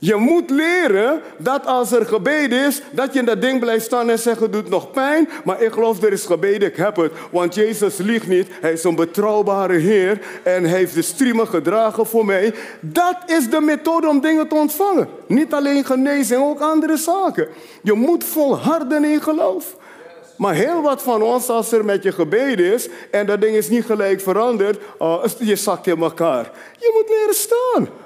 Je 0.04 0.16
moet 0.16 0.50
leren 0.50 1.22
dat 1.38 1.66
als 1.66 1.92
er 1.92 2.06
gebeden 2.06 2.66
is, 2.66 2.82
dat 2.92 3.14
je 3.14 3.20
in 3.20 3.26
dat 3.26 3.42
ding 3.42 3.60
blijft 3.60 3.86
staan 3.86 4.10
en 4.10 4.20
zeggen, 4.20 4.52
doet 4.52 4.70
nog 4.70 4.92
pijn, 4.92 5.30
maar 5.44 5.62
ik 5.62 5.72
geloof 5.72 6.04
er 6.04 6.12
is 6.12 6.26
gebeden, 6.26 6.68
ik 6.68 6.76
heb 6.76 6.96
het. 6.96 7.12
Want 7.32 7.56
Jezus 7.56 7.98
liegt 7.98 8.28
niet, 8.28 8.48
hij 8.62 8.72
is 8.72 8.84
een 8.84 8.96
betrouwbare 8.96 9.78
Heer 9.78 10.22
en 10.44 10.64
hij 10.64 10.78
heeft 10.78 10.94
de 10.94 11.02
striemen 11.02 11.48
gedragen 11.48 12.06
voor 12.06 12.26
mij. 12.26 12.54
Dat 12.80 13.18
is 13.26 13.50
de 13.50 13.62
methode 13.62 14.08
om 14.08 14.22
dingen 14.22 14.48
te 14.48 14.56
ontvangen. 14.56 15.08
Niet 15.28 15.54
alleen 15.54 15.86
genezing, 15.86 16.42
ook 16.42 16.62
andere 16.62 16.98
zaken. 16.98 17.48
Je 17.82 17.94
moet 17.94 18.24
volharden 18.24 19.04
in 19.04 19.22
geloof. 19.22 19.76
Maar 20.38 20.54
heel 20.54 20.82
wat 20.82 21.02
van 21.02 21.22
ons, 21.22 21.50
als 21.50 21.72
er 21.72 21.86
met 21.86 22.04
je 22.04 22.12
gebeden 22.12 22.74
is 22.74 22.90
en 23.12 23.26
dat 23.26 23.42
ding 23.42 23.56
is 23.56 23.70
niet 23.70 23.86
gelijk 23.86 24.22
veranderd, 24.22 24.80
uh, 25.02 25.24
je 25.40 25.56
zakt 25.56 25.88
in 25.88 26.02
elkaar. 26.02 26.52
Je 26.80 26.92
moet 26.94 27.10
leren 27.10 27.36
staan. 27.36 28.03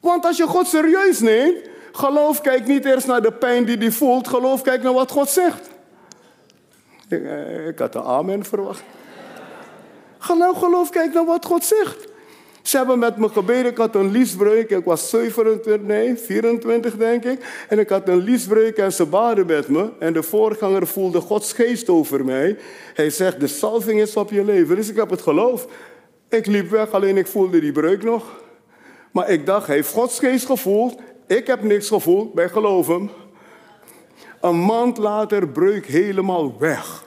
Want 0.00 0.24
als 0.24 0.36
je 0.36 0.46
God 0.46 0.66
serieus 0.66 1.20
neemt, 1.20 1.58
geloof 1.92 2.40
kijkt 2.40 2.66
niet 2.66 2.84
eerst 2.84 3.06
naar 3.06 3.22
de 3.22 3.32
pijn 3.32 3.64
die 3.64 3.76
hij 3.76 3.90
voelt, 3.90 4.28
geloof 4.28 4.62
kijkt 4.62 4.82
naar 4.82 4.92
wat 4.92 5.10
God 5.10 5.28
zegt. 5.28 5.70
Ik, 7.08 7.24
eh, 7.24 7.66
ik 7.66 7.78
had 7.78 7.94
een 7.94 8.02
amen 8.02 8.44
verwacht. 8.44 8.82
Geloof, 10.18 10.58
geloof 10.58 10.90
kijkt 10.90 11.14
naar 11.14 11.24
wat 11.24 11.44
God 11.44 11.64
zegt. 11.64 12.06
Ze 12.62 12.76
hebben 12.76 12.98
met 12.98 13.16
me 13.16 13.28
gebeden, 13.28 13.70
ik 13.70 13.76
had 13.76 13.94
een 13.94 14.10
liesbreuk, 14.10 14.70
ik 14.70 14.84
was 14.84 15.10
27, 15.10 15.86
nee, 15.86 16.16
24 16.16 16.96
denk 16.96 17.24
ik. 17.24 17.64
En 17.68 17.78
ik 17.78 17.88
had 17.88 18.08
een 18.08 18.22
liesbreuk 18.22 18.76
en 18.76 18.92
ze 18.92 19.06
baden 19.06 19.46
met 19.46 19.68
me. 19.68 19.90
En 19.98 20.12
de 20.12 20.22
voorganger 20.22 20.86
voelde 20.86 21.20
Gods 21.20 21.52
geest 21.52 21.88
over 21.88 22.24
mij. 22.24 22.56
Hij 22.94 23.10
zegt, 23.10 23.40
de 23.40 23.46
salving 23.46 24.00
is 24.00 24.16
op 24.16 24.30
je 24.30 24.44
leven. 24.44 24.76
Dus 24.76 24.88
ik 24.88 24.96
heb 24.96 25.10
het 25.10 25.22
geloof. 25.22 25.66
Ik 26.28 26.46
liep 26.46 26.70
weg, 26.70 26.90
alleen 26.90 27.16
ik 27.16 27.26
voelde 27.26 27.60
die 27.60 27.72
breuk 27.72 28.02
nog. 28.02 28.24
Maar 29.18 29.28
ik 29.28 29.46
dacht, 29.46 29.66
heeft 29.66 29.92
Gods 29.92 30.18
geest 30.18 30.46
gevoeld. 30.46 31.00
Ik 31.26 31.46
heb 31.46 31.62
niks 31.62 31.88
gevoeld 31.88 32.34
bij 32.34 32.48
geloof 32.48 32.86
hem. 32.86 33.10
Een 34.40 34.64
maand 34.64 34.98
later 34.98 35.48
breuk 35.48 35.86
helemaal 35.86 36.58
weg. 36.58 37.04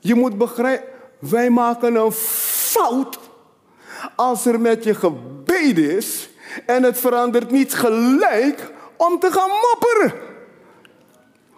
Je 0.00 0.14
moet 0.14 0.38
begrijpen, 0.38 0.88
wij 1.18 1.50
maken 1.50 1.94
een 1.94 2.12
fout 2.12 3.18
als 4.16 4.46
er 4.46 4.60
met 4.60 4.84
je 4.84 4.94
gebeden 4.94 5.96
is 5.96 6.30
en 6.66 6.82
het 6.82 6.98
verandert 6.98 7.50
niet 7.50 7.74
gelijk 7.74 8.72
om 8.96 9.18
te 9.18 9.32
gaan 9.32 9.50
mopperen. 9.50 10.20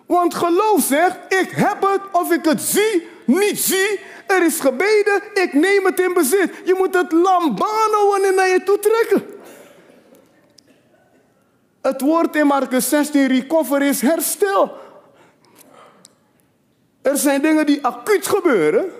Want 0.06 0.34
geloof 0.34 0.82
zegt, 0.82 1.16
ik 1.28 1.50
heb 1.50 1.80
het 1.80 2.00
of 2.12 2.32
ik 2.32 2.44
het 2.44 2.60
zie, 2.60 3.08
niet 3.38 3.58
zie, 3.58 4.00
er 4.26 4.44
is 4.44 4.60
gebeden, 4.60 5.22
ik 5.34 5.52
neem 5.52 5.84
het 5.84 6.00
in 6.00 6.12
bezit. 6.14 6.50
Je 6.64 6.74
moet 6.78 6.94
het 6.94 7.12
lambano 7.12 8.14
en 8.14 8.34
naar 8.34 8.48
je 8.48 8.62
toe 8.64 8.78
trekken. 8.78 9.40
Het 11.80 12.00
woord 12.00 12.36
in 12.36 12.46
Marcus 12.46 12.88
16, 12.88 13.26
recover, 13.26 13.82
is 13.82 14.00
herstel. 14.00 14.72
Er 17.02 17.16
zijn 17.16 17.42
dingen 17.42 17.66
die 17.66 17.84
acuut 17.84 18.26
gebeuren. 18.26 18.90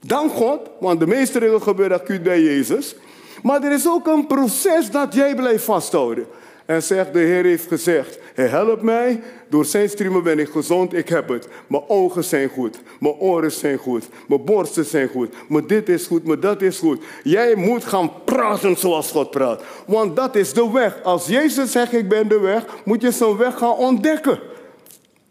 Dank 0.00 0.32
God, 0.32 0.60
want 0.80 1.00
de 1.00 1.06
meeste 1.06 1.40
dingen 1.40 1.62
gebeuren 1.62 2.00
acuut 2.00 2.22
bij 2.22 2.42
Jezus. 2.42 2.96
Maar 3.42 3.62
er 3.62 3.72
is 3.72 3.88
ook 3.88 4.06
een 4.06 4.26
proces 4.26 4.90
dat 4.90 5.14
jij 5.14 5.34
blijft 5.34 5.64
vasthouden. 5.64 6.26
En 6.66 6.82
zegt, 6.82 7.12
de 7.12 7.18
Heer 7.18 7.44
heeft 7.44 7.66
gezegd, 7.66 8.18
hij 8.34 8.46
helpt 8.46 8.82
mij, 8.82 9.22
door 9.48 9.64
zijn 9.64 9.88
streamen 9.88 10.22
ben 10.22 10.38
ik 10.38 10.48
gezond, 10.48 10.94
ik 10.94 11.08
heb 11.08 11.28
het. 11.28 11.48
Mijn 11.66 11.82
ogen 11.88 12.24
zijn 12.24 12.48
goed, 12.48 12.80
mijn 13.00 13.14
oren 13.14 13.52
zijn 13.52 13.78
goed, 13.78 14.08
mijn 14.28 14.44
borsten 14.44 14.84
zijn 14.84 15.08
goed, 15.08 15.34
mijn 15.48 15.66
dit 15.66 15.88
is 15.88 16.06
goed, 16.06 16.24
mijn 16.26 16.40
dat 16.40 16.62
is 16.62 16.78
goed. 16.78 17.04
Jij 17.22 17.54
moet 17.54 17.84
gaan 17.84 18.10
praten 18.24 18.76
zoals 18.76 19.10
God 19.10 19.30
praat. 19.30 19.62
Want 19.86 20.16
dat 20.16 20.36
is 20.36 20.52
de 20.52 20.70
weg. 20.70 21.02
Als 21.02 21.26
Jezus 21.26 21.72
zegt, 21.72 21.92
ik 21.92 22.08
ben 22.08 22.28
de 22.28 22.38
weg, 22.40 22.64
moet 22.84 23.02
je 23.02 23.10
zo'n 23.10 23.36
weg 23.36 23.58
gaan 23.58 23.76
ontdekken. 23.76 24.38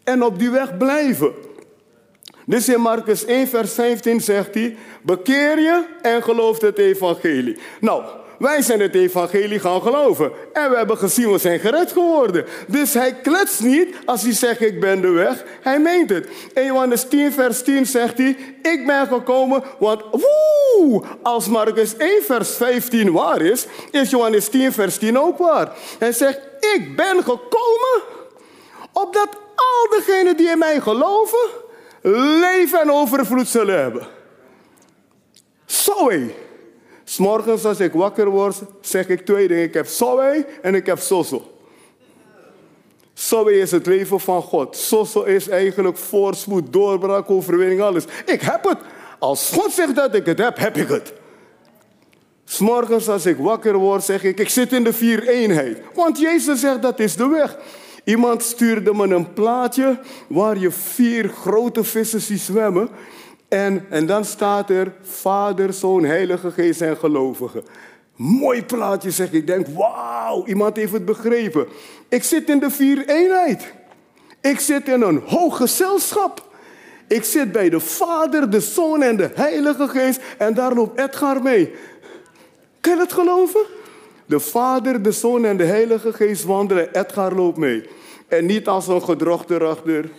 En 0.03 0.23
op 0.23 0.39
die 0.39 0.49
weg 0.49 0.77
blijven. 0.77 1.33
Dus 2.45 2.69
in 2.69 2.81
Marcus 2.81 3.25
1, 3.25 3.47
vers 3.47 3.73
15 3.73 4.21
zegt 4.21 4.53
hij, 4.53 4.77
bekeer 5.01 5.59
je 5.59 5.85
en 6.01 6.23
geloof 6.23 6.61
het 6.61 6.77
evangelie. 6.77 7.57
Nou, 7.79 8.03
wij 8.39 8.61
zijn 8.61 8.79
het 8.79 8.95
evangelie 8.95 9.59
gaan 9.59 9.81
geloven. 9.81 10.31
En 10.53 10.69
we 10.69 10.77
hebben 10.77 10.97
gezien, 10.97 11.31
we 11.31 11.37
zijn 11.37 11.59
gered 11.59 11.91
geworden. 11.91 12.45
Dus 12.67 12.93
hij 12.93 13.13
kletst 13.13 13.61
niet 13.61 13.95
als 14.05 14.21
hij 14.21 14.33
zegt, 14.33 14.61
ik 14.61 14.79
ben 14.79 15.01
de 15.01 15.09
weg. 15.09 15.43
Hij 15.61 15.79
meent 15.79 16.09
het. 16.09 16.27
In 16.53 16.65
Johannes 16.65 17.07
10, 17.07 17.33
vers 17.33 17.63
10 17.63 17.85
zegt 17.85 18.17
hij, 18.17 18.37
ik 18.61 18.85
ben 18.85 19.07
gekomen, 19.07 19.63
want 19.79 20.01
woe, 20.11 21.03
als 21.21 21.47
Marcus 21.47 21.97
1, 21.97 22.23
vers 22.23 22.55
15 22.55 23.11
waar 23.11 23.41
is, 23.41 23.65
is 23.91 24.09
Johannes 24.09 24.47
10, 24.47 24.73
vers 24.73 24.97
10 24.97 25.19
ook 25.19 25.37
waar. 25.37 25.71
Hij 25.99 26.11
zegt, 26.11 26.39
ik 26.59 26.95
ben 26.95 27.23
gekomen, 27.23 28.01
opdat 28.91 29.29
al 29.55 29.97
degenen 29.97 30.37
die 30.37 30.49
in 30.49 30.57
mij 30.57 30.79
geloven, 30.79 31.49
leven 32.39 32.81
en 32.81 32.91
overvloed 32.91 33.47
zullen 33.47 33.79
hebben. 33.79 34.07
Zo 35.65 36.07
S'morgens 37.07 37.65
als 37.65 37.79
ik 37.79 37.93
wakker 37.93 38.29
word, 38.29 38.55
zeg 38.81 39.07
ik 39.07 39.25
twee 39.25 39.47
dingen. 39.47 39.63
Ik 39.63 39.73
heb 39.73 39.87
Zoe 39.87 40.45
en 40.61 40.75
ik 40.75 40.85
heb 40.85 40.99
Soso. 40.99 41.51
Zoe 43.13 43.59
is 43.59 43.71
het 43.71 43.85
leven 43.85 44.19
van 44.19 44.41
God. 44.41 44.75
Soso 44.75 45.23
is 45.23 45.49
eigenlijk 45.49 45.97
voorspoed, 45.97 46.73
doorbraak, 46.73 47.29
overwinning, 47.29 47.81
alles. 47.81 48.03
Ik 48.25 48.41
heb 48.41 48.63
het. 48.63 48.77
Als 49.19 49.49
God 49.53 49.71
zegt 49.71 49.95
dat 49.95 50.15
ik 50.15 50.25
het 50.25 50.37
heb, 50.37 50.57
heb 50.57 50.77
ik 50.77 50.87
het. 50.87 51.13
S'morgens 52.45 53.09
als 53.09 53.25
ik 53.25 53.37
wakker 53.37 53.77
word, 53.77 54.03
zeg 54.03 54.23
ik, 54.23 54.39
ik 54.39 54.49
zit 54.49 54.73
in 54.73 54.83
de 54.83 54.93
vier 54.93 55.27
eenheid. 55.27 55.77
Want 55.93 56.19
Jezus 56.19 56.59
zegt, 56.59 56.81
dat 56.81 56.99
is 56.99 57.15
de 57.15 57.27
weg. 57.27 57.57
Iemand 58.03 58.43
stuurde 58.43 58.93
me 58.93 59.07
een 59.07 59.33
plaatje 59.33 59.99
waar 60.27 60.57
je 60.57 60.71
vier 60.71 61.29
grote 61.29 61.83
vissen 61.83 62.21
ziet 62.21 62.39
zwemmen. 62.39 62.89
En, 63.47 63.85
en 63.89 64.05
dan 64.05 64.25
staat 64.25 64.69
er 64.69 64.93
Vader, 65.01 65.73
Zoon, 65.73 66.03
Heilige 66.03 66.51
Geest 66.51 66.81
en 66.81 66.97
gelovigen. 66.97 67.63
Mooi 68.15 68.63
plaatje 68.63 69.11
zeg 69.11 69.31
ik. 69.31 69.47
denk, 69.47 69.67
wauw, 69.67 70.45
iemand 70.45 70.75
heeft 70.75 70.91
het 70.91 71.05
begrepen. 71.05 71.67
Ik 72.09 72.23
zit 72.23 72.49
in 72.49 72.59
de 72.59 72.69
vier 72.69 73.07
eenheid. 73.07 73.73
Ik 74.41 74.59
zit 74.59 74.87
in 74.87 75.01
een 75.01 75.21
hoog 75.25 75.57
gezelschap. 75.57 76.43
Ik 77.07 77.23
zit 77.23 77.51
bij 77.51 77.69
de 77.69 77.79
Vader, 77.79 78.49
de 78.49 78.59
Zoon 78.59 79.01
en 79.01 79.17
de 79.17 79.29
Heilige 79.33 79.87
Geest. 79.87 80.21
En 80.37 80.53
daar 80.53 80.73
loopt 80.73 80.99
Edgar 80.99 81.41
mee. 81.41 81.73
Kan 82.79 82.91
je 82.93 82.97
dat 82.97 83.13
geloven? 83.13 83.61
De 84.25 84.39
Vader, 84.39 85.01
de 85.01 85.11
Zoon 85.11 85.45
en 85.45 85.57
de 85.57 85.63
Heilige 85.63 86.13
Geest 86.13 86.43
wandelen. 86.43 86.93
Edgar 86.93 87.35
loopt 87.35 87.57
mee. 87.57 87.89
En 88.27 88.45
niet 88.45 88.67
als 88.67 88.87
een 88.87 89.01
gedrochte 89.01 89.57
rachter. 89.57 90.09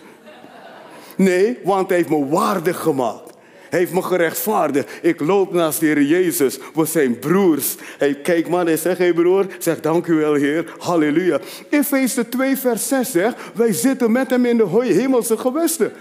Nee, 1.16 1.58
want 1.64 1.88
hij 1.88 1.96
heeft 1.96 2.08
me 2.08 2.26
waardig 2.26 2.80
gemaakt. 2.80 3.26
Hij 3.68 3.78
heeft 3.78 3.92
me 3.92 4.02
gerechtvaardigd. 4.02 4.90
Ik 5.02 5.20
loop 5.20 5.52
naast 5.52 5.80
de 5.80 5.86
Heer 5.86 6.02
Jezus. 6.02 6.58
We 6.74 6.84
zijn 6.84 7.18
broers. 7.18 7.74
Hey, 7.98 8.14
kijk 8.14 8.48
man, 8.48 8.66
hij 8.66 8.76
zegt, 8.76 8.98
hey 8.98 9.12
broer, 9.12 9.46
zeg 9.58 9.80
dank 9.80 10.06
u 10.06 10.14
wel 10.14 10.34
Heer. 10.34 10.74
Halleluja. 10.78 11.40
Efeze 11.70 12.28
2 12.28 12.56
vers 12.56 12.88
6 12.88 13.10
zegt, 13.10 13.36
wij 13.54 13.72
zitten 13.72 14.12
met 14.12 14.30
hem 14.30 14.44
in 14.44 14.56
de 14.56 14.84
hemelse 14.84 15.38
gewesten. 15.38 15.92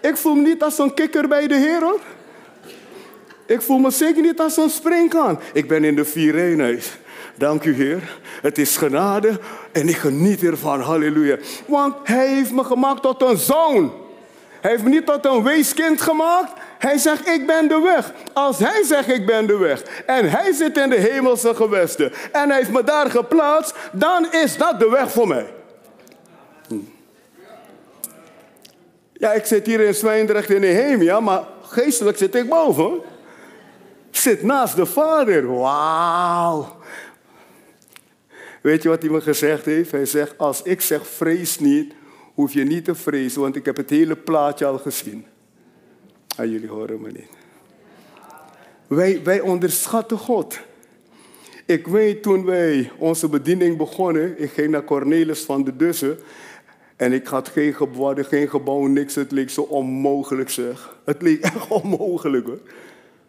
Ik 0.00 0.16
voel 0.16 0.34
me 0.34 0.42
niet 0.42 0.62
als 0.62 0.78
een 0.78 0.94
kikker 0.94 1.28
bij 1.28 1.46
de 1.46 1.56
Heer 1.56 1.80
hoor. 1.80 2.00
Ik 3.46 3.62
voel 3.62 3.78
me 3.78 3.90
zeker 3.90 4.22
niet 4.22 4.40
als 4.40 4.56
een 4.56 4.70
springkaan. 4.70 5.40
Ik 5.52 5.68
ben 5.68 5.84
in 5.84 5.94
de 5.94 6.04
vier. 6.04 6.82
Dank 7.36 7.64
u 7.64 7.74
Heer. 7.74 8.18
Het 8.42 8.58
is 8.58 8.76
genade 8.76 9.40
en 9.72 9.88
ik 9.88 9.96
geniet 9.96 10.42
ervan. 10.42 10.80
Halleluja. 10.80 11.36
Want 11.66 11.94
hij 12.02 12.28
heeft 12.28 12.52
me 12.52 12.64
gemaakt 12.64 13.02
tot 13.02 13.22
een 13.22 13.36
zoon. 13.36 13.92
Hij 14.64 14.72
heeft 14.72 14.84
me 14.84 14.90
niet 14.90 15.06
tot 15.06 15.24
een 15.24 15.42
weeskind 15.42 16.00
gemaakt. 16.00 16.52
Hij 16.78 16.98
zegt, 16.98 17.28
ik 17.28 17.46
ben 17.46 17.68
de 17.68 17.80
weg. 17.80 18.12
Als 18.32 18.58
hij 18.58 18.82
zegt, 18.84 19.08
ik 19.08 19.26
ben 19.26 19.46
de 19.46 19.56
weg. 19.56 19.82
En 20.06 20.30
hij 20.30 20.52
zit 20.52 20.78
in 20.78 20.90
de 20.90 20.96
hemelse 20.96 21.54
gewesten. 21.54 22.12
En 22.32 22.48
hij 22.48 22.58
heeft 22.58 22.70
me 22.70 22.84
daar 22.84 23.10
geplaatst. 23.10 23.74
Dan 23.92 24.32
is 24.32 24.56
dat 24.56 24.78
de 24.78 24.88
weg 24.88 25.10
voor 25.10 25.28
mij. 25.28 25.52
Hm. 26.68 26.74
Ja, 29.12 29.32
ik 29.32 29.44
zit 29.44 29.66
hier 29.66 29.80
in 29.80 29.94
Zwijndrecht 29.94 30.50
in 30.50 30.60
Nehemia. 30.60 31.20
Maar 31.20 31.44
geestelijk 31.62 32.18
zit 32.18 32.34
ik 32.34 32.48
boven. 32.48 33.00
Zit 34.10 34.42
naast 34.42 34.76
de 34.76 34.86
vader. 34.86 35.58
Wauw. 35.58 36.76
Weet 38.60 38.82
je 38.82 38.88
wat 38.88 39.02
hij 39.02 39.10
me 39.10 39.20
gezegd 39.20 39.64
heeft? 39.64 39.90
Hij 39.90 40.06
zegt, 40.06 40.38
als 40.38 40.62
ik 40.62 40.80
zeg 40.80 41.06
vrees 41.06 41.58
niet, 41.58 41.94
hoef 42.34 42.52
je 42.52 42.64
niet 42.64 42.84
te 42.84 42.94
vrezen, 42.94 43.40
want 43.40 43.56
ik 43.56 43.64
heb 43.64 43.76
het 43.76 43.90
hele 43.90 44.16
plaatje 44.16 44.66
al 44.66 44.78
gezien. 44.78 45.24
Ah, 46.36 46.46
jullie 46.46 46.68
horen 46.68 47.00
me 47.00 47.10
niet. 47.10 47.28
Wij, 48.86 49.22
wij 49.22 49.40
onderschatten 49.40 50.18
God. 50.18 50.60
Ik 51.66 51.86
weet 51.86 52.22
toen 52.22 52.44
wij 52.44 52.90
onze 52.98 53.28
bediening 53.28 53.76
begonnen, 53.76 54.42
ik 54.42 54.50
ging 54.50 54.70
naar 54.70 54.84
Cornelis 54.84 55.40
van 55.40 55.64
de 55.64 55.76
Dussen. 55.76 56.18
En 56.96 57.12
ik 57.12 57.26
had 57.26 57.48
geen 57.48 57.74
gebouw, 57.74 58.14
geen 58.22 58.48
gebouw, 58.48 58.86
niks. 58.86 59.14
Het 59.14 59.32
leek 59.32 59.50
zo 59.50 59.60
onmogelijk 59.60 60.50
zeg. 60.50 60.96
Het 61.04 61.22
leek 61.22 61.42
echt 61.54 61.68
onmogelijk 61.68 62.46
hoor. 62.46 62.60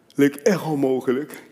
Het 0.06 0.16
leek 0.16 0.34
echt 0.34 0.64
onmogelijk. 0.64 1.42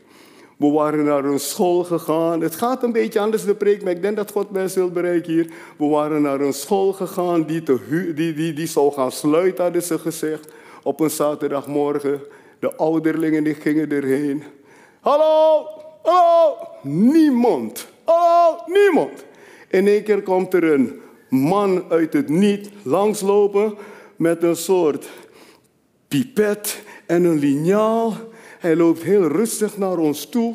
We 0.57 0.71
waren 0.71 1.05
naar 1.05 1.25
een 1.25 1.41
school 1.41 1.85
gegaan. 1.85 2.41
Het 2.41 2.55
gaat 2.55 2.83
een 2.83 2.93
beetje 2.93 3.21
anders 3.21 3.45
de 3.45 3.55
preek, 3.55 3.83
maar 3.83 3.93
ik 3.93 4.03
denk 4.03 4.17
dat 4.17 4.31
God 4.31 4.51
mensen 4.51 4.81
wil 4.81 4.91
bereiken 4.91 5.33
hier. 5.33 5.51
We 5.77 5.87
waren 5.87 6.23
naar 6.23 6.41
een 6.41 6.53
school 6.53 6.93
gegaan 6.93 7.45
die, 7.45 7.63
te 7.63 8.13
die, 8.15 8.33
die, 8.33 8.53
die 8.53 8.67
zou 8.67 8.93
gaan 8.93 9.13
sluiten, 9.13 9.65
hadden 9.65 9.83
ze 9.83 9.99
gezegd. 9.99 10.53
Op 10.83 11.01
een 11.01 11.11
zaterdagmorgen. 11.11 12.21
De 12.59 12.75
ouderlingen 12.77 13.45
die 13.45 13.55
gingen 13.55 13.91
erheen. 13.91 14.43
Hallo, 15.01 15.67
hallo, 16.03 16.57
niemand. 16.83 17.87
Hallo, 18.05 18.57
niemand. 18.67 19.25
In 19.69 19.87
één 19.87 20.03
keer 20.03 20.23
komt 20.23 20.55
er 20.55 20.65
een 20.65 21.01
man 21.29 21.85
uit 21.89 22.13
het 22.13 22.29
niet 22.29 22.71
langslopen 22.83 23.75
met 24.17 24.43
een 24.43 24.57
soort 24.57 25.09
pipet 26.09 26.83
en 27.07 27.25
een 27.25 27.39
liniaal. 27.39 28.13
Hij 28.65 28.77
loopt 28.77 29.03
heel 29.03 29.27
rustig 29.27 29.77
naar 29.77 29.99
ons 29.99 30.29
toe. 30.29 30.55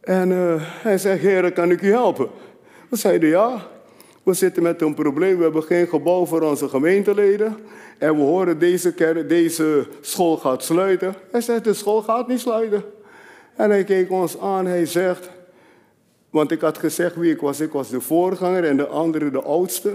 En 0.00 0.30
uh, 0.30 0.54
hij 0.58 0.98
zegt, 0.98 1.20
heren, 1.20 1.52
kan 1.52 1.70
ik 1.70 1.82
u 1.82 1.90
helpen? 1.90 2.28
We 2.88 2.96
zeiden, 2.96 3.28
ja. 3.28 3.66
We 4.22 4.32
zitten 4.32 4.62
met 4.62 4.82
een 4.82 4.94
probleem. 4.94 5.36
We 5.36 5.42
hebben 5.42 5.62
geen 5.62 5.88
gebouw 5.88 6.26
voor 6.26 6.40
onze 6.40 6.68
gemeenteleden. 6.68 7.56
En 7.98 8.16
we 8.16 8.22
horen 8.22 8.58
deze, 8.58 9.24
deze 9.26 9.86
school 10.00 10.36
gaat 10.36 10.64
sluiten. 10.64 11.14
Hij 11.30 11.40
zegt, 11.40 11.64
de 11.64 11.74
school 11.74 12.02
gaat 12.02 12.28
niet 12.28 12.40
sluiten. 12.40 12.84
En 13.56 13.70
hij 13.70 13.84
keek 13.84 14.10
ons 14.10 14.38
aan. 14.38 14.66
Hij 14.66 14.86
zegt, 14.86 15.30
want 16.30 16.50
ik 16.50 16.60
had 16.60 16.78
gezegd 16.78 17.16
wie 17.16 17.32
ik 17.32 17.40
was. 17.40 17.60
Ik 17.60 17.72
was 17.72 17.90
de 17.90 18.00
voorganger 18.00 18.64
en 18.64 18.76
de 18.76 18.86
andere 18.86 19.30
de 19.30 19.42
oudste. 19.42 19.92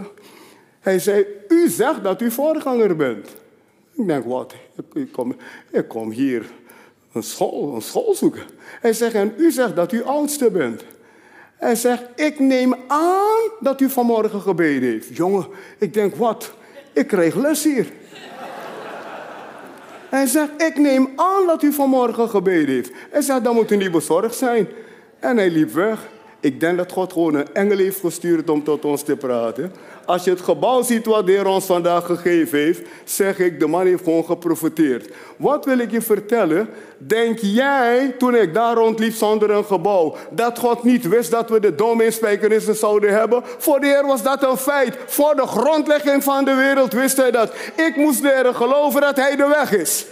Hij 0.79 0.99
zei, 0.99 1.25
u 1.47 1.69
zegt 1.69 2.03
dat 2.03 2.21
u 2.21 2.31
voorganger 2.31 2.95
bent. 2.95 3.35
Ik 3.99 4.07
denk, 4.07 4.25
wat? 4.25 4.53
Ik 4.93 5.11
kom, 5.11 5.35
ik 5.71 5.87
kom 5.87 6.11
hier 6.11 6.45
een 7.11 7.23
school, 7.23 7.75
een 7.75 7.81
school 7.81 8.15
zoeken. 8.15 8.43
Hij 8.81 8.93
zegt, 8.93 9.13
en 9.13 9.33
u 9.37 9.51
zegt 9.51 9.75
dat 9.75 9.91
u 9.91 10.03
oudste 10.03 10.51
bent. 10.51 10.83
Hij 11.55 11.75
zegt, 11.75 12.03
ik 12.15 12.39
neem 12.39 12.75
aan 12.87 13.51
dat 13.59 13.81
u 13.81 13.89
vanmorgen 13.89 14.41
gebeden 14.41 14.89
heeft. 14.89 15.15
Jongen, 15.15 15.47
ik 15.77 15.93
denk, 15.93 16.15
wat? 16.15 16.53
Ik 16.93 17.07
kreeg 17.07 17.35
les 17.35 17.63
hier. 17.63 17.87
Hij 20.09 20.25
zegt, 20.25 20.61
ik 20.61 20.77
neem 20.77 21.09
aan 21.15 21.47
dat 21.47 21.63
u 21.63 21.73
vanmorgen 21.73 22.29
gebeden 22.29 22.75
heeft. 22.75 22.91
Hij 23.09 23.21
zegt, 23.21 23.43
dan 23.43 23.55
moet 23.55 23.71
u 23.71 23.75
niet 23.75 23.91
bezorgd 23.91 24.35
zijn. 24.35 24.67
En 25.19 25.37
hij 25.37 25.49
liep 25.49 25.71
weg. 25.71 26.07
Ik 26.39 26.59
denk 26.59 26.77
dat 26.77 26.91
God 26.91 27.13
gewoon 27.13 27.35
een 27.35 27.53
engel 27.53 27.77
heeft 27.77 27.99
gestuurd 27.99 28.49
om 28.49 28.63
tot 28.63 28.85
ons 28.85 29.03
te 29.03 29.17
praten. 29.17 29.71
Als 30.09 30.23
je 30.23 30.29
het 30.29 30.41
gebouw 30.41 30.81
ziet 30.81 31.05
wat 31.05 31.25
de 31.25 31.31
Heer 31.31 31.45
ons 31.45 31.65
vandaag 31.65 32.05
gegeven 32.05 32.57
heeft, 32.57 32.81
zeg 33.03 33.39
ik, 33.39 33.59
de 33.59 33.67
man 33.67 33.85
heeft 33.85 34.03
gewoon 34.03 34.25
geprofiteerd. 34.25 35.13
Wat 35.37 35.65
wil 35.65 35.77
ik 35.77 35.91
je 35.91 36.01
vertellen? 36.01 36.69
Denk 36.97 37.39
jij, 37.41 38.15
toen 38.17 38.35
ik 38.35 38.53
daar 38.53 38.75
rondliep 38.75 39.13
zonder 39.13 39.51
een 39.51 39.65
gebouw, 39.65 40.15
dat 40.29 40.59
God 40.59 40.83
niet 40.83 41.07
wist 41.07 41.31
dat 41.31 41.49
we 41.49 41.59
de 41.59 41.75
domeinspijkerissen 41.75 42.75
zouden 42.75 43.13
hebben? 43.13 43.43
Voor 43.57 43.79
de 43.79 43.85
Heer 43.85 44.05
was 44.05 44.23
dat 44.23 44.43
een 44.43 44.57
feit. 44.57 44.97
Voor 45.05 45.35
de 45.35 45.47
grondlegging 45.47 46.23
van 46.23 46.45
de 46.45 46.53
wereld 46.53 46.93
wist 46.93 47.17
hij 47.17 47.31
dat. 47.31 47.53
Ik 47.75 47.95
moest 47.95 48.21
leren 48.21 48.55
geloven 48.55 49.01
dat 49.01 49.15
hij 49.15 49.35
de 49.35 49.47
weg 49.47 49.71
is. 49.71 50.05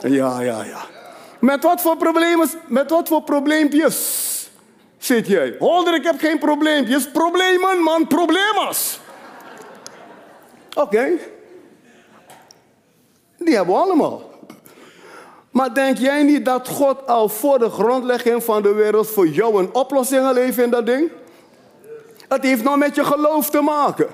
Ja, 0.00 0.40
ja, 0.40 0.64
ja. 0.64 0.80
Met 1.38 1.62
wat 1.62 1.80
voor 1.80 1.96
problemen, 1.96 2.48
met 2.66 2.90
wat 2.90 3.08
voor 3.08 3.22
probleempjes 3.22 4.20
zit 4.98 5.26
jij? 5.26 5.56
Holder, 5.58 5.94
ik 5.94 6.04
heb 6.04 6.18
geen 6.18 6.38
probleempjes. 6.38 7.10
Problemen, 7.10 7.82
man, 7.82 8.06
problemas. 8.06 9.00
Oké. 10.74 11.08
Die 13.38 13.56
hebben 13.56 13.74
we 13.74 13.80
allemaal. 13.80 14.30
Maar 15.50 15.74
denk 15.74 15.98
jij 15.98 16.22
niet 16.22 16.44
dat 16.44 16.68
God 16.68 17.06
al 17.06 17.28
voor 17.28 17.58
de 17.58 17.70
grondlegging 17.70 18.44
van 18.44 18.62
de 18.62 18.72
wereld 18.72 19.06
voor 19.06 19.28
jou 19.28 19.58
een 19.58 19.74
oplossing 19.74 20.34
heeft 20.34 20.58
in 20.58 20.70
dat 20.70 20.86
ding? 20.86 21.10
Het 22.28 22.42
heeft 22.42 22.62
nou 22.64 22.78
met 22.78 22.94
je 22.94 23.04
geloof 23.04 23.50
te 23.50 23.60
maken. 23.60 24.06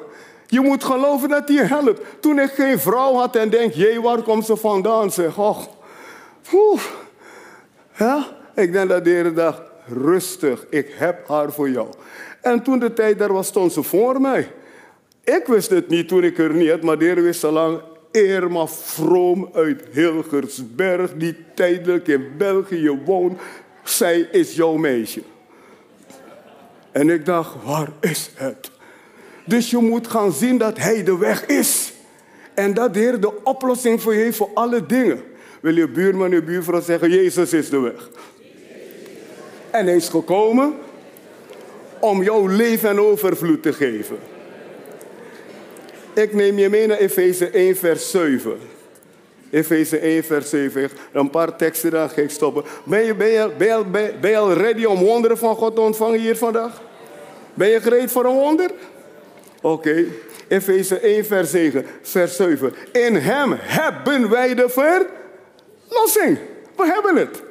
Je 0.46 0.60
moet 0.60 0.84
geloven 0.84 1.28
dat 1.28 1.48
hij 1.48 1.66
helpt. 1.66 2.00
Toen 2.20 2.38
ik 2.38 2.50
geen 2.50 2.78
vrouw 2.78 3.14
had 3.14 3.36
en 3.36 3.50
denk, 3.50 3.72
jee, 3.72 4.00
waar 4.00 4.22
komt 4.22 4.46
ze 4.46 4.56
vandaan? 4.56 5.10
Zeg, 5.10 5.38
oh, 5.38 5.58
Ja, 7.96 8.26
ik 8.54 8.72
denk 8.72 8.88
dat 8.88 9.04
de 9.04 9.10
Heer 9.10 9.34
dacht, 9.34 9.60
rustig, 9.86 10.66
ik 10.70 10.94
heb 10.96 11.28
haar 11.28 11.52
voor 11.52 11.70
jou. 11.70 11.88
En 12.40 12.62
toen 12.62 12.78
de 12.78 12.92
tijd 12.92 13.18
daar 13.18 13.32
was, 13.32 13.46
stond 13.46 13.72
ze 13.72 13.82
voor 13.82 14.20
mij. 14.20 14.52
Ik 15.36 15.46
wist 15.46 15.70
het 15.70 15.88
niet 15.88 16.08
toen 16.08 16.24
ik 16.24 16.38
er 16.38 16.54
niet 16.54 16.70
had, 16.70 16.82
maar 16.82 16.98
de 16.98 17.04
Heer 17.04 17.22
wist 17.22 17.44
al 17.44 17.52
lang. 17.52 17.80
Irma 18.10 18.66
Vroom 18.66 19.50
uit 19.52 19.82
Hilgersberg, 19.92 21.12
die 21.16 21.36
tijdelijk 21.54 22.08
in 22.08 22.36
België 22.38 22.90
woont. 23.04 23.40
Zij 23.84 24.28
is 24.32 24.54
jouw 24.54 24.76
meisje. 24.76 25.22
En 26.92 27.10
ik 27.10 27.24
dacht, 27.24 27.54
waar 27.64 27.88
is 28.00 28.30
het? 28.34 28.70
Dus 29.46 29.70
je 29.70 29.78
moet 29.78 30.06
gaan 30.06 30.32
zien 30.32 30.58
dat 30.58 30.78
Hij 30.78 31.04
de 31.04 31.18
weg 31.18 31.46
is. 31.46 31.92
En 32.54 32.74
dat 32.74 32.94
de 32.94 33.00
Heer 33.00 33.20
de 33.20 33.44
oplossing 33.44 34.02
voor 34.02 34.14
je 34.14 34.22
heeft 34.22 34.36
voor 34.36 34.50
alle 34.54 34.86
dingen. 34.86 35.22
Wil 35.60 35.76
je 35.76 35.88
buurman 35.88 36.32
en 36.32 36.44
buurvrouw 36.44 36.80
zeggen, 36.80 37.10
Jezus 37.10 37.52
is 37.52 37.70
de 37.70 37.78
weg. 37.78 38.08
En 39.70 39.86
hij 39.86 39.96
is 39.96 40.08
gekomen 40.08 40.74
om 42.00 42.22
jouw 42.22 42.46
leven 42.46 42.88
en 42.88 43.00
overvloed 43.00 43.62
te 43.62 43.72
geven. 43.72 44.18
Ik 46.18 46.32
neem 46.32 46.58
je 46.58 46.68
mee 46.68 46.86
naar 46.86 46.98
Efeze 46.98 47.50
1, 47.50 47.76
vers 47.76 48.10
7. 48.10 48.58
Efeze 49.50 49.98
1, 49.98 50.24
vers 50.24 50.50
7. 50.50 50.90
Een 51.12 51.30
paar 51.30 51.56
teksten, 51.56 51.90
dan 51.90 52.10
ga 52.10 52.20
ik 52.20 52.30
stoppen. 52.30 52.64
Ben 52.84 53.04
je, 53.04 53.14
ben, 53.14 53.28
je, 53.28 53.50
ben, 53.58 53.68
je, 53.68 54.14
ben 54.20 54.30
je 54.30 54.36
al 54.36 54.52
ready 54.52 54.84
om 54.84 54.98
wonderen 54.98 55.38
van 55.38 55.56
God 55.56 55.74
te 55.74 55.80
ontvangen 55.80 56.20
hier 56.20 56.36
vandaag? 56.36 56.80
Ben 57.54 57.68
je 57.68 57.80
gereed 57.80 58.10
voor 58.10 58.24
een 58.24 58.34
wonder? 58.34 58.70
Oké. 59.60 59.88
Okay. 59.88 60.08
Efeze 60.48 60.98
1, 60.98 61.24
vers 61.24 61.50
7, 61.50 61.86
vers 62.02 62.36
7. 62.36 62.74
In 62.92 63.16
hem 63.16 63.54
hebben 63.58 64.30
wij 64.30 64.54
de 64.54 64.68
verlossing. 64.68 66.38
We 66.76 66.86
hebben 66.86 67.16
het. 67.16 67.42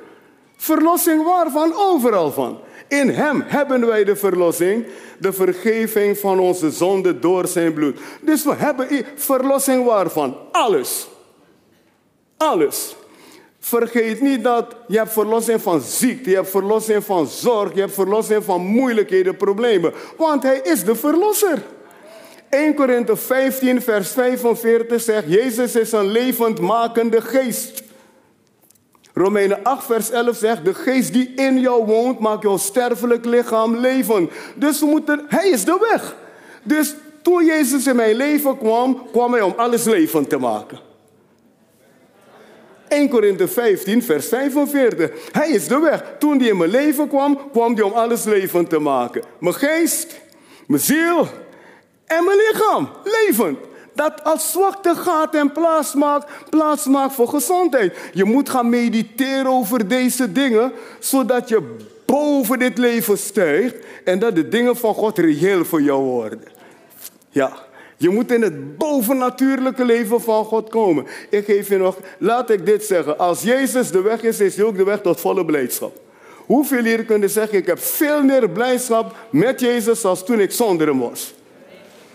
Verlossing 0.57 1.23
waarvan? 1.23 1.73
Overal 1.75 2.31
van. 2.31 2.59
In 2.87 3.09
Hem 3.09 3.43
hebben 3.45 3.85
wij 3.85 4.03
de 4.03 4.15
verlossing, 4.15 4.85
de 5.19 5.33
vergeving 5.33 6.17
van 6.17 6.39
onze 6.39 6.71
zonde 6.71 7.19
door 7.19 7.47
zijn 7.47 7.73
bloed. 7.73 7.99
Dus 8.21 8.43
we 8.43 8.53
hebben 8.55 8.87
verlossing 9.15 9.85
waarvan? 9.85 10.37
Alles. 10.51 11.07
Alles. 12.37 12.95
Vergeet 13.59 14.21
niet 14.21 14.43
dat 14.43 14.75
je 14.87 14.97
hebt 14.97 15.11
verlossing 15.11 15.61
van 15.61 15.81
ziekte, 15.81 16.29
je 16.29 16.35
hebt 16.35 16.49
verlossing 16.49 17.03
van 17.03 17.27
zorg, 17.27 17.73
je 17.73 17.79
hebt 17.79 17.93
verlossing 17.93 18.43
van 18.43 18.61
moeilijkheden, 18.61 19.37
problemen. 19.37 19.93
Want 20.17 20.43
Hij 20.43 20.59
is 20.63 20.83
de 20.83 20.95
verlosser. 20.95 21.63
1 22.49 22.73
Korinthe 22.73 23.15
15, 23.15 23.81
vers 23.81 24.11
45 24.11 25.01
zegt, 25.01 25.23
Jezus 25.27 25.75
is 25.75 25.91
een 25.91 26.07
levendmakende 26.07 27.21
geest. 27.21 27.83
Romeinen 29.17 29.63
8, 29.63 29.85
vers 29.85 30.09
11 30.09 30.35
zegt: 30.37 30.65
De 30.65 30.73
geest 30.73 31.13
die 31.13 31.33
in 31.35 31.59
jou 31.59 31.85
woont, 31.85 32.19
maakt 32.19 32.43
jouw 32.43 32.57
sterfelijk 32.57 33.25
lichaam 33.25 33.75
leven. 33.75 34.29
Dus 34.55 34.79
we 34.79 34.85
moeten, 34.85 35.25
hij 35.27 35.49
is 35.49 35.65
de 35.65 35.87
weg. 35.89 36.15
Dus 36.63 36.95
toen 37.21 37.45
Jezus 37.45 37.87
in 37.87 37.95
mijn 37.95 38.15
leven 38.15 38.57
kwam, 38.57 39.07
kwam 39.11 39.31
hij 39.33 39.41
om 39.41 39.53
alles 39.57 39.83
levend 39.83 40.29
te 40.29 40.37
maken. 40.37 40.79
1 42.87 43.09
Korinthe 43.09 43.47
15, 43.47 44.03
vers 44.03 44.27
45. 44.27 45.11
Hij 45.31 45.49
is 45.49 45.67
de 45.67 45.79
weg. 45.79 46.03
Toen 46.19 46.37
hij 46.39 46.47
in 46.47 46.57
mijn 46.57 46.69
leven 46.69 47.07
kwam, 47.07 47.39
kwam 47.51 47.73
hij 47.73 47.83
om 47.83 47.91
alles 47.91 48.23
levend 48.23 48.69
te 48.69 48.79
maken. 48.79 49.23
Mijn 49.39 49.55
geest, 49.55 50.19
mijn 50.67 50.81
ziel 50.81 51.27
en 52.05 52.23
mijn 52.25 52.37
lichaam. 52.37 52.89
Levend 53.03 53.57
dat 53.97 54.23
als 54.23 54.51
zwakte 54.51 54.95
gaat 54.95 55.35
en 55.35 55.51
plaats 55.51 55.93
maakt, 55.93 56.31
plaats 56.49 56.85
maakt 56.85 57.13
voor 57.13 57.27
gezondheid. 57.27 57.97
Je 58.13 58.23
moet 58.23 58.49
gaan 58.49 58.69
mediteren 58.69 59.47
over 59.47 59.87
deze 59.87 60.31
dingen, 60.31 60.71
zodat 60.99 61.49
je 61.49 61.75
boven 62.05 62.59
dit 62.59 62.77
leven 62.77 63.17
stijgt 63.17 63.75
en 64.03 64.19
dat 64.19 64.35
de 64.35 64.47
dingen 64.47 64.77
van 64.77 64.93
God 64.93 65.17
reëel 65.17 65.65
voor 65.65 65.81
jou 65.81 66.03
worden. 66.03 66.41
Ja, 67.29 67.51
je 67.97 68.09
moet 68.09 68.31
in 68.31 68.41
het 68.41 68.77
bovennatuurlijke 68.77 69.85
leven 69.85 70.21
van 70.21 70.45
God 70.45 70.69
komen. 70.69 71.05
Ik 71.29 71.45
geef 71.45 71.69
je 71.69 71.77
nog, 71.77 71.97
laat 72.17 72.49
ik 72.49 72.65
dit 72.65 72.83
zeggen. 72.83 73.17
Als 73.17 73.41
Jezus 73.41 73.91
de 73.91 74.01
weg 74.01 74.23
is, 74.23 74.39
is 74.39 74.55
hij 74.55 74.65
ook 74.65 74.77
de 74.77 74.83
weg 74.83 75.01
tot 75.01 75.19
volle 75.19 75.45
blijdschap. 75.45 75.99
Hoeveel 76.45 76.83
hier 76.83 77.05
kunnen 77.05 77.29
zeggen, 77.29 77.57
ik 77.57 77.65
heb 77.65 77.79
veel 77.79 78.23
meer 78.23 78.49
blijdschap 78.49 79.15
met 79.29 79.59
Jezus 79.59 80.05
als 80.05 80.25
toen 80.25 80.39
ik 80.39 80.51
zonder 80.51 80.87
hem 80.87 80.99
was. 80.99 81.33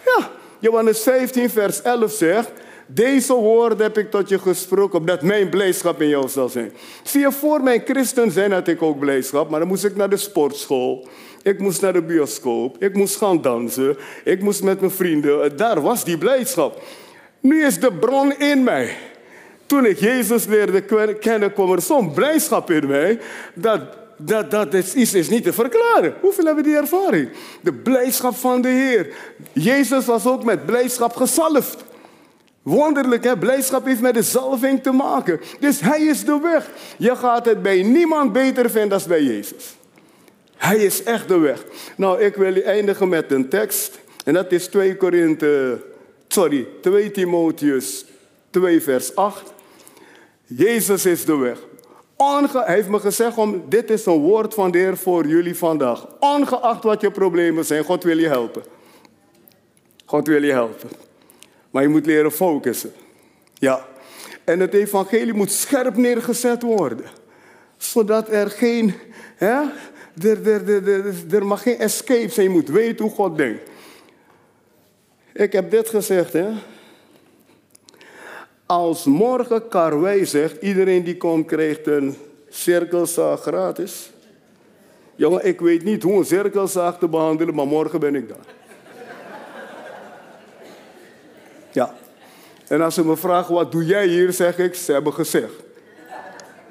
Ja, 0.04 0.30
Johannes 0.62 1.02
15, 1.02 1.50
vers 1.50 1.82
11 1.82 2.12
zegt, 2.12 2.50
Deze 2.86 3.34
woorden 3.34 3.78
heb 3.78 3.98
ik 3.98 4.10
tot 4.10 4.28
je 4.28 4.38
gesproken, 4.38 4.98
opdat 4.98 5.22
mijn 5.22 5.48
blijdschap 5.48 6.00
in 6.00 6.08
jou 6.08 6.28
zal 6.28 6.48
zijn. 6.48 6.72
Zie 7.02 7.20
je, 7.20 7.32
voor 7.32 7.62
mijn 7.62 7.82
christen 7.84 8.30
zijn 8.30 8.52
had 8.52 8.68
ik 8.68 8.82
ook 8.82 8.98
blijdschap, 8.98 9.50
maar 9.50 9.58
dan 9.58 9.68
moest 9.68 9.84
ik 9.84 9.96
naar 9.96 10.10
de 10.10 10.16
sportschool. 10.16 11.08
Ik 11.42 11.58
moest 11.58 11.80
naar 11.80 11.92
de 11.92 12.02
bioscoop. 12.02 12.82
Ik 12.82 12.94
moest 12.94 13.16
gaan 13.16 13.42
dansen. 13.42 13.96
Ik 14.24 14.42
moest 14.42 14.62
met 14.62 14.80
mijn 14.80 14.92
vrienden. 14.92 15.56
Daar 15.56 15.80
was 15.80 16.04
die 16.04 16.18
blijdschap. 16.18 16.82
Nu 17.40 17.64
is 17.64 17.80
de 17.80 17.92
bron 17.92 18.38
in 18.38 18.62
mij. 18.62 18.96
Toen 19.66 19.86
ik 19.86 19.98
Jezus 19.98 20.46
leerde 20.46 21.14
kennen, 21.18 21.52
kwam 21.52 21.72
er 21.72 21.82
zo'n 21.82 22.12
blijdschap 22.14 22.70
in 22.70 22.86
mij. 22.86 23.18
Dat, 23.54 23.80
dat, 24.24 24.50
dat 24.50 24.74
is, 24.74 25.14
is 25.14 25.28
niet 25.28 25.44
te 25.44 25.52
verklaren. 25.52 26.14
Hoeveel 26.20 26.44
hebben 26.44 26.64
die 26.64 26.76
ervaring? 26.76 27.28
De 27.60 27.72
blijdschap 27.72 28.36
van 28.36 28.62
de 28.62 28.68
Heer. 28.68 29.14
Jezus 29.52 30.04
was 30.04 30.26
ook 30.26 30.44
met 30.44 30.66
blijdschap 30.66 31.16
gezalfd. 31.16 31.84
Wonderlijk, 32.62 33.24
hè? 33.24 33.38
Blijdschap 33.38 33.86
heeft 33.86 34.00
met 34.00 34.14
de 34.14 34.22
zalving 34.22 34.82
te 34.82 34.90
maken. 34.90 35.40
Dus 35.60 35.80
hij 35.80 36.00
is 36.00 36.24
de 36.24 36.38
weg. 36.42 36.68
Je 36.96 37.16
gaat 37.16 37.44
het 37.44 37.62
bij 37.62 37.82
niemand 37.82 38.32
beter 38.32 38.70
vinden 38.70 38.98
dan 38.98 39.08
bij 39.08 39.22
Jezus. 39.22 39.76
Hij 40.56 40.76
is 40.76 41.02
echt 41.02 41.28
de 41.28 41.38
weg. 41.38 41.64
Nou, 41.96 42.20
ik 42.20 42.34
wil 42.34 42.54
eindigen 42.54 43.08
met 43.08 43.32
een 43.32 43.48
tekst. 43.48 44.00
En 44.24 44.34
dat 44.34 44.52
is 44.52 44.66
2 44.66 44.96
Korinthe, 44.96 45.82
sorry, 46.28 46.66
2 46.80 47.10
Timotheus 47.10 48.04
2 48.50 48.82
vers 48.82 49.14
8. 49.14 49.52
Jezus 50.46 51.06
is 51.06 51.24
de 51.24 51.36
weg. 51.36 51.58
Heeft 52.50 52.88
me 52.88 53.00
gezegd, 53.00 53.38
om, 53.38 53.62
dit 53.68 53.90
is 53.90 54.06
een 54.06 54.18
woord 54.18 54.54
van 54.54 54.70
de 54.70 54.78
Heer 54.78 54.96
voor 54.96 55.26
jullie 55.26 55.56
vandaag. 55.56 56.06
Ongeacht 56.20 56.82
wat 56.82 57.00
je 57.00 57.10
problemen 57.10 57.64
zijn, 57.64 57.84
God 57.84 58.04
wil 58.04 58.18
je 58.18 58.28
helpen. 58.28 58.62
God 60.04 60.26
wil 60.26 60.42
je 60.42 60.52
helpen. 60.52 60.90
Maar 61.70 61.82
je 61.82 61.88
moet 61.88 62.06
leren 62.06 62.32
focussen. 62.32 62.92
Ja. 63.54 63.86
En 64.44 64.60
het 64.60 64.74
evangelie 64.74 65.34
moet 65.34 65.52
scherp 65.52 65.96
neergezet 65.96 66.62
worden. 66.62 67.06
Zodat 67.76 68.28
er 68.28 68.50
geen, 68.50 68.94
hè, 69.36 69.60
er, 70.22 70.48
er, 70.48 70.88
er, 70.88 71.14
er 71.30 71.46
mag 71.46 71.62
geen 71.62 71.78
escape 71.78 72.28
zijn. 72.28 72.46
Je 72.46 72.52
moet 72.52 72.68
weten 72.68 73.04
hoe 73.04 73.14
God 73.14 73.36
denkt. 73.36 73.70
Ik 75.32 75.52
heb 75.52 75.70
dit 75.70 75.88
gezegd, 75.88 76.32
hè. 76.32 76.48
Als 78.72 79.04
morgen 79.04 79.68
Karwei 79.68 80.26
zegt, 80.26 80.62
iedereen 80.62 81.04
die 81.04 81.16
komt 81.16 81.46
krijgt 81.46 81.86
een 81.86 82.16
cirkelzaag 82.48 83.40
gratis. 83.40 84.10
Jongen, 85.14 85.46
ik 85.46 85.60
weet 85.60 85.84
niet 85.84 86.02
hoe 86.02 86.18
een 86.18 86.24
cirkelzaag 86.24 86.98
te 86.98 87.08
behandelen, 87.08 87.54
maar 87.54 87.66
morgen 87.66 88.00
ben 88.00 88.14
ik 88.14 88.28
daar. 88.28 88.46
Ja. 91.72 91.94
En 92.68 92.80
als 92.80 92.94
ze 92.94 93.04
me 93.04 93.16
vragen, 93.16 93.54
wat 93.54 93.72
doe 93.72 93.84
jij 93.84 94.06
hier, 94.06 94.32
zeg 94.32 94.58
ik, 94.58 94.74
ze 94.74 94.92
hebben 94.92 95.12
gezegd. 95.12 95.62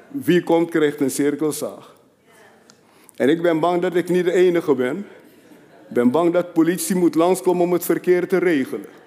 Wie 0.08 0.42
komt, 0.42 0.70
krijgt 0.70 1.00
een 1.00 1.10
cirkelzaag. 1.10 1.94
En 3.16 3.28
ik 3.28 3.42
ben 3.42 3.60
bang 3.60 3.82
dat 3.82 3.94
ik 3.94 4.08
niet 4.08 4.24
de 4.24 4.32
enige 4.32 4.74
ben. 4.74 5.06
Ik 5.88 5.94
ben 5.94 6.10
bang 6.10 6.32
dat 6.32 6.52
politie 6.52 6.96
moet 6.96 7.14
langskomen 7.14 7.64
om 7.64 7.72
het 7.72 7.84
verkeer 7.84 8.28
te 8.28 8.38
regelen. 8.38 9.00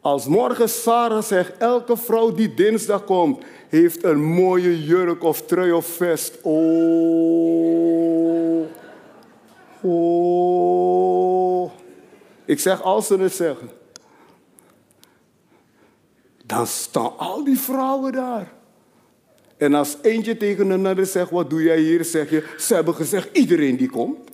Als 0.00 0.26
morgen 0.26 0.68
Sarah 0.68 1.22
zegt, 1.22 1.56
elke 1.56 1.96
vrouw 1.96 2.32
die 2.32 2.54
dinsdag 2.54 3.04
komt, 3.04 3.44
heeft 3.68 4.04
een 4.04 4.22
mooie 4.22 4.84
jurk 4.84 5.24
of 5.24 5.42
trui 5.42 5.72
of 5.72 5.86
vest. 5.86 6.38
Oh. 6.42 7.80
Oh. 9.80 11.70
Ik 12.44 12.60
zeg 12.60 12.82
als 12.82 13.06
ze 13.06 13.16
het 13.16 13.34
zeggen. 13.34 13.70
Dan 16.44 16.66
staan 16.66 17.18
al 17.18 17.44
die 17.44 17.58
vrouwen 17.58 18.12
daar. 18.12 18.52
En 19.56 19.74
als 19.74 19.96
eentje 20.02 20.36
tegen 20.36 20.70
een 20.70 20.86
ander 20.86 21.06
zegt, 21.06 21.30
wat 21.30 21.50
doe 21.50 21.62
jij 21.62 21.78
hier? 21.78 22.04
Zeg 22.04 22.30
je, 22.30 22.54
ze 22.58 22.74
hebben 22.74 22.94
gezegd, 22.94 23.36
iedereen 23.36 23.76
die 23.76 23.90
komt. 23.90 24.30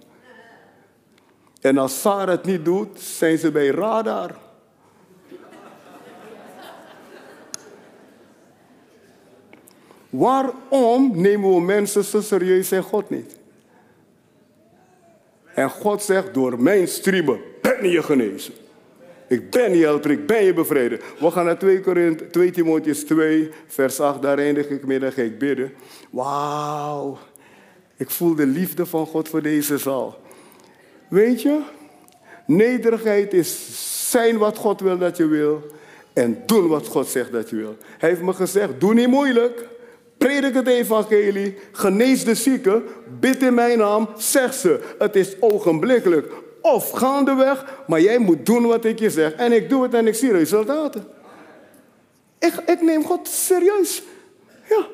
En 1.61 1.79
als 1.79 2.01
Sarah 2.01 2.29
het 2.29 2.45
niet 2.45 2.65
doet, 2.65 3.01
zijn 3.01 3.39
ze 3.39 3.51
bij 3.51 3.67
radar. 3.67 4.46
Waarom 10.17 11.21
nemen 11.21 11.55
we 11.55 11.61
mensen 11.61 12.05
zo 12.05 12.21
serieus 12.21 12.71
en 12.71 12.83
God 12.83 13.11
niet? 13.11 13.39
En 15.55 15.71
God 15.71 16.03
zegt, 16.03 16.35
door 16.35 16.63
mijn 16.63 16.89
striemen 16.89 17.41
ben 17.63 17.91
je 17.91 18.03
genezen. 18.03 18.55
Ik 19.29 19.51
ben 19.51 19.77
je 19.77 19.85
helper, 19.85 20.11
ik 20.11 20.27
ben 20.27 20.45
je 20.45 20.53
bevreden. 20.53 21.01
We 21.19 21.31
gaan 21.31 21.45
naar 21.45 21.59
2, 21.59 21.81
Korinthe, 21.81 22.31
2 22.31 22.51
Timotheus 22.51 23.05
2, 23.05 23.51
vers 23.67 24.01
8. 24.01 24.23
Daar 24.23 24.39
eindig 24.39 24.69
ik 24.69 24.87
mee, 24.87 24.99
dan 24.99 25.13
ga 25.13 25.23
ik 25.23 25.39
bidden. 25.39 25.73
Wauw. 26.11 27.19
Ik 27.97 28.11
voel 28.11 28.35
de 28.35 28.47
liefde 28.47 28.87
van 28.87 29.07
God 29.07 29.29
voor 29.29 29.43
deze 29.43 29.79
zaal. 29.79 30.21
Weet 31.09 31.43
je, 31.43 31.61
nederigheid 32.47 33.33
is 33.33 33.69
zijn 34.11 34.39
wat 34.39 34.57
God 34.57 34.81
wil 34.81 34.99
dat 34.99 35.17
je 35.17 35.27
wil. 35.27 35.63
En 36.13 36.43
doen 36.47 36.69
wat 36.69 36.87
God 36.87 37.07
zegt 37.07 37.33
dat 37.33 37.51
je 37.51 37.57
wil. 37.57 37.77
Hij 37.99 38.09
heeft 38.09 38.23
me 38.23 38.33
gezegd, 38.33 38.81
doe 38.81 38.95
niet 38.95 39.09
moeilijk. 39.09 39.69
Predik 40.19 40.55
het 40.55 40.67
evangelie, 40.67 41.59
genees 41.73 42.25
de 42.25 42.35
zieken, 42.35 42.83
bid 43.21 43.43
in 43.43 43.55
mijn 43.55 43.79
naam, 43.79 44.09
zeg 44.17 44.55
ze. 44.55 44.81
Het 44.99 45.17
is 45.17 45.37
ogenblikkelijk 45.41 46.33
of 46.61 46.91
gaandeweg, 46.91 47.83
maar 47.87 48.01
jij 48.01 48.19
moet 48.19 48.47
doen 48.47 48.67
wat 48.67 48.85
ik 48.85 48.99
je 48.99 49.11
zeg. 49.11 49.33
En 49.33 49.53
ik 49.53 49.69
doe 49.69 49.83
het 49.83 49.95
en 49.95 50.07
ik 50.07 50.15
zie 50.15 50.33
resultaten. 50.33 51.07
Ik, 52.39 52.55
ik 52.67 52.83
neem 52.83 53.05
God 53.05 53.29
serieus. 53.29 54.03
Ja, 54.69 54.87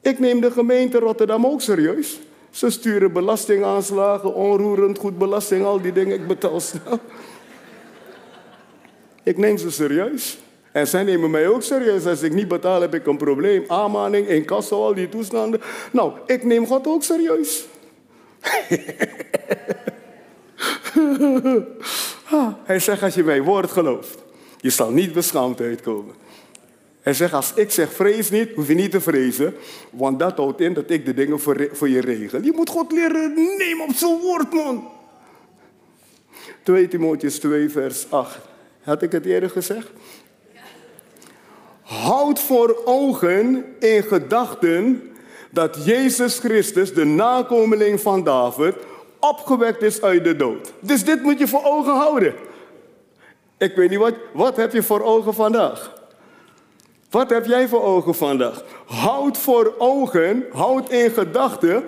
ik 0.00 0.18
neem 0.18 0.40
de 0.40 0.50
gemeente 0.50 0.98
Rotterdam 0.98 1.46
ook 1.46 1.60
serieus. 1.60 2.20
Ze 2.50 2.70
sturen 2.70 3.12
belastingaanslagen, 3.12 4.34
onroerend 4.34 4.98
goed 4.98 5.18
belasting, 5.18 5.64
al 5.64 5.80
die 5.80 5.92
dingen. 5.92 6.20
Ik 6.20 6.26
betaal 6.26 6.60
snel. 6.60 6.98
Ik 9.22 9.36
neem 9.36 9.58
ze 9.58 9.70
serieus. 9.70 10.38
En 10.72 10.86
zij 10.86 11.02
nemen 11.02 11.30
mij 11.30 11.48
ook 11.48 11.62
serieus. 11.62 12.06
Als 12.06 12.22
ik 12.22 12.32
niet 12.32 12.48
betaal, 12.48 12.80
heb 12.80 12.94
ik 12.94 13.06
een 13.06 13.16
probleem. 13.16 13.64
Aanmaning, 13.66 14.28
incasso, 14.28 14.84
al 14.84 14.94
die 14.94 15.08
toestanden. 15.08 15.60
Nou, 15.92 16.12
ik 16.26 16.44
neem 16.44 16.66
God 16.66 16.86
ook 16.86 17.02
serieus. 17.02 17.64
Hij 22.64 22.78
zegt, 22.78 23.02
als 23.02 23.14
je 23.14 23.24
mijn 23.24 23.42
woord 23.42 23.70
gelooft, 23.70 24.18
je 24.60 24.70
zal 24.70 24.90
niet 24.90 25.12
beschaamd 25.12 25.60
uitkomen. 25.60 26.14
Hij 27.00 27.14
zegt, 27.14 27.32
als 27.32 27.52
ik 27.54 27.70
zeg 27.70 27.92
vrees 27.92 28.30
niet, 28.30 28.54
hoef 28.54 28.68
je 28.68 28.74
niet 28.74 28.90
te 28.90 29.00
vrezen, 29.00 29.54
want 29.90 30.18
dat 30.18 30.36
houdt 30.36 30.60
in 30.60 30.72
dat 30.72 30.90
ik 30.90 31.06
de 31.06 31.14
dingen 31.14 31.40
voor, 31.40 31.68
voor 31.72 31.88
je 31.88 32.00
regel. 32.00 32.42
Je 32.42 32.52
moet 32.54 32.70
God 32.70 32.92
leren 32.92 33.34
nemen 33.34 33.84
op 33.88 33.94
zijn 33.94 34.18
woord, 34.20 34.52
man. 34.52 34.88
2 36.62 36.88
Timotheus 36.88 37.38
2, 37.38 37.68
vers 37.68 38.06
8. 38.10 38.38
Had 38.82 39.02
ik 39.02 39.12
het 39.12 39.26
eerder 39.26 39.50
gezegd? 39.50 39.90
Houd 41.82 42.40
voor 42.40 42.80
ogen 42.84 43.64
in 43.78 44.02
gedachten 44.02 45.10
dat 45.50 45.84
Jezus 45.84 46.38
Christus, 46.38 46.94
de 46.94 47.04
nakomeling 47.04 48.00
van 48.00 48.24
David, 48.24 48.74
opgewekt 49.20 49.82
is 49.82 50.02
uit 50.02 50.24
de 50.24 50.36
dood. 50.36 50.72
Dus 50.80 51.04
dit 51.04 51.22
moet 51.22 51.38
je 51.38 51.48
voor 51.48 51.64
ogen 51.64 51.94
houden. 51.94 52.34
Ik 53.58 53.74
weet 53.74 53.90
niet 53.90 53.98
wat, 53.98 54.14
wat 54.32 54.56
heb 54.56 54.72
je 54.72 54.82
voor 54.82 55.02
ogen 55.02 55.34
vandaag? 55.34 55.92
Wat 57.10 57.30
heb 57.30 57.46
jij 57.46 57.68
voor 57.68 57.82
ogen 57.82 58.14
vandaag? 58.14 58.64
Houd 58.86 59.38
voor 59.38 59.74
ogen, 59.78 60.44
houd 60.52 60.90
in 60.90 61.10
gedachten 61.10 61.84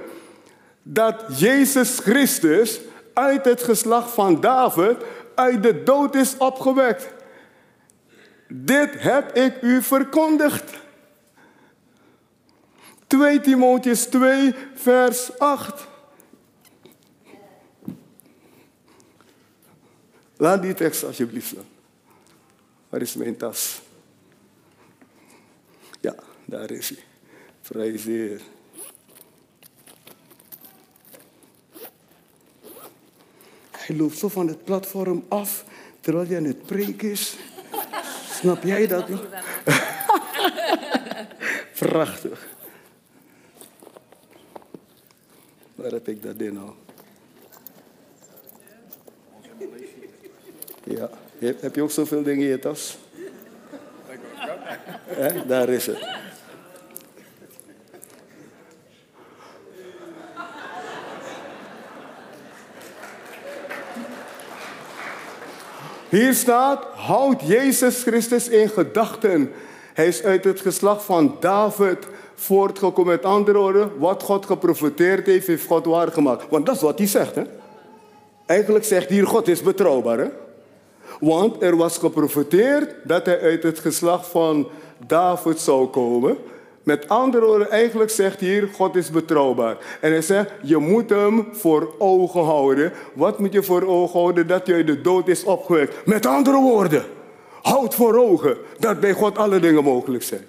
dat 0.82 1.24
Jezus 1.36 1.98
Christus 1.98 2.80
uit 3.14 3.44
het 3.44 3.62
geslacht 3.62 4.10
van 4.10 4.40
David 4.40 4.96
uit 5.34 5.62
de 5.62 5.82
dood 5.82 6.14
is 6.14 6.36
opgewekt. 6.38 7.13
Dit 8.56 8.90
heb 9.02 9.36
ik 9.36 9.62
u 9.62 9.82
verkondigd. 9.82 10.72
2 13.06 13.40
Timotheus 13.40 14.04
2, 14.04 14.54
vers 14.74 15.38
8. 15.38 15.86
Laat 20.36 20.62
die 20.62 20.74
tekst 20.74 21.04
alsjeblieft 21.04 21.46
staan. 21.46 21.64
Waar 22.88 23.00
is 23.00 23.14
mijn 23.14 23.36
tas? 23.36 23.82
Ja, 26.00 26.14
daar 26.44 26.70
is 26.70 26.88
hij. 26.88 27.04
Prijs 27.62 28.04
de 28.04 28.40
Hij 33.70 33.96
loopt 33.96 34.18
zo 34.18 34.28
van 34.28 34.48
het 34.48 34.64
platform 34.64 35.24
af 35.28 35.64
terwijl 36.00 36.26
hij 36.26 36.36
aan 36.36 36.44
het 36.44 36.66
preken 36.66 37.10
is. 37.10 37.36
Snap 38.40 38.62
jij 38.62 38.86
dat 38.86 39.08
nog? 39.08 39.22
Prachtig. 41.78 42.46
Waar 45.74 45.90
heb 45.90 46.08
ik 46.08 46.22
dat 46.22 46.36
in 46.36 46.58
al? 46.58 46.76
Ja. 50.84 51.10
Heb 51.38 51.74
je 51.74 51.82
ook 51.82 51.90
zoveel 51.90 52.22
dingen 52.22 52.44
in 52.44 52.50
je 52.50 52.58
tas? 52.58 52.98
Daar 55.46 55.68
is 55.68 55.86
het. 55.86 56.06
Hier 66.14 66.34
staat, 66.34 66.84
houd 66.94 67.42
Jezus 67.46 68.02
Christus 68.02 68.48
in 68.48 68.68
gedachten. 68.68 69.52
Hij 69.94 70.06
is 70.06 70.22
uit 70.22 70.44
het 70.44 70.60
geslacht 70.60 71.04
van 71.04 71.36
David 71.40 71.98
voortgekomen. 72.34 73.12
Met 73.12 73.24
andere 73.24 73.58
woorden, 73.58 73.98
wat 73.98 74.22
God 74.22 74.46
geprofiteerd 74.46 75.26
heeft, 75.26 75.46
heeft 75.46 75.66
God 75.66 75.84
waargemaakt. 75.84 76.44
Want 76.50 76.66
dat 76.66 76.74
is 76.74 76.80
wat 76.80 76.98
hij 76.98 77.06
zegt. 77.06 77.34
Hè? 77.34 77.42
Eigenlijk 78.46 78.84
zegt 78.84 79.08
hier, 79.08 79.26
God 79.26 79.48
is 79.48 79.62
betrouwbaar. 79.62 80.18
Hè? 80.18 80.28
Want 81.20 81.62
er 81.62 81.76
was 81.76 81.98
geprofiteerd 81.98 82.94
dat 83.04 83.26
hij 83.26 83.40
uit 83.40 83.62
het 83.62 83.78
geslacht 83.78 84.26
van 84.26 84.68
David 85.06 85.60
zou 85.60 85.86
komen. 85.86 86.36
Met 86.84 87.08
andere 87.08 87.46
woorden, 87.46 87.70
eigenlijk 87.70 88.10
zegt 88.10 88.40
hier, 88.40 88.68
God 88.72 88.96
is 88.96 89.10
betrouwbaar. 89.10 89.76
En 90.00 90.10
hij 90.10 90.22
zegt, 90.22 90.50
je 90.62 90.76
moet 90.76 91.10
hem 91.10 91.48
voor 91.52 91.94
ogen 91.98 92.44
houden. 92.44 92.92
Wat 93.12 93.38
moet 93.38 93.52
je 93.52 93.62
voor 93.62 93.86
ogen 93.86 94.20
houden? 94.20 94.46
Dat 94.46 94.66
je 94.66 94.84
de 94.84 95.00
dood 95.00 95.28
is 95.28 95.44
opgewekt. 95.44 96.06
Met 96.06 96.26
andere 96.26 96.60
woorden, 96.60 97.04
houd 97.62 97.94
voor 97.94 98.16
ogen 98.16 98.56
dat 98.78 99.00
bij 99.00 99.12
God 99.12 99.38
alle 99.38 99.60
dingen 99.60 99.84
mogelijk 99.84 100.22
zijn. 100.22 100.46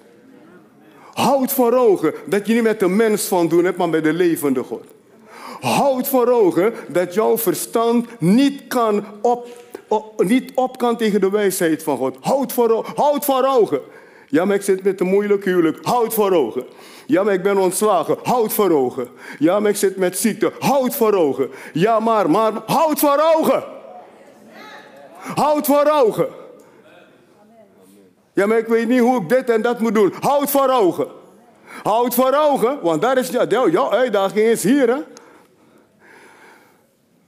Houd 1.12 1.52
voor 1.52 1.72
ogen 1.72 2.14
dat 2.26 2.46
je 2.46 2.54
niet 2.54 2.62
met 2.62 2.80
de 2.80 2.88
mens 2.88 3.24
van 3.24 3.48
doen 3.48 3.64
hebt, 3.64 3.76
maar 3.76 3.88
met 3.88 4.04
de 4.04 4.12
levende 4.12 4.62
God. 4.62 4.84
Houd 5.60 6.08
voor 6.08 6.28
ogen 6.28 6.72
dat 6.88 7.14
jouw 7.14 7.38
verstand 7.38 8.06
niet, 8.18 8.66
kan 8.66 9.04
op, 9.22 9.48
niet 10.16 10.52
op 10.54 10.78
kan 10.78 10.96
tegen 10.96 11.20
de 11.20 11.30
wijsheid 11.30 11.82
van 11.82 11.96
God. 11.96 12.16
Houd 12.20 12.52
voor, 12.52 12.86
houd 12.94 13.24
voor 13.24 13.44
ogen. 13.44 13.80
Ja, 14.26 14.44
maar 14.44 14.56
ik 14.56 14.62
zit 14.62 14.82
met 14.82 15.00
een 15.00 15.06
moeilijk 15.06 15.44
huwelijk. 15.44 15.78
Houd 15.82 16.14
voor 16.14 16.32
ogen. 16.32 16.64
Ja, 17.06 17.22
maar 17.22 17.34
ik 17.34 17.42
ben 17.42 17.56
ontslagen. 17.56 18.18
Houd 18.22 18.52
voor 18.52 18.70
ogen. 18.70 19.08
Ja, 19.38 19.60
maar 19.60 19.70
ik 19.70 19.76
zit 19.76 19.96
met 19.96 20.18
ziekte. 20.18 20.52
Houd 20.58 20.96
voor 20.96 21.14
ogen. 21.14 21.50
Ja, 21.72 22.00
maar, 22.00 22.30
maar, 22.30 22.52
houd 22.66 22.98
voor 22.98 23.22
ogen. 23.36 23.64
Houd 25.34 25.66
voor 25.66 25.90
ogen. 25.92 26.28
Ja, 28.32 28.46
maar 28.46 28.58
ik 28.58 28.66
weet 28.66 28.88
niet 28.88 29.00
hoe 29.00 29.22
ik 29.22 29.28
dit 29.28 29.50
en 29.50 29.62
dat 29.62 29.80
moet 29.80 29.94
doen. 29.94 30.12
Houd 30.20 30.50
voor 30.50 30.68
ogen. 30.68 31.06
Houd 31.82 32.14
voor 32.14 32.34
ogen, 32.34 32.78
want 32.82 33.02
daar 33.02 33.18
is 33.18 33.30
jouw 33.30 33.90
uitdaging 33.90 34.46
is 34.46 34.62
hier. 34.62 34.88
Hè? 34.88 35.00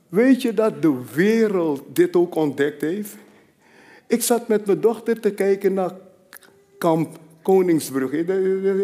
Weet 0.08 0.42
je 0.42 0.54
dat 0.54 0.82
de 0.82 1.00
wereld 1.14 1.82
dit 1.86 2.16
ook 2.16 2.34
ontdekt 2.34 2.80
heeft? 2.80 3.16
Ik 4.06 4.22
zat 4.22 4.48
met 4.48 4.66
mijn 4.66 4.80
dochter 4.80 5.20
te 5.20 5.30
kijken 5.30 5.74
naar 5.74 5.90
kamp 6.78 7.18
Koningsbrug. 7.42 8.26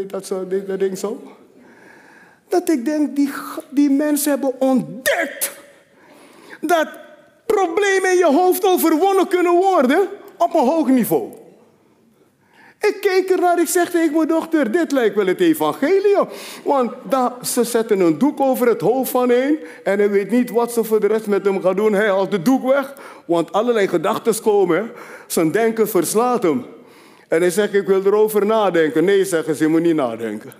Dat, 0.06 0.26
zo, 0.26 0.46
dat 0.66 0.78
ding 0.78 0.98
zo? 0.98 1.22
Dat 2.48 2.68
ik 2.68 2.84
denk, 2.84 3.16
die, 3.16 3.30
die 3.70 3.90
mensen 3.90 4.30
hebben 4.30 4.60
ontdekt 4.60 5.52
dat 6.60 6.88
problemen 7.46 8.10
in 8.10 8.16
je 8.16 8.32
hoofd 8.32 8.64
overwonnen 8.64 9.28
kunnen 9.28 9.52
worden 9.52 10.08
op 10.38 10.54
een 10.54 10.66
hoog 10.66 10.88
niveau. 10.88 11.32
Ik 12.80 13.00
keek 13.00 13.30
ernaar, 13.30 13.60
ik 13.60 13.68
zeg 13.68 13.90
tegen 13.90 14.14
mijn 14.14 14.28
dochter, 14.28 14.70
dit 14.70 14.92
lijkt 14.92 15.16
wel 15.16 15.26
het 15.26 15.40
evangelie. 15.40 16.16
Want 16.64 16.92
ze 17.42 17.64
zetten 17.64 18.00
een 18.00 18.18
doek 18.18 18.40
over 18.40 18.68
het 18.68 18.80
hoofd 18.80 19.10
van 19.10 19.30
een 19.30 19.58
en 19.84 19.98
hij 19.98 20.10
weet 20.10 20.30
niet 20.30 20.50
wat 20.50 20.72
ze 20.72 20.84
voor 20.84 21.00
de 21.00 21.06
rest 21.06 21.26
met 21.26 21.44
hem 21.44 21.60
gaan 21.60 21.76
doen. 21.76 21.92
Hij 21.92 22.08
haalt 22.08 22.30
de 22.30 22.42
doek 22.42 22.62
weg, 22.62 22.94
want 23.26 23.52
allerlei 23.52 23.88
gedachten 23.88 24.42
komen. 24.42 24.90
Zijn 25.26 25.50
denken 25.50 25.88
verslaat 25.88 26.42
hem. 26.42 26.64
En 27.28 27.40
hij 27.40 27.50
zegt, 27.50 27.74
ik 27.74 27.86
wil 27.86 28.04
erover 28.04 28.46
nadenken. 28.46 29.04
Nee, 29.04 29.24
zeggen 29.24 29.54
ze, 29.54 29.64
je 29.64 29.70
moet 29.70 29.82
niet 29.82 29.94
nadenken. 29.94 30.52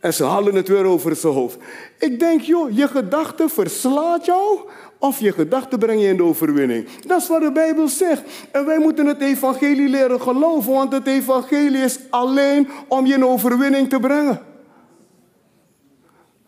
En 0.00 0.14
ze 0.14 0.24
halen 0.24 0.54
het 0.54 0.68
weer 0.68 0.84
over 0.84 1.16
zijn 1.16 1.32
hoofd. 1.32 1.56
Ik 1.98 2.18
denk, 2.18 2.40
joh, 2.40 2.76
je 2.76 2.88
gedachte 2.88 3.48
verslaat 3.48 4.24
jou 4.24 4.58
of 4.98 5.20
je 5.20 5.32
gedachten 5.32 5.78
breng 5.78 6.00
je 6.00 6.08
in 6.08 6.16
de 6.16 6.22
overwinning. 6.22 6.88
Dat 7.06 7.20
is 7.20 7.28
wat 7.28 7.40
de 7.40 7.52
Bijbel 7.52 7.88
zegt. 7.88 8.22
En 8.50 8.66
wij 8.66 8.78
moeten 8.78 9.06
het 9.06 9.20
evangelie 9.20 9.88
leren 9.88 10.20
geloven, 10.20 10.72
want 10.72 10.92
het 10.92 11.06
evangelie 11.06 11.82
is 11.82 11.98
alleen 12.10 12.68
om 12.88 13.06
je 13.06 13.14
in 13.14 13.24
overwinning 13.24 13.88
te 13.88 14.00
brengen. 14.00 14.40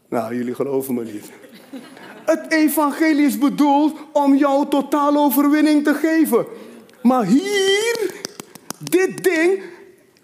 Nou, 0.09 0.37
jullie 0.37 0.55
geloven 0.55 0.95
me 0.95 1.05
niet. 1.05 1.31
Het 2.25 2.53
evangelie 2.53 3.27
is 3.27 3.39
bedoeld 3.39 3.99
om 4.13 4.35
jou 4.35 4.69
totale 4.69 5.19
overwinning 5.19 5.85
te 5.85 5.95
geven. 5.95 6.47
Maar 7.03 7.25
hier 7.25 8.15
dit 8.79 9.25
ding 9.25 9.63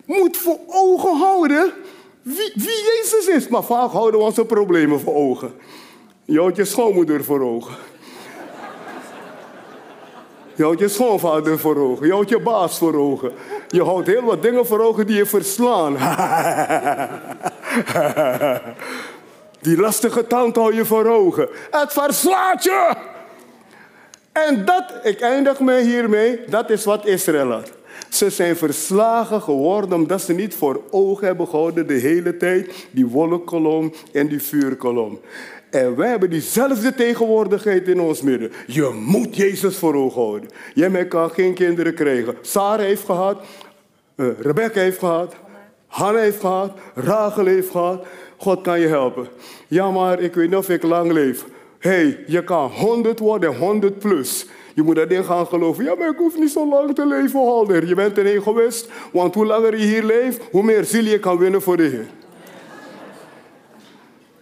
moet 0.05 0.37
voor 0.37 0.59
ogen 0.67 1.17
houden 1.17 1.73
wie, 2.23 2.53
wie 2.55 2.85
Jezus 2.95 3.27
is. 3.27 3.49
Maar 3.49 3.65
vaak 3.65 3.91
houden 3.91 4.21
we 4.21 4.27
onze 4.27 4.45
problemen 4.45 5.01
voor 5.01 5.15
ogen. 5.15 5.55
Je 6.25 6.39
houdt 6.39 6.57
je 6.57 6.65
schoonmoeder 6.65 7.25
voor 7.25 7.41
ogen. 7.41 7.75
Je 10.55 10.63
houdt 10.63 10.81
je 10.81 10.89
schoonvader 10.89 11.59
voor 11.59 11.77
ogen. 11.77 12.07
Je 12.07 12.13
houdt 12.13 12.29
je 12.29 12.41
baas 12.41 12.79
voor 12.79 12.95
ogen. 12.95 13.33
Je 13.69 13.83
houdt 13.83 14.07
heel 14.07 14.23
wat 14.23 14.43
dingen 14.43 14.67
voor 14.67 14.81
ogen 14.81 15.07
die 15.07 15.17
je 15.17 15.27
verslaan. 15.27 15.97
die 19.61 19.77
lastige 19.77 20.27
tand 20.27 20.57
hou 20.57 20.75
je 20.75 20.85
voor 20.85 21.07
ogen. 21.07 21.49
Het 21.71 21.93
verslaat 21.93 22.65
je. 22.65 22.95
En 24.33 24.65
dat, 24.65 24.85
ik 25.03 25.21
eindig 25.21 25.61
me 25.61 25.81
hiermee, 25.81 26.41
dat 26.49 26.71
is 26.71 26.85
wat 26.85 27.07
Israël 27.07 27.51
had. 27.51 27.71
Ze 28.13 28.31
zijn 28.31 28.57
verslagen 28.57 29.43
geworden 29.43 29.93
omdat 29.93 30.21
ze 30.21 30.33
niet 30.33 30.55
voor 30.55 30.83
ogen 30.91 31.27
hebben 31.27 31.49
gehouden 31.49 31.87
de 31.87 31.95
hele 31.95 32.37
tijd 32.37 32.87
die 32.91 33.07
wolkkolom 33.07 33.93
en 34.13 34.27
die 34.27 34.43
vuurkolom. 34.43 35.21
En 35.71 35.97
wij 35.97 36.09
hebben 36.09 36.31
diezelfde 36.31 36.95
tegenwoordigheid 36.95 37.89
in 37.89 38.01
ons 38.01 38.23
midden. 38.23 38.53
Je 38.67 39.01
moet 39.07 39.37
Jezus 39.37 39.77
voor 39.77 39.95
ogen 39.95 40.23
houden. 40.23 40.51
Jij 40.75 41.07
kan 41.07 41.31
geen 41.31 41.55
kinderen 41.55 41.95
krijgen. 41.95 42.37
Sarah 42.41 42.87
heeft 42.87 43.05
gehad, 43.05 43.43
uh, 44.17 44.27
Rebecca 44.41 44.81
heeft 44.81 44.99
gehad, 44.99 45.35
Hanna 45.87 46.19
heeft 46.19 46.41
gehad, 46.41 46.73
Rachel 46.95 47.47
heeft 47.47 47.71
gehad. 47.71 48.07
God 48.37 48.61
kan 48.61 48.81
je 48.81 48.87
helpen. 48.87 49.29
Ja, 49.69 49.91
maar 49.91 50.21
ik 50.21 50.35
weet 50.35 50.49
niet 50.49 50.59
of 50.59 50.69
ik 50.69 50.83
lang 50.83 51.13
leef. 51.13 51.45
Hey, 51.79 52.25
je 52.27 52.45
kan 52.45 52.71
100 52.71 53.19
worden, 53.19 53.57
100 53.57 53.99
plus. 53.99 54.47
Je 54.75 54.83
moet 54.83 55.09
ding 55.09 55.25
gaan 55.25 55.47
geloven. 55.47 55.85
Ja, 55.85 55.95
maar 55.95 56.09
ik 56.09 56.17
hoef 56.17 56.39
niet 56.39 56.51
zo 56.51 56.69
lang 56.69 56.95
te 56.95 57.07
leven, 57.07 57.41
Holder. 57.41 57.87
Je 57.87 57.95
bent 57.95 58.19
een 58.19 58.27
egoïst. 58.27 58.89
Want 59.13 59.35
hoe 59.35 59.47
langer 59.47 59.79
je 59.79 59.85
hier 59.85 60.05
leeft, 60.05 60.41
hoe 60.51 60.63
meer 60.63 60.85
ziel 60.85 61.05
je 61.05 61.19
kan 61.19 61.39
winnen 61.39 61.63
voor 61.63 61.77
de 61.77 61.83
Heer. 61.83 62.07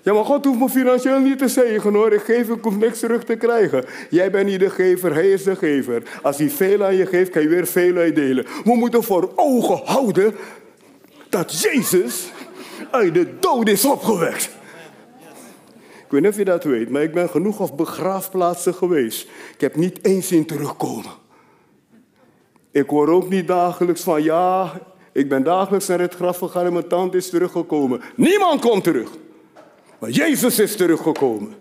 Ja, 0.02 0.12
maar 0.12 0.24
God 0.24 0.44
hoeft 0.44 0.58
me 0.58 0.68
financieel 0.68 1.18
niet 1.18 1.38
te 1.38 1.48
zegenen 1.48 2.00
hoor. 2.00 2.12
Ik 2.12 2.20
geef, 2.20 2.48
ik 2.48 2.62
hoef 2.62 2.76
niks 2.76 2.98
terug 2.98 3.24
te 3.24 3.36
krijgen. 3.36 3.84
Jij 4.10 4.30
bent 4.30 4.46
niet 4.46 4.60
de 4.60 4.70
gever, 4.70 5.14
hij 5.14 5.30
is 5.30 5.42
de 5.42 5.56
gever. 5.56 6.02
Als 6.22 6.38
hij 6.38 6.50
veel 6.50 6.84
aan 6.84 6.96
je 6.96 7.06
geeft, 7.06 7.30
kan 7.30 7.42
je 7.42 7.48
weer 7.48 7.66
veel 7.66 7.96
uitdelen. 7.96 8.46
We 8.64 8.74
moeten 8.74 9.02
voor 9.02 9.30
ogen 9.34 9.80
houden 9.84 10.34
dat 11.28 11.60
Jezus 11.60 12.32
uit 12.90 13.14
de 13.14 13.26
dood 13.40 13.68
is 13.68 13.84
opgewekt. 13.84 14.50
Ik 16.10 16.16
weet 16.16 16.24
niet 16.24 16.34
of 16.34 16.38
je 16.38 16.44
dat 16.44 16.64
weet, 16.64 16.90
maar 16.90 17.02
ik 17.02 17.12
ben 17.12 17.28
genoeg 17.28 17.60
op 17.60 17.76
begraafplaatsen 17.76 18.74
geweest. 18.74 19.28
Ik 19.54 19.60
heb 19.60 19.76
niet 19.76 19.98
eens 20.04 20.28
zien 20.28 20.46
terugkomen. 20.46 21.10
Ik 22.70 22.88
hoor 22.88 23.08
ook 23.08 23.28
niet 23.28 23.46
dagelijks 23.46 24.02
van 24.02 24.22
ja, 24.22 24.72
ik 25.12 25.28
ben 25.28 25.42
dagelijks 25.42 25.86
naar 25.86 25.98
het 25.98 26.14
graf 26.14 26.38
gegaan 26.38 26.66
en 26.66 26.72
mijn 26.72 26.88
tante 26.88 27.16
is 27.16 27.30
teruggekomen. 27.30 28.00
Niemand 28.14 28.60
komt 28.60 28.84
terug. 28.84 29.08
Maar 29.98 30.10
Jezus 30.10 30.58
is 30.58 30.76
teruggekomen. 30.76 31.54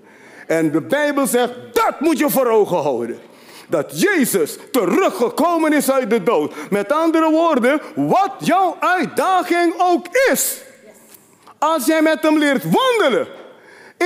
En 0.48 0.72
de 0.72 0.82
Bijbel 0.82 1.28
zegt, 1.28 1.54
dat 1.74 2.00
moet 2.00 2.20
je 2.20 2.30
voor 2.30 2.48
ogen 2.48 2.78
houden. 2.78 3.20
Dat 3.68 4.02
Jezus 4.02 4.58
teruggekomen 4.72 5.74
is 5.74 5.92
uit 5.92 6.10
de 6.10 6.24
dood. 6.24 6.54
Met 6.70 6.92
andere 6.92 7.32
woorden, 7.32 7.82
wat 7.96 8.34
jouw 8.40 8.76
uitdaging 8.80 9.74
ook 9.78 10.06
is. 10.32 10.62
Als 11.58 11.86
jij 11.86 12.02
met 12.02 12.22
hem 12.22 12.38
leert 12.38 12.64
wandelen, 12.64 13.28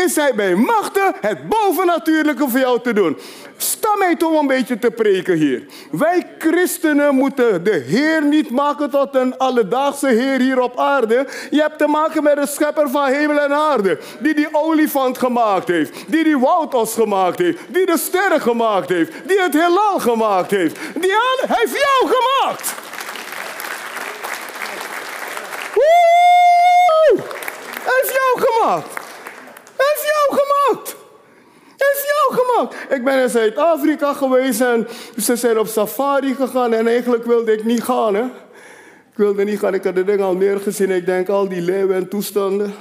is 0.02 0.16
hij 0.16 0.36
bij 0.36 0.56
machten 0.56 1.16
het 1.22 1.50
bovennatuurlijke 1.50 2.50
voor 2.50 2.60
jou 2.60 2.82
te 2.82 2.94
doen. 2.94 3.18
Sta 3.58 3.96
mij 3.98 4.16
toch 4.16 4.40
een 4.40 4.48
beetje 4.48 4.80
te 4.80 4.92
preken 4.92 5.36
hier. 5.36 5.66
Wij 5.92 6.28
christenen 6.38 7.16
moeten 7.16 7.64
de 7.64 7.84
Heer 7.88 8.24
niet 8.24 8.50
maken 8.50 8.90
tot 8.90 9.16
een 9.16 9.38
alledaagse 9.38 10.08
Heer 10.08 10.40
hier 10.40 10.60
op 10.60 10.80
aarde. 10.80 11.28
Je 11.50 11.62
hebt 11.62 11.78
te 11.78 11.88
maken 11.88 12.24
met 12.24 12.36
de 12.36 12.48
schepper 12.48 12.90
van 12.90 13.08
hemel 13.08 13.40
en 13.40 13.54
aarde. 13.54 14.00
Die 14.20 14.34
die 14.34 14.48
olifant 14.52 15.18
gemaakt 15.18 15.68
heeft. 15.68 16.04
Die 16.08 16.24
die 16.24 16.38
woudos 16.38 16.94
gemaakt 16.94 17.40
heeft. 17.40 17.60
Die 17.68 17.86
de 17.86 17.98
sterren 17.98 18.42
gemaakt 18.42 18.90
heeft. 18.90 19.12
Die 19.26 19.42
het 19.42 19.54
heelal 19.54 20.00
gemaakt 20.00 20.52
heeft. 20.52 20.78
Die 20.94 21.16
heeft 21.42 21.78
jou 21.80 22.14
gemaakt. 22.14 22.74
Woe! 25.74 27.22
Hij 27.84 28.02
heeft 28.02 28.14
jou 28.14 28.48
gemaakt 28.48 29.02
heeft 29.94 30.04
jou 30.14 30.40
gemaakt. 30.40 30.96
heeft 31.78 32.06
jou 32.08 32.40
gemaakt. 32.40 32.73
Ik 32.90 33.04
ben 33.04 33.22
in 33.22 33.30
Zuid-Afrika 33.30 34.14
geweest 34.14 34.62
en 34.62 34.88
ze 35.18 35.36
zijn 35.36 35.60
op 35.60 35.68
safari 35.68 36.36
gegaan 36.36 36.74
en 36.74 36.88
eigenlijk 36.88 37.26
wilde 37.26 37.54
ik 37.54 37.64
niet 37.64 37.84
gaan. 37.84 38.16
Hè? 38.16 38.24
Ik 39.12 39.20
wilde 39.20 39.44
niet 39.44 39.60
gaan, 39.60 39.74
ik 39.74 39.84
had 39.84 39.96
de 39.96 40.04
ding 40.04 40.22
al 40.22 40.36
meer 40.36 40.60
gezien. 40.60 40.92
Ik 40.92 41.06
denk 41.06 41.30
al 41.30 41.48
die 41.48 41.62
leeuwen 41.62 41.96
en 41.96 42.08
toestanden. 42.08 42.74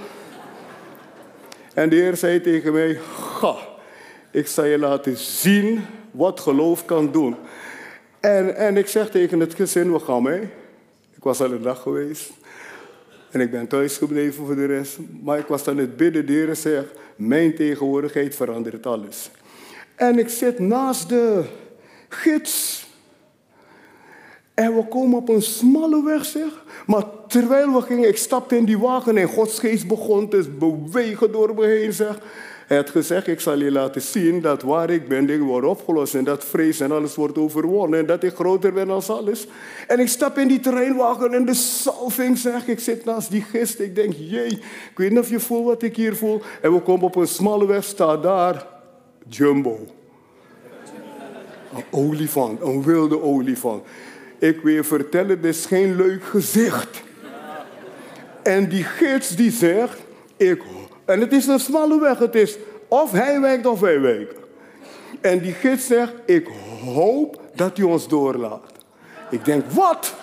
En 1.74 1.88
de 1.88 1.96
Heer 1.96 2.16
zei 2.16 2.40
tegen 2.40 2.72
mij, 2.72 2.98
ga, 3.40 3.56
ik 4.30 4.46
zal 4.46 4.64
je 4.64 4.78
laten 4.78 5.16
zien 5.16 5.84
wat 6.10 6.40
geloof 6.40 6.84
kan 6.84 7.12
doen. 7.12 7.36
En, 8.20 8.56
en 8.56 8.76
ik 8.76 8.86
zeg 8.86 9.10
tegen 9.10 9.40
het 9.40 9.54
gezin, 9.54 9.92
we 9.92 9.98
gaan 9.98 10.22
mee. 10.22 10.40
Ik 11.16 11.22
was 11.22 11.40
al 11.40 11.52
een 11.52 11.62
dag 11.62 11.82
geweest. 11.82 12.30
En 13.30 13.40
ik 13.40 13.50
ben 13.50 13.66
thuis 13.66 13.96
gebleven 13.96 14.46
voor 14.46 14.54
de 14.54 14.66
rest. 14.66 14.98
Maar 15.22 15.38
ik 15.38 15.46
was 15.46 15.68
aan 15.68 15.78
het 15.78 15.96
bidden, 15.96 16.26
de 16.26 16.32
Heer 16.32 16.56
zegt, 16.56 16.86
mijn 17.16 17.54
tegenwoordigheid 17.54 18.34
verandert 18.34 18.86
alles. 18.86 19.30
En 20.02 20.18
ik 20.18 20.28
zit 20.28 20.58
naast 20.58 21.08
de 21.08 21.44
gids. 22.08 22.86
En 24.54 24.76
we 24.76 24.86
komen 24.88 25.18
op 25.18 25.28
een 25.28 25.42
smalle 25.42 26.04
weg, 26.04 26.24
zeg. 26.24 26.64
Maar 26.86 27.04
terwijl 27.28 27.72
we 27.72 27.80
gingen, 27.80 28.08
ik 28.08 28.16
stapte 28.16 28.56
in 28.56 28.64
die 28.64 28.78
wagen 28.78 29.16
en 29.16 29.28
Gods 29.28 29.58
geest 29.58 29.86
begon 29.86 30.28
te 30.28 30.48
bewegen 30.58 31.32
door 31.32 31.54
me 31.54 31.66
heen, 31.66 31.92
zeg. 31.92 32.18
Hij 32.66 32.76
had 32.76 32.90
gezegd, 32.90 33.26
ik 33.26 33.40
zal 33.40 33.58
je 33.58 33.72
laten 33.72 34.02
zien 34.02 34.40
dat 34.40 34.62
waar 34.62 34.90
ik 34.90 35.08
ben, 35.08 35.26
dingen 35.26 35.46
worden 35.46 35.70
opgelost. 35.70 36.14
En 36.14 36.24
dat 36.24 36.44
vrees 36.44 36.80
en 36.80 36.92
alles 36.92 37.14
wordt 37.14 37.38
overwonnen. 37.38 37.98
En 37.98 38.06
dat 38.06 38.22
ik 38.22 38.34
groter 38.34 38.72
ben 38.72 38.86
dan 38.86 39.02
alles. 39.06 39.46
En 39.86 40.00
ik 40.00 40.08
stap 40.08 40.38
in 40.38 40.48
die 40.48 40.60
terreinwagen 40.60 41.34
en 41.34 41.44
de 41.44 41.54
salving 41.54 42.38
zeg. 42.38 42.66
Ik 42.66 42.80
zit 42.80 43.04
naast 43.04 43.30
die 43.30 43.42
gist. 43.42 43.80
Ik 43.80 43.94
denk, 43.94 44.12
jee, 44.16 44.50
ik 44.50 44.92
weet 44.96 45.10
niet 45.10 45.18
of 45.18 45.30
je 45.30 45.40
voelt 45.40 45.64
wat 45.64 45.82
ik 45.82 45.96
hier 45.96 46.16
voel. 46.16 46.42
En 46.62 46.74
we 46.74 46.80
komen 46.80 47.04
op 47.04 47.16
een 47.16 47.26
smalle 47.26 47.66
weg, 47.66 47.84
staat 47.84 48.22
daar 48.22 48.71
Jumbo. 49.28 49.86
Een 51.74 51.84
olifant, 51.90 52.60
een 52.60 52.82
wilde 52.82 53.22
olifant. 53.22 53.84
Ik 54.38 54.60
wil 54.60 54.74
je 54.74 54.84
vertellen, 54.84 55.42
dit 55.42 55.54
is 55.54 55.66
geen 55.66 55.96
leuk 55.96 56.24
gezicht. 56.24 57.02
En 58.42 58.68
die 58.68 58.84
gids 58.84 59.36
die 59.36 59.50
zegt, 59.50 59.98
ik 60.36 60.62
en 61.04 61.20
het 61.20 61.32
is 61.32 61.46
een 61.46 61.60
smalle 61.60 62.00
weg. 62.00 62.18
Het 62.18 62.34
is 62.34 62.58
of 62.88 63.12
hij 63.12 63.40
wijkt 63.40 63.66
of 63.66 63.80
wij 63.80 64.00
wijken. 64.00 64.36
En 65.20 65.38
die 65.38 65.52
gids 65.52 65.86
zegt, 65.86 66.12
ik 66.26 66.48
hoop 66.84 67.40
dat 67.54 67.78
u 67.78 67.82
ons 67.82 68.08
doorlaat. 68.08 68.72
Ik 69.30 69.44
denk, 69.44 69.64
wat? 69.70 70.14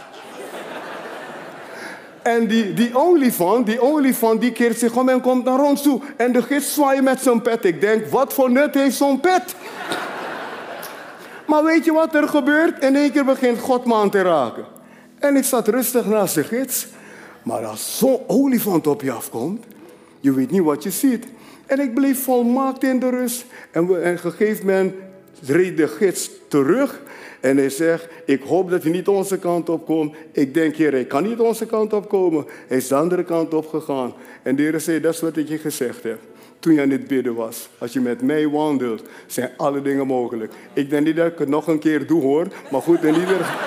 En 2.21 2.47
die, 2.47 2.73
die 2.73 2.97
olifant, 2.97 3.65
die 3.65 3.81
olifant, 3.81 4.41
die 4.41 4.51
keert 4.51 4.79
zich 4.79 4.95
om 4.95 5.09
en 5.09 5.21
komt 5.21 5.43
naar 5.45 5.63
ons 5.63 5.81
toe. 5.81 6.01
En 6.15 6.31
de 6.31 6.41
gids 6.41 6.73
zwaait 6.73 7.03
met 7.03 7.21
zijn 7.21 7.41
pet. 7.41 7.65
Ik 7.65 7.81
denk, 7.81 8.05
wat 8.05 8.33
voor 8.33 8.51
nut 8.51 8.73
heeft 8.73 8.95
zo'n 8.95 9.19
pet? 9.19 9.55
maar 11.47 11.63
weet 11.63 11.85
je 11.85 11.93
wat 11.93 12.15
er 12.15 12.27
gebeurt? 12.27 12.83
In 12.83 12.95
één 12.95 13.11
keer 13.11 13.25
begint 13.25 13.59
God 13.59 13.85
me 13.85 13.93
aan 13.93 14.09
te 14.09 14.21
raken. 14.21 14.65
En 15.19 15.35
ik 15.35 15.43
zat 15.43 15.67
rustig 15.67 16.05
naast 16.05 16.35
de 16.35 16.43
gids. 16.43 16.87
Maar 17.43 17.65
als 17.65 17.97
zo'n 17.97 18.19
olifant 18.27 18.87
op 18.87 19.01
je 19.01 19.11
afkomt, 19.11 19.65
je 20.19 20.33
weet 20.33 20.51
niet 20.51 20.63
wat 20.63 20.83
je 20.83 20.91
ziet. 20.91 21.25
En 21.65 21.79
ik 21.79 21.93
bleef 21.93 22.23
volmaakt 22.23 22.83
in 22.83 22.99
de 22.99 23.09
rust. 23.09 23.45
En, 23.71 23.83
op 23.83 23.89
een 23.89 24.19
gegeven 24.19 24.65
moment 24.65 24.93
reed 25.45 25.77
de 25.77 25.87
gids 25.87 26.29
terug. 26.47 27.01
En 27.39 27.57
hij 27.57 27.69
zegt, 27.69 28.07
ik 28.25 28.41
hoop 28.43 28.69
dat 28.69 28.83
hij 28.83 28.91
niet 28.91 29.07
onze 29.07 29.37
kant 29.37 29.69
op 29.69 29.85
komt. 29.85 30.15
Ik 30.31 30.53
denk, 30.53 30.75
heer, 30.75 30.91
hij 30.91 31.05
kan 31.05 31.23
niet 31.23 31.39
onze 31.39 31.65
kant 31.65 31.93
op 31.93 32.09
komen. 32.09 32.45
Hij 32.67 32.77
is 32.77 32.87
de 32.87 32.95
andere 32.95 33.23
kant 33.23 33.53
op 33.53 33.67
gegaan. 33.67 34.13
En 34.43 34.55
de 34.55 34.61
heer 34.61 34.79
zei, 34.79 34.99
dat 34.99 35.13
is 35.13 35.19
wat 35.19 35.37
ik 35.37 35.47
je 35.47 35.57
gezegd 35.57 36.03
heb. 36.03 36.19
Toen 36.59 36.73
je 36.73 36.81
aan 36.81 36.89
het 36.89 37.07
bidden 37.07 37.35
was. 37.35 37.69
Als 37.77 37.93
je 37.93 37.99
met 37.99 38.21
mij 38.21 38.49
wandelt, 38.49 39.03
zijn 39.27 39.51
alle 39.57 39.81
dingen 39.81 40.07
mogelijk. 40.07 40.53
Ik 40.73 40.89
denk 40.89 41.05
niet 41.05 41.15
dat 41.15 41.31
ik 41.31 41.37
het 41.37 41.49
nog 41.49 41.67
een 41.67 41.79
keer 41.79 42.07
doe 42.07 42.21
hoor. 42.21 42.47
Maar 42.71 42.81
goed, 42.81 43.03
in 43.03 43.15
ieder. 43.15 43.57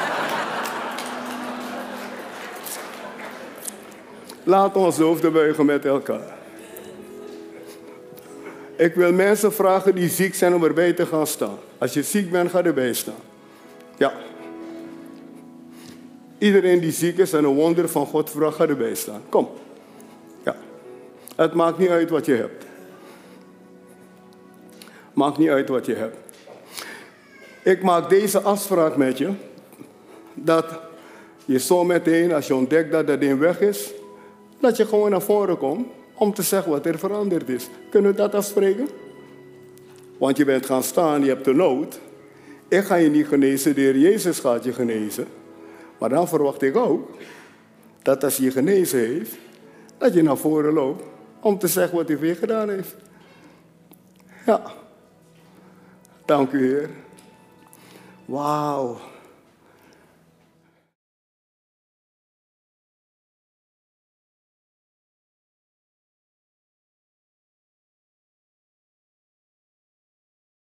Laat 4.45 4.77
ons 4.77 4.99
hoofden 4.99 5.33
buigen 5.33 5.67
met 5.67 5.85
elkaar. 5.85 6.41
Ik 8.77 8.95
wil 8.95 9.13
mensen 9.13 9.53
vragen 9.53 9.95
die 9.95 10.09
ziek 10.09 10.35
zijn 10.35 10.55
om 10.55 10.65
erbij 10.65 10.93
te 10.93 11.07
gaan 11.07 11.27
staan. 11.27 11.59
Als 11.79 11.93
je 11.93 12.03
ziek 12.03 12.31
bent, 12.31 12.51
ga 12.51 12.65
erbij 12.65 12.93
staan. 12.93 13.32
Ja. 14.03 14.13
Iedereen 16.39 16.81
die 16.81 16.93
ziek 16.93 17.19
is 17.19 17.33
en 17.33 17.45
een 17.45 17.55
wonder 17.55 17.89
van 17.89 18.07
God 18.07 18.31
vraagt, 18.31 18.57
ga 18.57 18.67
erbij 18.67 18.95
staan. 18.95 19.23
Kom. 19.29 19.49
Ja. 20.45 20.57
Het 21.37 21.55
maakt 21.55 21.79
niet 21.79 21.89
uit 21.89 22.11
wat 22.11 22.27
je 22.27 22.35
hebt. 22.35 22.65
Maakt 25.13 25.39
niet 25.39 25.49
uit 25.49 25.69
wat 25.69 25.87
je 25.87 25.95
hebt. 25.95 26.17
Ik 27.63 27.83
maak 27.83 28.09
deze 28.09 28.41
afspraak 28.41 28.97
met 28.97 29.19
je. 29.19 29.31
Dat 30.35 30.67
je 31.45 31.59
zo 31.59 31.85
meteen, 31.85 32.33
als 32.33 32.47
je 32.47 32.55
ontdekt 32.55 32.93
dat 32.93 33.07
dat 33.07 33.21
ding 33.21 33.39
weg 33.39 33.61
is, 33.61 33.93
dat 34.61 34.77
je 34.77 34.87
gewoon 34.87 35.11
naar 35.11 35.23
voren 35.23 35.59
komt 35.59 35.87
om 36.15 36.35
te 36.35 36.43
zeggen 36.43 36.71
wat 36.71 36.87
er 36.87 36.99
veranderd 36.99 37.49
is. 37.49 37.69
Kunnen 37.91 38.11
we 38.11 38.17
dat 38.17 38.35
afspreken? 38.35 38.89
Want 40.19 40.37
je 40.37 40.45
bent 40.45 40.67
gaan 40.67 40.83
staan, 40.83 41.23
je 41.23 41.29
hebt 41.29 41.45
de 41.45 41.55
nood. 41.55 42.01
Ik 42.73 42.85
ga 42.85 42.95
je 42.95 43.11
niet 43.11 43.27
genezen, 43.27 43.75
de 43.75 43.81
Heer 43.81 43.99
Jezus 43.99 44.39
gaat 44.39 44.65
je 44.65 44.73
genezen. 44.73 45.27
Maar 45.99 46.09
dan 46.09 46.29
verwacht 46.29 46.63
ik 46.63 46.77
ook 46.77 47.11
dat 48.03 48.25
als 48.25 48.37
je 48.37 48.51
genezen 48.51 48.99
heeft, 48.99 49.37
dat 49.99 50.15
je 50.15 50.23
naar 50.23 50.37
voren 50.37 50.73
loopt 50.73 51.05
om 51.41 51.59
te 51.59 51.67
zeggen 51.67 51.97
wat 51.97 52.09
hij 52.09 52.19
weer 52.19 52.37
gedaan 52.37 52.69
heeft. 52.69 52.95
Ja. 54.47 54.63
Dank 56.25 56.53
u, 56.53 56.67
Heer. 56.67 56.91
Wauw. 58.25 58.99